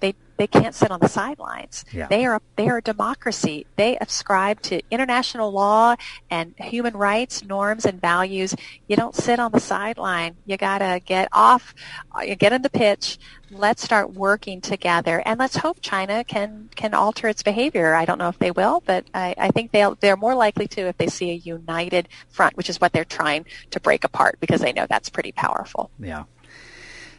they 0.00 0.14
they 0.42 0.48
can't 0.48 0.74
sit 0.74 0.90
on 0.90 0.98
the 0.98 1.08
sidelines. 1.08 1.84
Yeah. 1.92 2.08
They 2.08 2.26
are 2.26 2.42
they 2.56 2.68
are 2.68 2.78
a 2.78 2.82
democracy. 2.82 3.64
They 3.76 3.96
ascribe 3.98 4.60
to 4.62 4.82
international 4.90 5.52
law 5.52 5.94
and 6.30 6.52
human 6.58 6.96
rights 6.96 7.44
norms 7.44 7.84
and 7.84 8.00
values. 8.00 8.56
You 8.88 8.96
don't 8.96 9.14
sit 9.14 9.38
on 9.38 9.52
the 9.52 9.60
sideline. 9.60 10.34
You 10.44 10.56
gotta 10.56 11.00
get 11.04 11.28
off. 11.32 11.76
Uh, 12.12 12.22
you 12.22 12.34
get 12.34 12.52
in 12.52 12.62
the 12.62 12.70
pitch. 12.70 13.20
Let's 13.52 13.84
start 13.84 14.14
working 14.14 14.60
together, 14.60 15.22
and 15.24 15.38
let's 15.38 15.56
hope 15.56 15.78
China 15.80 16.24
can 16.24 16.70
can 16.74 16.92
alter 16.92 17.28
its 17.28 17.44
behavior. 17.44 17.94
I 17.94 18.04
don't 18.04 18.18
know 18.18 18.30
if 18.30 18.40
they 18.40 18.50
will, 18.50 18.82
but 18.84 19.04
I, 19.14 19.36
I 19.38 19.50
think 19.50 19.70
they'll 19.70 19.94
they're 19.94 20.16
more 20.16 20.34
likely 20.34 20.66
to 20.68 20.88
if 20.88 20.98
they 20.98 21.06
see 21.06 21.30
a 21.30 21.34
united 21.34 22.08
front, 22.30 22.56
which 22.56 22.68
is 22.68 22.80
what 22.80 22.92
they're 22.92 23.04
trying 23.04 23.44
to 23.70 23.78
break 23.78 24.02
apart 24.02 24.38
because 24.40 24.60
they 24.60 24.72
know 24.72 24.86
that's 24.88 25.08
pretty 25.08 25.30
powerful. 25.30 25.92
Yeah. 26.00 26.24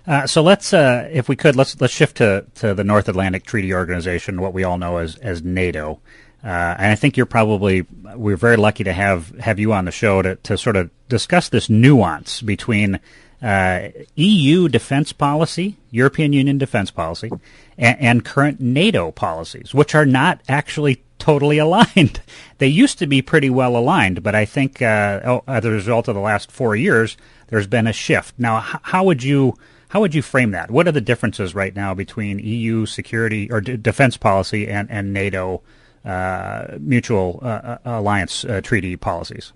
Uh, 0.05 0.27
so 0.27 0.41
let's, 0.41 0.73
uh, 0.73 1.07
if 1.11 1.29
we 1.29 1.35
could, 1.35 1.55
let's 1.55 1.79
let's 1.79 1.93
shift 1.93 2.17
to, 2.17 2.45
to 2.55 2.73
the 2.73 2.83
North 2.83 3.07
Atlantic 3.07 3.45
Treaty 3.45 3.73
Organization, 3.73 4.41
what 4.41 4.53
we 4.53 4.63
all 4.63 4.77
know 4.77 4.97
as 4.97 5.15
as 5.17 5.43
NATO. 5.43 6.01
Uh, 6.43 6.75
and 6.77 6.91
I 6.91 6.95
think 6.95 7.15
you're 7.15 7.25
probably 7.25 7.85
we're 8.15 8.35
very 8.35 8.57
lucky 8.57 8.83
to 8.83 8.91
have 8.91 9.29
have 9.39 9.59
you 9.59 9.71
on 9.71 9.85
the 9.85 9.91
show 9.91 10.21
to 10.21 10.35
to 10.35 10.57
sort 10.57 10.75
of 10.75 10.89
discuss 11.07 11.47
this 11.47 11.69
nuance 11.69 12.41
between 12.41 12.99
uh, 13.41 13.89
EU 14.15 14.67
defense 14.67 15.13
policy, 15.13 15.77
European 15.89 16.33
Union 16.33 16.57
defense 16.57 16.91
policy, 16.91 17.29
and, 17.77 17.99
and 17.99 18.25
current 18.25 18.59
NATO 18.59 19.11
policies, 19.11 19.73
which 19.73 19.95
are 19.95 20.05
not 20.05 20.41
actually 20.49 21.01
totally 21.17 21.57
aligned. 21.59 22.21
they 22.57 22.67
used 22.67 22.99
to 22.99 23.07
be 23.07 23.21
pretty 23.21 23.49
well 23.49 23.77
aligned, 23.77 24.21
but 24.21 24.35
I 24.35 24.43
think 24.43 24.81
uh, 24.81 25.21
oh, 25.23 25.43
as 25.47 25.63
a 25.63 25.71
result 25.71 26.09
of 26.09 26.15
the 26.15 26.21
last 26.21 26.51
four 26.51 26.75
years, 26.75 27.15
there's 27.47 27.67
been 27.67 27.87
a 27.87 27.93
shift. 27.93 28.35
Now, 28.37 28.59
how 28.59 29.05
would 29.05 29.23
you 29.23 29.55
how 29.93 29.99
would 29.99 30.15
you 30.15 30.23
frame 30.23 30.49
that? 30.51 30.71
What 30.71 30.87
are 30.87 30.91
the 30.91 31.01
differences 31.01 31.53
right 31.53 31.75
now 31.75 31.93
between 31.93 32.39
EU 32.39 32.87
security 32.87 33.51
or 33.51 33.61
d- 33.61 33.77
defense 33.77 34.17
policy 34.17 34.67
and, 34.67 34.89
and 34.89 35.13
NATO 35.13 35.61
uh, 36.03 36.79
mutual 36.79 37.39
uh, 37.43 37.45
uh, 37.45 37.77
alliance 37.85 38.43
uh, 38.43 38.59
treaty 38.61 38.95
policies? 38.95 39.53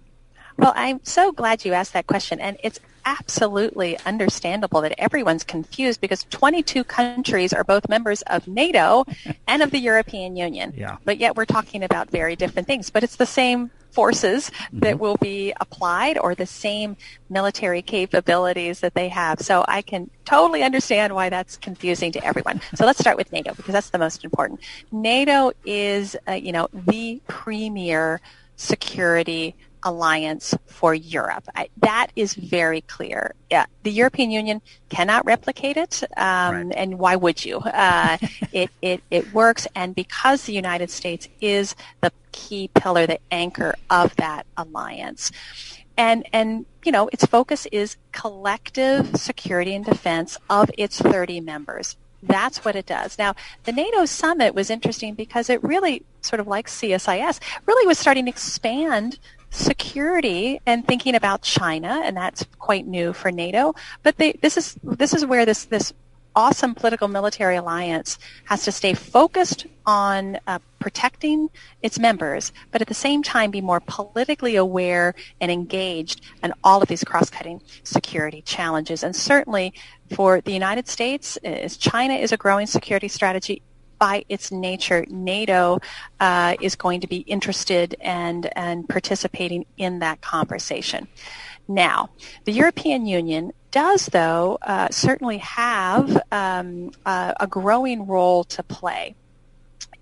Well, 0.56 0.74
I'm 0.76 1.00
so 1.04 1.32
glad 1.32 1.66
you 1.66 1.74
asked 1.74 1.94
that 1.94 2.06
question, 2.06 2.40
and 2.40 2.56
it's 2.64 2.80
absolutely 3.04 3.98
understandable 4.06 4.82
that 4.82 4.94
everyone's 5.00 5.44
confused 5.44 6.02
because 6.02 6.24
22 6.30 6.84
countries 6.84 7.52
are 7.52 7.64
both 7.64 7.90
members 7.90 8.22
of 8.24 8.48
NATO 8.48 9.06
and 9.48 9.64
of 9.64 9.72
the 9.72 9.80
European 9.80 10.36
Union. 10.36 10.72
Yeah. 10.78 10.98
But 11.04 11.18
yet 11.18 11.36
we're 11.36 11.46
talking 11.46 11.82
about 11.82 12.12
very 12.12 12.36
different 12.36 12.68
things. 12.68 12.92
But 12.92 13.04
it's 13.04 13.16
the 13.16 13.26
same 13.26 13.72
forces 13.92 14.50
mm-hmm. 14.50 14.80
that 14.80 15.00
will 15.00 15.18
be 15.18 15.54
applied 15.60 16.18
or 16.18 16.36
the 16.36 16.46
same 16.46 16.98
military 17.30 17.82
capabilities 17.82 18.80
that 18.82 18.94
they 18.94 19.10
have. 19.10 19.42
So 19.42 19.66
I 19.68 19.82
can 19.82 20.10
totally 20.26 20.64
understand 20.64 21.14
why 21.16 21.30
that's 21.30 21.58
confusing 21.58 22.12
to 22.14 22.24
everyone. 22.26 22.62
So 22.76 22.86
let's 22.86 23.00
start 23.00 23.18
with 23.18 23.32
NATO 23.32 23.54
because 23.54 23.74
that's 23.74 23.90
the 23.90 23.98
most 23.98 24.24
important. 24.24 24.60
NATO 24.92 25.52
is, 25.66 26.16
uh, 26.28 26.34
you 26.34 26.52
know, 26.52 26.68
the 26.74 27.22
premier 27.28 28.22
security 28.56 29.56
alliance 29.84 30.54
for 30.66 30.94
Europe. 30.94 31.48
I, 31.56 31.70
that 31.78 32.08
is 32.16 32.34
very 32.34 32.82
clear. 32.82 33.34
Yeah, 33.50 33.66
the 33.84 33.92
European 33.92 34.32
Union 34.32 34.62
cannot 34.90 35.26
replicate 35.26 35.78
it, 35.78 36.04
um, 36.18 36.68
right. 36.68 36.76
and 36.76 37.00
why 37.00 37.16
would 37.16 37.44
you? 37.44 37.58
Uh, 37.58 38.18
it, 38.52 38.70
it, 38.82 39.04
it 39.12 39.34
works, 39.34 39.68
and 39.76 39.96
because 39.96 40.44
the 40.44 40.54
United 40.54 40.90
States 40.90 41.28
is 41.42 41.76
the 42.02 42.12
key 42.32 42.70
pillar, 42.74 43.08
the 43.08 43.20
anchor 43.32 43.76
of 43.90 44.16
that 44.18 44.46
alliance, 44.58 45.32
and 45.98 46.26
and 46.34 46.66
you 46.84 46.92
know 46.92 47.10
its 47.12 47.26
focus 47.26 47.66
is 47.72 47.98
collective 48.12 49.16
security 49.16 49.76
and 49.76 49.86
defense 49.86 50.38
of 50.50 50.70
its 50.78 51.00
30 51.02 51.42
members. 51.42 51.98
That's 52.24 52.66
what 52.66 52.76
it 52.76 52.86
does. 52.86 53.18
Now, 53.18 53.36
the 53.64 53.72
NATO 53.72 54.06
summit 54.06 54.56
was 54.56 54.70
interesting 54.70 55.14
because 55.14 55.50
it 55.50 55.64
really, 55.64 56.04
sort 56.22 56.40
of 56.40 56.48
like 56.48 56.68
CSIS, 56.68 57.40
really 57.66 57.88
was 57.88 58.00
starting 58.00 58.26
to 58.26 58.30
expand 58.30 59.20
security 59.50 60.60
and 60.66 60.88
thinking 60.88 61.16
about 61.16 61.42
China, 61.42 62.02
and 62.04 62.16
that's 62.16 62.46
quite 62.60 62.88
new 62.88 63.14
for 63.14 63.32
NATO. 63.32 63.74
But 64.04 64.18
they, 64.18 64.34
this 64.42 64.58
is 64.58 64.78
this 64.84 65.14
is 65.14 65.26
where 65.26 65.46
this 65.46 65.66
this 65.66 65.94
awesome 66.36 66.76
political 66.76 67.08
military 67.08 67.56
alliance 67.56 68.20
has 68.46 68.64
to 68.64 68.72
stay 68.72 68.94
focused 68.94 69.66
on 69.88 70.38
uh, 70.46 70.60
protecting 70.78 71.50
its 71.82 71.98
members, 71.98 72.54
but 72.72 72.80
at 72.80 72.88
the 72.88 72.94
same 72.94 73.24
time 73.24 73.50
be 73.50 73.60
more 73.60 73.80
politically 73.80 74.56
aware 74.56 75.16
and 75.42 75.52
engaged 75.52 76.22
in 76.44 76.54
all 76.64 76.80
of 76.80 76.88
these 76.88 77.04
cross-cutting 77.04 77.60
security 77.84 78.44
challenges. 78.44 79.02
And 79.02 79.16
certainly 79.16 79.74
for 80.14 80.40
the 80.42 80.54
United 80.54 80.88
States, 80.88 81.40
China 81.78 82.14
is 82.14 82.32
a 82.32 82.38
growing 82.38 82.68
security 82.68 83.08
strategy, 83.08 83.64
by 84.00 84.26
its 84.30 84.52
nature, 84.52 85.06
NATO 85.10 85.80
uh, 86.20 86.56
is 86.62 86.76
going 86.76 87.02
to 87.02 87.08
be 87.08 87.18
interested 87.18 87.96
and, 88.00 88.50
and 88.58 88.88
participating 88.88 89.66
in 89.78 90.00
that 90.00 90.22
conversation. 90.22 91.08
Now, 91.68 92.10
the 92.46 92.54
European 92.54 93.06
Union 93.06 93.52
does, 93.72 94.08
though, 94.08 94.58
uh, 94.62 94.88
certainly 94.90 95.40
have 95.40 96.22
um, 96.32 96.92
uh, 97.06 97.34
a 97.40 97.48
growing 97.48 98.08
role 98.08 98.44
to 98.46 98.64
play 98.64 99.16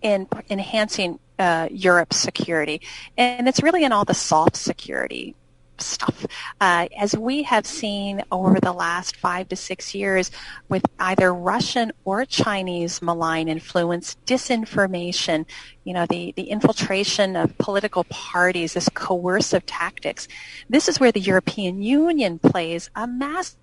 in 0.01 0.27
enhancing 0.49 1.19
uh, 1.39 1.67
Europe's 1.71 2.17
security. 2.17 2.81
And 3.17 3.47
it's 3.47 3.63
really 3.63 3.83
in 3.83 3.91
all 3.91 4.05
the 4.05 4.13
soft 4.13 4.55
security 4.55 5.35
stuff. 5.81 6.25
Uh, 6.61 6.87
as 6.97 7.15
we 7.17 7.43
have 7.43 7.65
seen 7.65 8.21
over 8.31 8.59
the 8.59 8.73
last 8.73 9.15
five 9.17 9.47
to 9.49 9.55
six 9.55 9.93
years 9.93 10.31
with 10.69 10.83
either 10.99 11.33
Russian 11.33 11.91
or 12.03 12.25
Chinese 12.25 13.01
malign 13.01 13.47
influence, 13.47 14.17
disinformation, 14.25 15.45
you 15.83 15.93
know, 15.93 16.05
the, 16.07 16.33
the 16.35 16.43
infiltration 16.43 17.35
of 17.35 17.57
political 17.57 18.03
parties, 18.05 18.73
this 18.73 18.89
coercive 18.89 19.65
tactics, 19.65 20.27
this 20.69 20.87
is 20.87 20.99
where 20.99 21.11
the 21.11 21.19
European 21.19 21.81
Union 21.81 22.39
plays 22.39 22.89
a 22.95 23.07
massive 23.07 23.57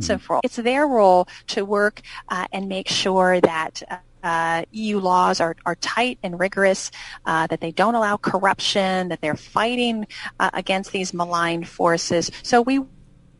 mm-hmm. 0.00 0.32
role. 0.32 0.40
It's 0.44 0.56
their 0.56 0.86
role 0.86 1.28
to 1.48 1.64
work 1.64 2.02
uh, 2.28 2.46
and 2.52 2.68
make 2.68 2.88
sure 2.88 3.40
that 3.40 3.82
uh, 4.22 4.64
EU 4.72 4.98
laws 4.98 5.40
are, 5.40 5.56
are 5.66 5.76
tight 5.76 6.18
and 6.22 6.38
rigorous, 6.38 6.90
uh, 7.26 7.46
that 7.46 7.60
they 7.60 7.72
don't 7.72 7.94
allow 7.94 8.16
corruption, 8.16 9.08
that 9.08 9.20
they're 9.20 9.36
fighting 9.36 10.06
uh, 10.40 10.50
against 10.54 10.92
these 10.92 11.14
malign 11.14 11.64
forces. 11.64 12.30
So 12.42 12.62
we 12.62 12.80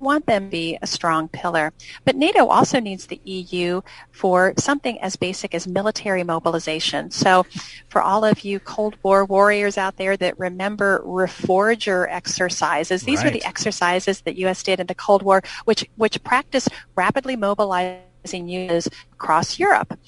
want 0.01 0.27
them 0.27 0.45
to 0.45 0.51
be 0.51 0.79
a 0.83 0.87
strong 0.87 1.29
pillar. 1.29 1.73
But 2.05 2.17
NATO 2.17 2.47
also 2.47 2.81
needs 2.81 3.07
the 3.07 3.21
EU 3.25 3.81
for 4.11 4.55
something 4.59 5.01
as 5.01 5.17
basic 5.17 5.55
as 5.55 5.67
military 5.67 6.23
mobilization. 6.25 7.11
So 7.11 7.47
for 7.89 8.03
all 8.03 8.25
of 8.25 8.41
you 8.45 8.61
Cold 8.61 8.97
War 9.03 9.25
warriors 9.25 9.79
out 9.79 9.97
there 9.97 10.17
that 10.17 10.39
remember 10.39 11.03
Reforger 11.05 12.07
exercises, 12.09 13.03
these 13.03 13.19
right. 13.19 13.27
were 13.27 13.31
the 13.31 13.45
exercises 13.45 14.21
that 14.23 14.37
U.S. 14.37 14.63
did 14.63 14.81
in 14.81 14.87
the 14.87 14.95
Cold 14.95 15.23
War, 15.23 15.43
which, 15.65 15.85
which 15.97 16.23
practiced 16.23 16.69
rapidly 16.95 17.37
mobilizing 17.37 18.49
units 18.49 18.89
across 19.13 19.59
Europe. 19.59 19.99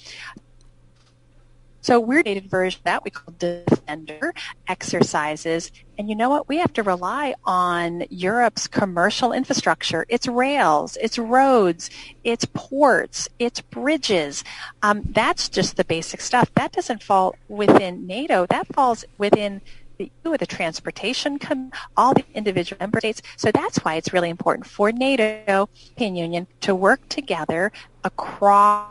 So 1.81 1.99
we're 1.99 2.23
dated 2.23 2.49
version 2.49 2.79
of 2.79 2.83
that 2.83 3.03
we 3.03 3.11
call 3.11 3.33
Defender 3.37 4.33
exercises. 4.67 5.71
And 5.97 6.09
you 6.09 6.15
know 6.15 6.29
what? 6.29 6.47
We 6.47 6.57
have 6.57 6.73
to 6.73 6.83
rely 6.83 7.33
on 7.43 8.03
Europe's 8.09 8.67
commercial 8.67 9.33
infrastructure. 9.33 10.05
It's 10.07 10.27
rails, 10.27 10.97
it's 11.01 11.17
roads, 11.17 11.89
it's 12.23 12.45
ports, 12.45 13.27
it's 13.39 13.61
bridges. 13.61 14.43
Um, 14.83 15.01
that's 15.09 15.49
just 15.49 15.77
the 15.77 15.83
basic 15.83 16.21
stuff. 16.21 16.51
That 16.55 16.71
doesn't 16.71 17.03
fall 17.03 17.35
within 17.47 18.05
NATO. 18.07 18.45
That 18.47 18.67
falls 18.67 19.03
within 19.17 19.61
the 19.97 20.11
EU, 20.25 20.37
the 20.37 20.45
transportation, 20.45 21.39
com- 21.39 21.71
all 21.97 22.13
the 22.13 22.25
individual 22.33 22.77
member 22.79 22.99
states. 22.99 23.21
So 23.37 23.51
that's 23.51 23.77
why 23.79 23.95
it's 23.95 24.13
really 24.13 24.29
important 24.29 24.65
for 24.65 24.91
NATO, 24.91 25.69
European 25.77 26.15
Union, 26.15 26.47
to 26.61 26.73
work 26.75 27.07
together 27.09 27.71
across 28.03 28.87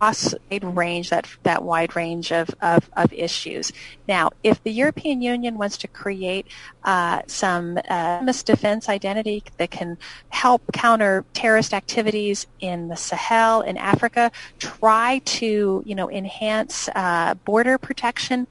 wide 0.00 0.34
range, 0.62 1.10
that, 1.10 1.26
that 1.42 1.62
wide 1.62 1.96
range 1.96 2.32
of, 2.32 2.50
of, 2.60 2.88
of, 2.96 3.12
issues. 3.12 3.72
Now, 4.06 4.30
if 4.42 4.62
the 4.62 4.72
European 4.72 5.22
Union 5.22 5.56
wants 5.58 5.78
to 5.78 5.88
create 5.88 6.46
uh, 6.84 7.22
some 7.26 7.78
uh, 7.88 8.32
defense 8.42 8.88
identity 8.88 9.42
that 9.56 9.70
can 9.70 9.96
help 10.28 10.62
counter 10.72 11.24
terrorist 11.32 11.72
activities 11.72 12.46
in 12.60 12.88
the 12.88 12.96
Sahel, 12.96 13.62
in 13.62 13.76
Africa, 13.76 14.30
try 14.58 15.20
to, 15.24 15.82
you 15.86 15.94
know, 15.94 16.10
enhance 16.10 16.88
uh, 16.94 17.34
border 17.44 17.78
protection, 17.78 18.46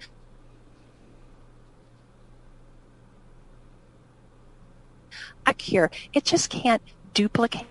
here, 5.59 5.91
it 6.13 6.25
just 6.25 6.49
can't 6.49 6.81
duplicate 7.13 7.67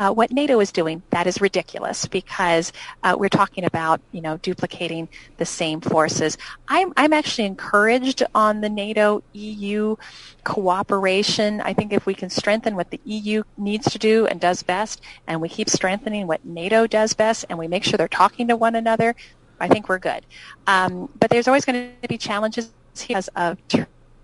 uh, 0.00 0.12
what 0.12 0.30
NATO 0.32 0.58
is 0.60 0.72
doing, 0.72 1.02
that 1.10 1.26
is 1.26 1.40
ridiculous 1.40 2.06
because 2.06 2.72
uh, 3.02 3.14
we're 3.18 3.28
talking 3.28 3.64
about, 3.64 4.00
you 4.10 4.20
know, 4.20 4.36
duplicating 4.38 5.08
the 5.36 5.44
same 5.44 5.80
forces. 5.80 6.36
I'm, 6.68 6.92
I'm 6.96 7.12
actually 7.12 7.46
encouraged 7.46 8.22
on 8.34 8.60
the 8.60 8.68
NATO 8.68 9.22
EU 9.32 9.96
cooperation. 10.44 11.60
I 11.60 11.72
think 11.72 11.92
if 11.92 12.04
we 12.04 12.14
can 12.14 12.30
strengthen 12.30 12.74
what 12.74 12.90
the 12.90 13.00
EU 13.04 13.42
needs 13.56 13.90
to 13.92 13.98
do 13.98 14.26
and 14.26 14.40
does 14.40 14.62
best, 14.62 15.00
and 15.26 15.40
we 15.40 15.48
keep 15.48 15.68
strengthening 15.68 16.26
what 16.26 16.44
NATO 16.44 16.86
does 16.86 17.14
best, 17.14 17.44
and 17.48 17.58
we 17.58 17.68
make 17.68 17.84
sure 17.84 17.96
they're 17.96 18.08
talking 18.08 18.48
to 18.48 18.56
one 18.56 18.74
another, 18.74 19.14
I 19.60 19.68
think 19.68 19.88
we're 19.88 19.98
good. 19.98 20.26
Um, 20.66 21.08
but 21.18 21.30
there's 21.30 21.46
always 21.46 21.64
going 21.64 21.92
to 22.02 22.08
be 22.08 22.18
challenges 22.18 22.72
here 22.96 23.08
because 23.08 23.28
of 23.36 23.58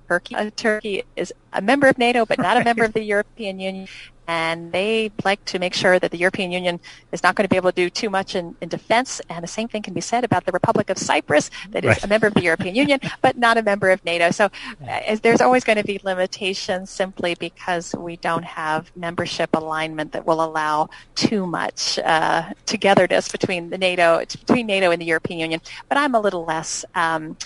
Turkey. 0.09 0.34
Uh, 0.34 0.51
Turkey 0.57 1.05
is 1.14 1.32
a 1.53 1.61
member 1.61 1.86
of 1.86 1.99
NATO, 1.99 2.24
but 2.26 2.38
not 2.38 2.57
a 2.57 2.64
member 2.64 2.84
of 2.84 2.92
the 2.92 3.03
European 3.03 3.61
Union 3.61 3.88
and 4.29 4.72
they 4.72 5.11
like 5.24 5.45
to 5.47 5.59
make 5.59 5.74
sure 5.74 5.99
that 5.99 6.11
the 6.11 6.18
European 6.18 6.51
Union 6.51 6.81
is 7.12 7.22
not 7.22 7.35
going 7.35 7.45
to 7.45 7.49
be 7.49 7.57
able 7.57 7.70
to 7.70 7.77
do 7.77 7.91
too 7.91 8.11
much 8.11 8.35
in, 8.35 8.57
in 8.61 8.68
defense. 8.68 9.20
And 9.29 9.43
the 9.43 9.49
same 9.49 9.68
thing 9.68 9.83
can 9.83 9.95
be 9.95 10.01
said 10.01 10.24
about 10.24 10.45
the 10.45 10.53
Republic 10.53 10.91
of 10.91 10.99
Cyprus, 10.99 11.51
that 11.70 11.85
is 11.85 11.89
right. 11.89 12.05
a 12.05 12.09
member 12.09 12.27
of 12.27 12.35
the 12.35 12.43
European 12.43 12.74
Union, 12.85 13.01
but 13.22 13.37
not 13.37 13.57
a 13.57 13.62
member 13.62 13.91
of 13.91 14.05
NATO. 14.05 14.31
So 14.31 14.47
uh, 14.89 15.16
there's 15.22 15.41
always 15.41 15.64
going 15.64 15.79
to 15.79 15.85
be 15.85 16.01
limitations 16.03 16.91
simply 16.91 17.35
because 17.35 17.95
we 17.95 18.16
don't 18.16 18.45
have 18.45 18.91
membership 18.97 19.51
alignment 19.55 20.12
that 20.12 20.27
will 20.27 20.43
allow 20.43 20.89
too 21.14 21.47
much 21.47 21.99
uh, 22.01 22.51
togetherness 22.66 23.31
between 23.31 23.70
the 23.70 23.79
NATO, 23.79 24.20
between 24.20 24.66
NATO 24.66 24.91
and 24.91 25.01
the 25.01 25.07
European 25.07 25.39
Union. 25.41 25.61
But 25.89 25.99
I'm 25.99 26.14
a 26.14 26.20
little 26.20 26.45
less 26.45 26.85
um, 26.95 27.37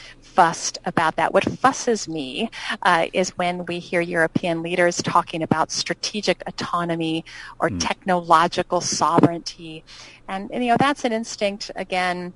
fussed 0.40 0.78
about 0.86 1.16
that. 1.16 1.34
What 1.34 1.44
fusses 1.44 2.08
me 2.08 2.48
uh, 2.80 3.08
is 3.12 3.36
when 3.36 3.66
we 3.66 3.78
hear 3.78 4.00
European 4.00 4.62
leaders 4.62 5.02
talking 5.02 5.42
about 5.42 5.70
strategic 5.70 6.42
autonomy 6.46 7.26
or 7.58 7.68
mm. 7.68 7.78
technological 7.78 8.80
sovereignty. 8.80 9.84
And, 10.28 10.50
and, 10.50 10.64
you 10.64 10.70
know, 10.70 10.78
that's 10.78 11.04
an 11.04 11.12
instinct, 11.12 11.70
again, 11.76 12.32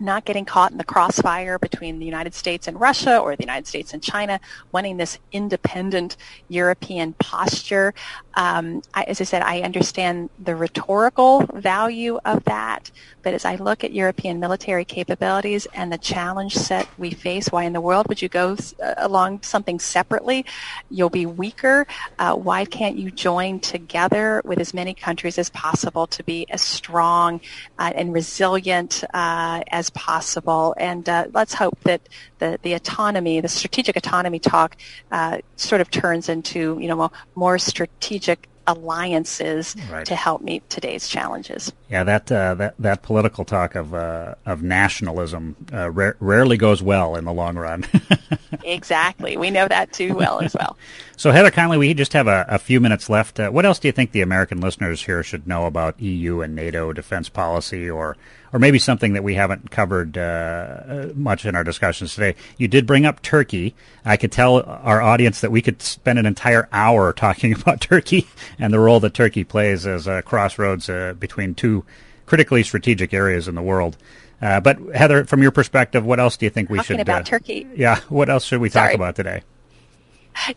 not 0.00 0.24
getting 0.24 0.44
caught 0.44 0.72
in 0.72 0.78
the 0.78 0.84
crossfire 0.84 1.58
between 1.58 1.98
the 1.98 2.04
United 2.04 2.34
States 2.34 2.68
and 2.68 2.80
Russia 2.80 3.18
or 3.18 3.36
the 3.36 3.42
United 3.42 3.66
States 3.66 3.92
and 3.92 4.02
China, 4.02 4.40
wanting 4.72 4.96
this 4.96 5.18
independent 5.32 6.16
European 6.48 7.12
posture. 7.14 7.94
Um, 8.34 8.82
I, 8.92 9.04
as 9.04 9.20
I 9.20 9.24
said, 9.24 9.42
I 9.42 9.60
understand 9.60 10.30
the 10.42 10.56
rhetorical 10.56 11.46
value 11.54 12.18
of 12.24 12.44
that, 12.44 12.90
but 13.22 13.34
as 13.34 13.44
I 13.44 13.56
look 13.56 13.84
at 13.84 13.92
European 13.92 14.40
military 14.40 14.84
capabilities 14.84 15.66
and 15.74 15.92
the 15.92 15.98
challenge 15.98 16.54
set 16.56 16.88
we 16.98 17.10
face, 17.10 17.50
why 17.50 17.64
in 17.64 17.72
the 17.72 17.80
world 17.80 18.06
would 18.08 18.20
you 18.20 18.28
go 18.28 18.56
uh, 18.82 18.94
along 18.98 19.42
something 19.42 19.78
separately? 19.78 20.44
You'll 20.90 21.10
be 21.10 21.26
weaker. 21.26 21.86
Uh, 22.18 22.34
why 22.34 22.64
can't 22.64 22.96
you 22.96 23.10
join 23.10 23.60
together 23.60 24.42
with 24.44 24.58
as 24.58 24.74
many 24.74 24.94
countries 24.94 25.38
as 25.38 25.50
possible 25.50 26.06
to 26.08 26.22
be 26.24 26.50
as 26.50 26.62
strong 26.62 27.40
uh, 27.78 27.92
and 27.94 28.12
resilient 28.12 29.04
uh, 29.14 29.62
as 29.68 29.83
possible? 29.90 30.74
And 30.78 31.08
uh, 31.08 31.26
let's 31.32 31.54
hope 31.54 31.78
that 31.80 32.08
the, 32.38 32.58
the 32.62 32.74
autonomy, 32.74 33.40
the 33.40 33.48
strategic 33.48 33.96
autonomy 33.96 34.38
talk, 34.38 34.76
uh, 35.10 35.38
sort 35.56 35.80
of 35.80 35.90
turns 35.90 36.28
into 36.28 36.78
you 36.80 36.88
know 36.88 37.10
more 37.34 37.58
strategic 37.58 38.48
alliances 38.66 39.76
right. 39.90 40.06
to 40.06 40.16
help 40.16 40.42
meet 40.42 40.68
today's 40.70 41.08
challenges. 41.08 41.72
Yeah, 41.90 42.04
that 42.04 42.30
uh, 42.32 42.54
that 42.54 42.74
that 42.78 43.02
political 43.02 43.44
talk 43.44 43.74
of 43.74 43.94
uh, 43.94 44.34
of 44.46 44.62
nationalism 44.62 45.56
uh, 45.72 45.90
ra- 45.90 46.12
rarely 46.20 46.56
goes 46.56 46.82
well 46.82 47.16
in 47.16 47.24
the 47.24 47.32
long 47.32 47.56
run. 47.56 47.84
exactly, 48.64 49.36
we 49.36 49.50
know 49.50 49.68
that 49.68 49.92
too 49.92 50.14
well 50.14 50.40
as 50.40 50.54
well. 50.54 50.76
so, 51.16 51.30
Heather 51.30 51.50
Conley, 51.50 51.78
we 51.78 51.94
just 51.94 52.12
have 52.12 52.26
a, 52.26 52.46
a 52.48 52.58
few 52.58 52.80
minutes 52.80 53.10
left. 53.10 53.38
Uh, 53.38 53.50
what 53.50 53.66
else 53.66 53.78
do 53.78 53.88
you 53.88 53.92
think 53.92 54.12
the 54.12 54.22
American 54.22 54.60
listeners 54.60 55.04
here 55.04 55.22
should 55.22 55.46
know 55.46 55.66
about 55.66 56.00
EU 56.00 56.40
and 56.40 56.54
NATO 56.54 56.92
defense 56.92 57.28
policy, 57.28 57.88
or 57.88 58.16
or 58.54 58.60
maybe 58.60 58.78
something 58.78 59.14
that 59.14 59.24
we 59.24 59.34
haven't 59.34 59.72
covered 59.72 60.16
uh, 60.16 61.08
much 61.16 61.44
in 61.44 61.56
our 61.56 61.64
discussions 61.64 62.14
today. 62.14 62.36
You 62.56 62.68
did 62.68 62.86
bring 62.86 63.04
up 63.04 63.20
Turkey. 63.20 63.74
I 64.04 64.16
could 64.16 64.30
tell 64.30 64.62
our 64.62 65.02
audience 65.02 65.40
that 65.40 65.50
we 65.50 65.60
could 65.60 65.82
spend 65.82 66.20
an 66.20 66.24
entire 66.24 66.68
hour 66.72 67.12
talking 67.16 67.52
about 67.52 67.80
Turkey 67.80 68.28
and 68.56 68.72
the 68.72 68.78
role 68.78 69.00
that 69.00 69.12
Turkey 69.12 69.42
plays 69.42 69.88
as 69.88 70.06
a 70.06 70.22
crossroads 70.22 70.88
uh, 70.88 71.14
between 71.18 71.56
two 71.56 71.84
critically 72.26 72.62
strategic 72.62 73.12
areas 73.12 73.48
in 73.48 73.56
the 73.56 73.62
world. 73.62 73.96
Uh, 74.40 74.60
but 74.60 74.78
Heather, 74.94 75.24
from 75.24 75.42
your 75.42 75.50
perspective, 75.50 76.06
what 76.06 76.20
else 76.20 76.36
do 76.36 76.46
you 76.46 76.50
think 76.50 76.70
we 76.70 76.78
should 76.78 76.82
talking 76.84 76.98
should? 76.98 77.08
about 77.08 77.22
uh, 77.22 77.24
Turkey. 77.24 77.66
Yeah, 77.74 78.00
what 78.08 78.30
else 78.30 78.44
should 78.44 78.60
we 78.60 78.68
Sorry. 78.68 78.90
talk 78.90 78.94
about 78.94 79.16
today? 79.16 79.42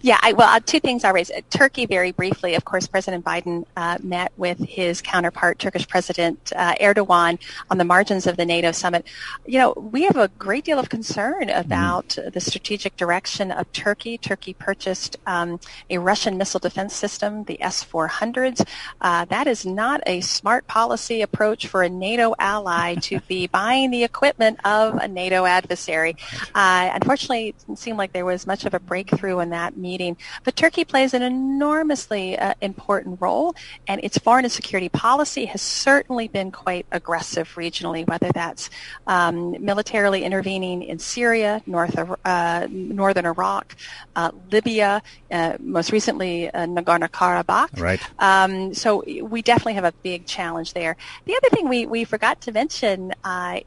Yeah, 0.02 0.18
I, 0.22 0.34
well, 0.34 0.50
uh, 0.50 0.60
two 0.60 0.80
things 0.80 1.04
I'll 1.04 1.14
raise. 1.14 1.32
Turkey, 1.50 1.86
very 1.86 2.12
briefly, 2.12 2.56
of 2.56 2.66
course, 2.66 2.88
President 2.88 3.24
Biden 3.24 3.66
uh, 3.76 3.98
met 4.02 4.32
with 4.38 4.60
his 4.60 5.02
counterpart, 5.02 5.60
Turkish 5.60 5.88
President 5.88 6.52
uh, 6.56 6.76
Erdogan, 6.76 7.40
on 7.70 7.78
the 7.78 7.86
margins 7.86 8.28
of 8.28 8.38
the 8.38 8.46
NATO 8.46 8.72
summit. 8.72 9.06
You 9.46 9.60
know, 9.60 9.74
we 9.74 10.04
have 10.04 10.18
a 10.18 10.28
great 10.40 10.66
deal 10.66 10.80
of 10.80 10.90
concern 10.90 11.50
about 11.50 12.10
mm. 12.10 12.34
the 12.34 12.40
strategic 12.40 12.98
direction 12.98 13.52
of 13.52 13.72
Turkey. 13.72 14.18
Turkey 14.18 14.54
purchased 14.54 15.18
um, 15.26 15.60
a 15.90 15.98
Russian 15.98 16.38
missile 16.38 16.60
defense 16.60 16.94
system, 16.94 17.44
the 17.46 17.62
S-400s. 17.62 18.68
Uh, 19.02 19.26
that 19.26 19.48
is 19.48 19.66
not 19.66 20.02
a 20.06 20.22
smart 20.22 20.68
policy 20.68 21.22
approach 21.22 21.68
for 21.68 21.84
a 21.84 21.90
NATO 21.90 22.36
ally 22.40 22.96
to 22.96 23.20
be 23.28 23.48
buying 23.48 23.92
the 23.92 24.04
equipment 24.04 24.60
of 24.66 24.96
a 24.96 25.08
NATO 25.08 25.46
adversary. 25.46 26.16
Uh, 26.54 26.90
unfortunately, 26.94 27.50
it 27.50 27.60
didn't 27.60 27.80
seem 27.80 27.98
like 27.98 28.12
there 28.12 28.26
was 28.26 28.46
much 28.48 28.66
of 28.66 28.74
a 28.74 28.80
breakthrough 28.80 29.40
in 29.40 29.50
that 29.52 29.67
that 29.68 29.78
meeting. 29.78 30.18
But 30.44 30.56
Turkey 30.56 30.86
plays 30.86 31.14
an 31.14 31.22
enormously 31.22 32.38
uh, 32.38 32.54
important 32.62 33.22
role, 33.22 33.56
and 33.88 34.04
its 34.04 34.18
foreign 34.18 34.46
and 34.46 34.52
security 34.52 34.90
policy 34.90 35.46
has 35.46 35.62
certainly 35.62 36.28
been 36.28 36.52
quite 36.52 36.86
aggressive 36.92 37.48
regionally, 37.56 38.08
whether 38.08 38.32
that's 38.32 38.70
um, 39.08 39.56
militarily 39.64 40.24
intervening 40.24 40.84
in 40.84 41.00
Syria, 41.00 41.62
North, 41.66 41.98
uh, 42.26 42.68
northern 42.70 43.26
Iraq, 43.26 43.76
uh, 44.16 44.32
Libya, 44.52 45.02
uh, 45.32 45.58
most 45.60 45.92
recently 45.92 46.50
uh, 46.50 46.66
Nagorno-Karabakh. 46.66 47.80
Right. 47.80 48.02
Um, 48.20 48.74
so 48.74 49.04
we 49.24 49.42
definitely 49.42 49.74
have 49.74 49.84
a 49.84 49.94
big 50.04 50.26
challenge 50.26 50.74
there. 50.74 50.96
The 51.26 51.36
other 51.36 51.50
thing 51.50 51.68
we, 51.68 51.86
we 51.86 52.04
forgot 52.06 52.42
to 52.42 52.52
mention, 52.52 53.14
uh, 53.24 53.60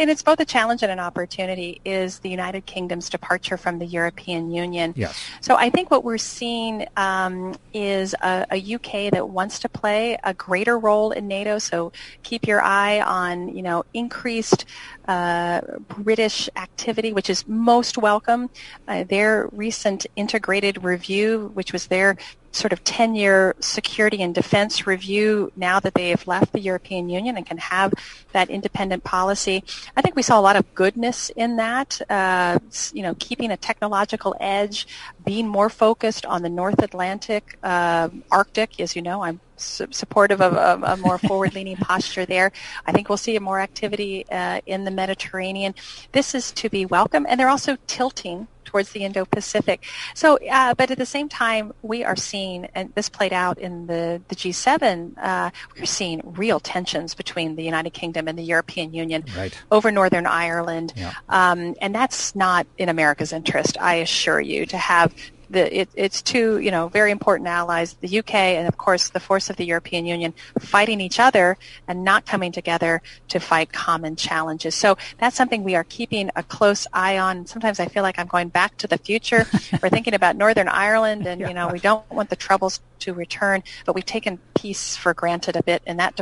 and 0.00 0.10
it's 0.10 0.22
both 0.22 0.40
a 0.40 0.44
challenge 0.44 0.82
and 0.82 0.92
an 0.92 1.00
opportunity, 1.00 1.80
is 1.84 2.18
the 2.20 2.28
United 2.28 2.66
Kingdom's 2.66 3.08
departure 3.08 3.56
from 3.56 3.78
the 3.78 3.86
European 3.86 4.50
Union. 4.50 4.92
Yes. 4.96 5.16
So 5.40 5.56
I 5.56 5.70
think 5.70 5.90
what 5.90 6.04
we're 6.04 6.18
seeing 6.18 6.86
um, 6.96 7.54
is 7.72 8.14
a, 8.22 8.46
a, 8.50 8.74
UK 8.74 9.12
that 9.12 9.28
wants 9.28 9.60
to 9.60 9.68
play 9.68 10.18
a 10.24 10.34
greater 10.34 10.78
role 10.78 11.12
in 11.12 11.28
NATO. 11.28 11.58
So 11.58 11.92
keep 12.22 12.46
your 12.46 12.62
eye 12.62 13.00
on, 13.00 13.48
you 13.48 13.62
know, 13.62 13.84
increased 13.94 14.64
uh, 15.08 15.62
British 15.88 16.48
activity, 16.56 17.12
which 17.12 17.30
is 17.30 17.48
most 17.48 17.96
welcome. 17.98 18.50
Uh, 18.86 19.04
their 19.04 19.48
recent 19.52 20.06
integrated 20.16 20.84
review, 20.84 21.50
which 21.54 21.72
was 21.72 21.86
their 21.86 22.16
sort 22.52 22.72
of 22.72 22.82
10-year 22.84 23.54
security 23.60 24.22
and 24.22 24.34
defense 24.34 24.86
review 24.86 25.52
now 25.56 25.78
that 25.80 25.94
they 25.94 26.10
have 26.10 26.26
left 26.26 26.52
the 26.52 26.60
European 26.60 27.08
Union 27.08 27.36
and 27.36 27.46
can 27.46 27.58
have 27.58 27.92
that 28.32 28.50
independent 28.50 29.04
policy. 29.04 29.62
I 29.96 30.02
think 30.02 30.16
we 30.16 30.22
saw 30.22 30.38
a 30.38 30.42
lot 30.42 30.56
of 30.56 30.74
goodness 30.74 31.30
in 31.36 31.56
that, 31.56 32.00
uh, 32.10 32.58
you 32.92 33.02
know, 33.02 33.14
keeping 33.18 33.50
a 33.50 33.56
technological 33.56 34.34
edge, 34.40 34.86
being 35.24 35.46
more 35.46 35.68
focused 35.68 36.26
on 36.26 36.42
the 36.42 36.48
North 36.48 36.82
Atlantic, 36.82 37.58
uh, 37.62 38.08
Arctic. 38.30 38.80
As 38.80 38.96
you 38.96 39.02
know, 39.02 39.22
I'm 39.22 39.40
su- 39.58 39.88
supportive 39.90 40.40
of 40.40 40.54
a, 40.54 40.92
a 40.92 40.96
more 40.96 41.18
forward-leaning 41.18 41.76
posture 41.76 42.26
there. 42.26 42.52
I 42.86 42.92
think 42.92 43.08
we'll 43.08 43.18
see 43.18 43.38
more 43.38 43.60
activity 43.60 44.26
uh, 44.30 44.60
in 44.66 44.84
the 44.84 44.90
Mediterranean. 44.90 45.74
This 46.12 46.34
is 46.34 46.52
to 46.52 46.68
be 46.68 46.86
welcome, 46.86 47.26
and 47.28 47.38
they're 47.38 47.48
also 47.48 47.76
tilting 47.86 48.48
towards 48.68 48.90
the 48.90 49.02
Indo-Pacific. 49.02 49.82
So, 50.14 50.38
uh, 50.50 50.74
but 50.74 50.90
at 50.90 50.98
the 50.98 51.06
same 51.06 51.28
time, 51.28 51.72
we 51.80 52.04
are 52.04 52.16
seeing, 52.16 52.66
and 52.74 52.92
this 52.94 53.08
played 53.08 53.32
out 53.32 53.58
in 53.58 53.86
the, 53.86 54.20
the 54.28 54.36
G7, 54.36 55.14
uh, 55.16 55.50
we're 55.76 55.86
seeing 55.86 56.20
real 56.24 56.60
tensions 56.60 57.14
between 57.14 57.56
the 57.56 57.64
United 57.64 57.90
Kingdom 57.94 58.28
and 58.28 58.38
the 58.38 58.42
European 58.42 58.92
Union 58.92 59.24
right. 59.36 59.58
over 59.70 59.90
Northern 59.90 60.26
Ireland. 60.26 60.92
Yeah. 60.96 61.14
Um, 61.30 61.76
and 61.80 61.94
that's 61.94 62.34
not 62.34 62.66
in 62.76 62.90
America's 62.90 63.32
interest, 63.32 63.78
I 63.80 63.94
assure 63.94 64.40
you, 64.40 64.66
to 64.66 64.76
have 64.76 65.14
the, 65.50 65.80
it, 65.80 65.88
it's 65.94 66.22
two, 66.22 66.58
you 66.58 66.70
know, 66.70 66.88
very 66.88 67.10
important 67.10 67.48
allies, 67.48 67.94
the 67.94 68.18
UK 68.18 68.34
and 68.34 68.68
of 68.68 68.76
course 68.76 69.10
the 69.10 69.20
force 69.20 69.50
of 69.50 69.56
the 69.56 69.64
European 69.64 70.06
Union 70.06 70.34
fighting 70.58 71.00
each 71.00 71.18
other 71.18 71.56
and 71.86 72.04
not 72.04 72.26
coming 72.26 72.52
together 72.52 73.02
to 73.28 73.38
fight 73.40 73.72
common 73.72 74.16
challenges. 74.16 74.74
So 74.74 74.96
that's 75.18 75.36
something 75.36 75.64
we 75.64 75.74
are 75.74 75.84
keeping 75.84 76.30
a 76.36 76.42
close 76.42 76.86
eye 76.92 77.18
on. 77.18 77.46
Sometimes 77.46 77.80
I 77.80 77.86
feel 77.86 78.02
like 78.02 78.18
I'm 78.18 78.26
going 78.26 78.48
back 78.48 78.76
to 78.78 78.86
the 78.86 78.98
future. 78.98 79.46
We're 79.82 79.90
thinking 79.90 80.14
about 80.14 80.36
Northern 80.36 80.68
Ireland 80.68 81.26
and, 81.26 81.40
you 81.40 81.54
know, 81.54 81.68
we 81.68 81.78
don't 81.78 82.08
want 82.10 82.30
the 82.30 82.36
troubles 82.36 82.80
to 83.00 83.14
return, 83.14 83.62
but 83.84 83.94
we've 83.94 84.06
taken 84.06 84.38
peace 84.54 84.96
for 84.96 85.14
granted 85.14 85.56
a 85.56 85.62
bit 85.62 85.82
in 85.86 85.96
that 85.98 86.16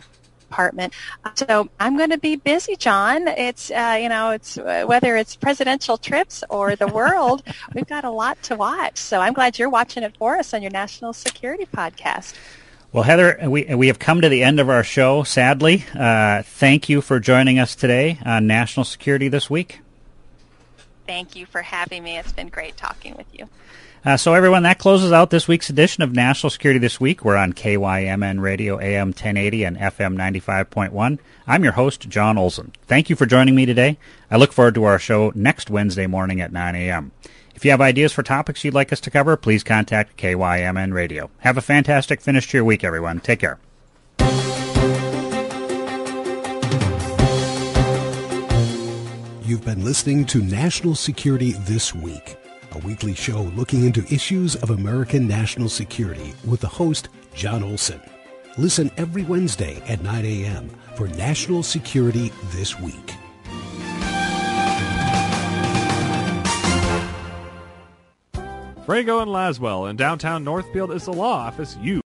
department. 0.49 0.92
So 1.34 1.68
I'm 1.80 1.97
going 1.97 2.11
to 2.11 2.18
be 2.18 2.36
busy, 2.36 2.76
Jon. 2.76 3.28
It's 3.28 3.70
uh, 3.70 3.99
you 4.01 4.09
know, 4.09 4.30
it's 4.30 4.59
uh, 4.59 4.84
whether 4.86 5.16
it's 5.16 5.36
presidential 5.36 5.99
trips 5.99 6.44
or 6.49 6.76
the 6.76 6.86
world, 6.88 7.42
we've 7.74 7.86
got 7.86 8.05
a 8.05 8.11
lot 8.11 8.42
to 8.44 8.57
watch. 8.57 8.99
So 8.99 9.20
I'm 9.20 9.32
glad 9.32 9.59
you're 9.59 9.70
watching 9.70 10.03
it 10.03 10.16
for 10.16 10.36
us 10.36 10.55
on 10.55 10.62
your 10.62 10.70
national 10.70 11.12
security 11.12 11.66
podcast. 11.66 12.34
Well, 12.92 13.03
Heather, 13.03 13.38
we 13.49 13.64
we 13.74 13.88
have 13.88 13.99
come 13.99 14.20
to 14.20 14.28
the 14.28 14.42
end 14.42 14.61
of 14.61 14.70
our 14.70 14.84
show. 14.84 15.22
Sadly, 15.22 15.84
uh, 15.94 16.42
thank 16.42 16.88
you 16.88 17.01
for 17.01 17.20
joining 17.20 17.59
us 17.59 17.74
today 17.74 18.18
on 18.24 18.47
National 18.47 18.84
Security 18.84 19.28
this 19.28 19.51
week. 19.51 19.80
Thank 21.07 21.36
you 21.36 21.47
for 21.47 21.62
having 21.62 22.03
me. 22.03 22.18
It's 22.18 22.32
been 22.32 22.49
great 22.49 22.76
talking 22.76 23.14
with 23.14 23.26
you. 23.32 23.49
Uh, 24.07 24.16
so, 24.16 24.34
everyone, 24.34 24.62
that 24.62 24.78
closes 24.78 25.11
out 25.11 25.30
this 25.30 25.48
week's 25.48 25.68
edition 25.68 26.00
of 26.00 26.12
National 26.12 26.48
Security 26.48 26.78
This 26.78 27.00
Week. 27.00 27.24
We're 27.24 27.34
on 27.34 27.52
KYMN 27.52 28.40
Radio, 28.40 28.78
AM 28.78 29.09
1080 29.09 29.64
and 29.64 29.76
FM 29.76 30.14
95.1. 30.16 31.18
I'm 31.48 31.64
your 31.64 31.72
host, 31.72 32.09
Jon 32.09 32.38
Olson. 32.38 32.70
Thank 32.86 33.11
you 33.11 33.16
for 33.16 33.26
joining 33.26 33.57
me 33.57 33.66
today. 33.66 33.98
I 34.30 34.36
look 34.36 34.52
forward 34.52 34.76
to 34.76 34.84
our 34.84 35.00
show 35.00 35.32
next 35.34 35.70
Wednesday 35.70 36.07
morning 36.07 36.40
at 36.40 36.52
9 36.52 36.76
a.m. 36.76 37.11
If 37.57 37.64
you 37.64 37.72
have 37.72 37.80
ideas 37.80 38.12
for 38.12 38.22
topics 38.22 38.62
you'd 38.62 38.74
like 38.74 38.92
us 38.92 39.00
to 39.00 39.11
cover, 39.11 39.36
please 39.36 39.64
contact 39.64 40.16
KYMN 40.16 40.92
Radio. 40.92 41.28
Have 41.38 41.59
a 41.59 41.61
fantastic 41.61 42.20
finish 42.20 42.48
to 42.50 42.59
your 42.59 42.64
week, 42.64 42.84
everyone. 42.84 43.18
Take 43.18 43.40
care. 43.40 43.59
You've 49.42 49.64
been 49.64 49.84
listening 49.84 50.26
to 50.26 50.40
National 50.40 50.94
Security 50.94 51.54
This 51.66 51.92
Week 51.92 52.36
a 52.77 52.87
weekly 52.87 53.14
show 53.14 53.43
looking 53.57 53.85
into 53.85 54.05
issues 54.12 54.55
of 54.57 54.70
American 54.70 55.27
national 55.27 55.68
security 55.68 56.35
with 56.45 56.61
the 56.61 56.68
host, 56.68 57.09
Jon 57.35 57.62
Olson. 57.62 58.01
Listen 58.59 58.91
every 58.99 59.22
Wednesday 59.22 59.83
at 59.89 60.03
9 60.03 60.24
a.m. 60.24 60.68
for 60.95 61.09
National 61.09 61.62
Security 61.62 62.33
This 62.51 62.79
Week. 62.79 63.14
Frago 68.87 69.20
and 69.22 69.31
Laswell 69.31 69.91
in 69.91 69.97
downtown 69.97 70.45
Northfield 70.45 70.93
is 70.93 71.07
the 71.07 71.12
law 71.12 71.35
office 71.35 71.77
you 71.81 71.95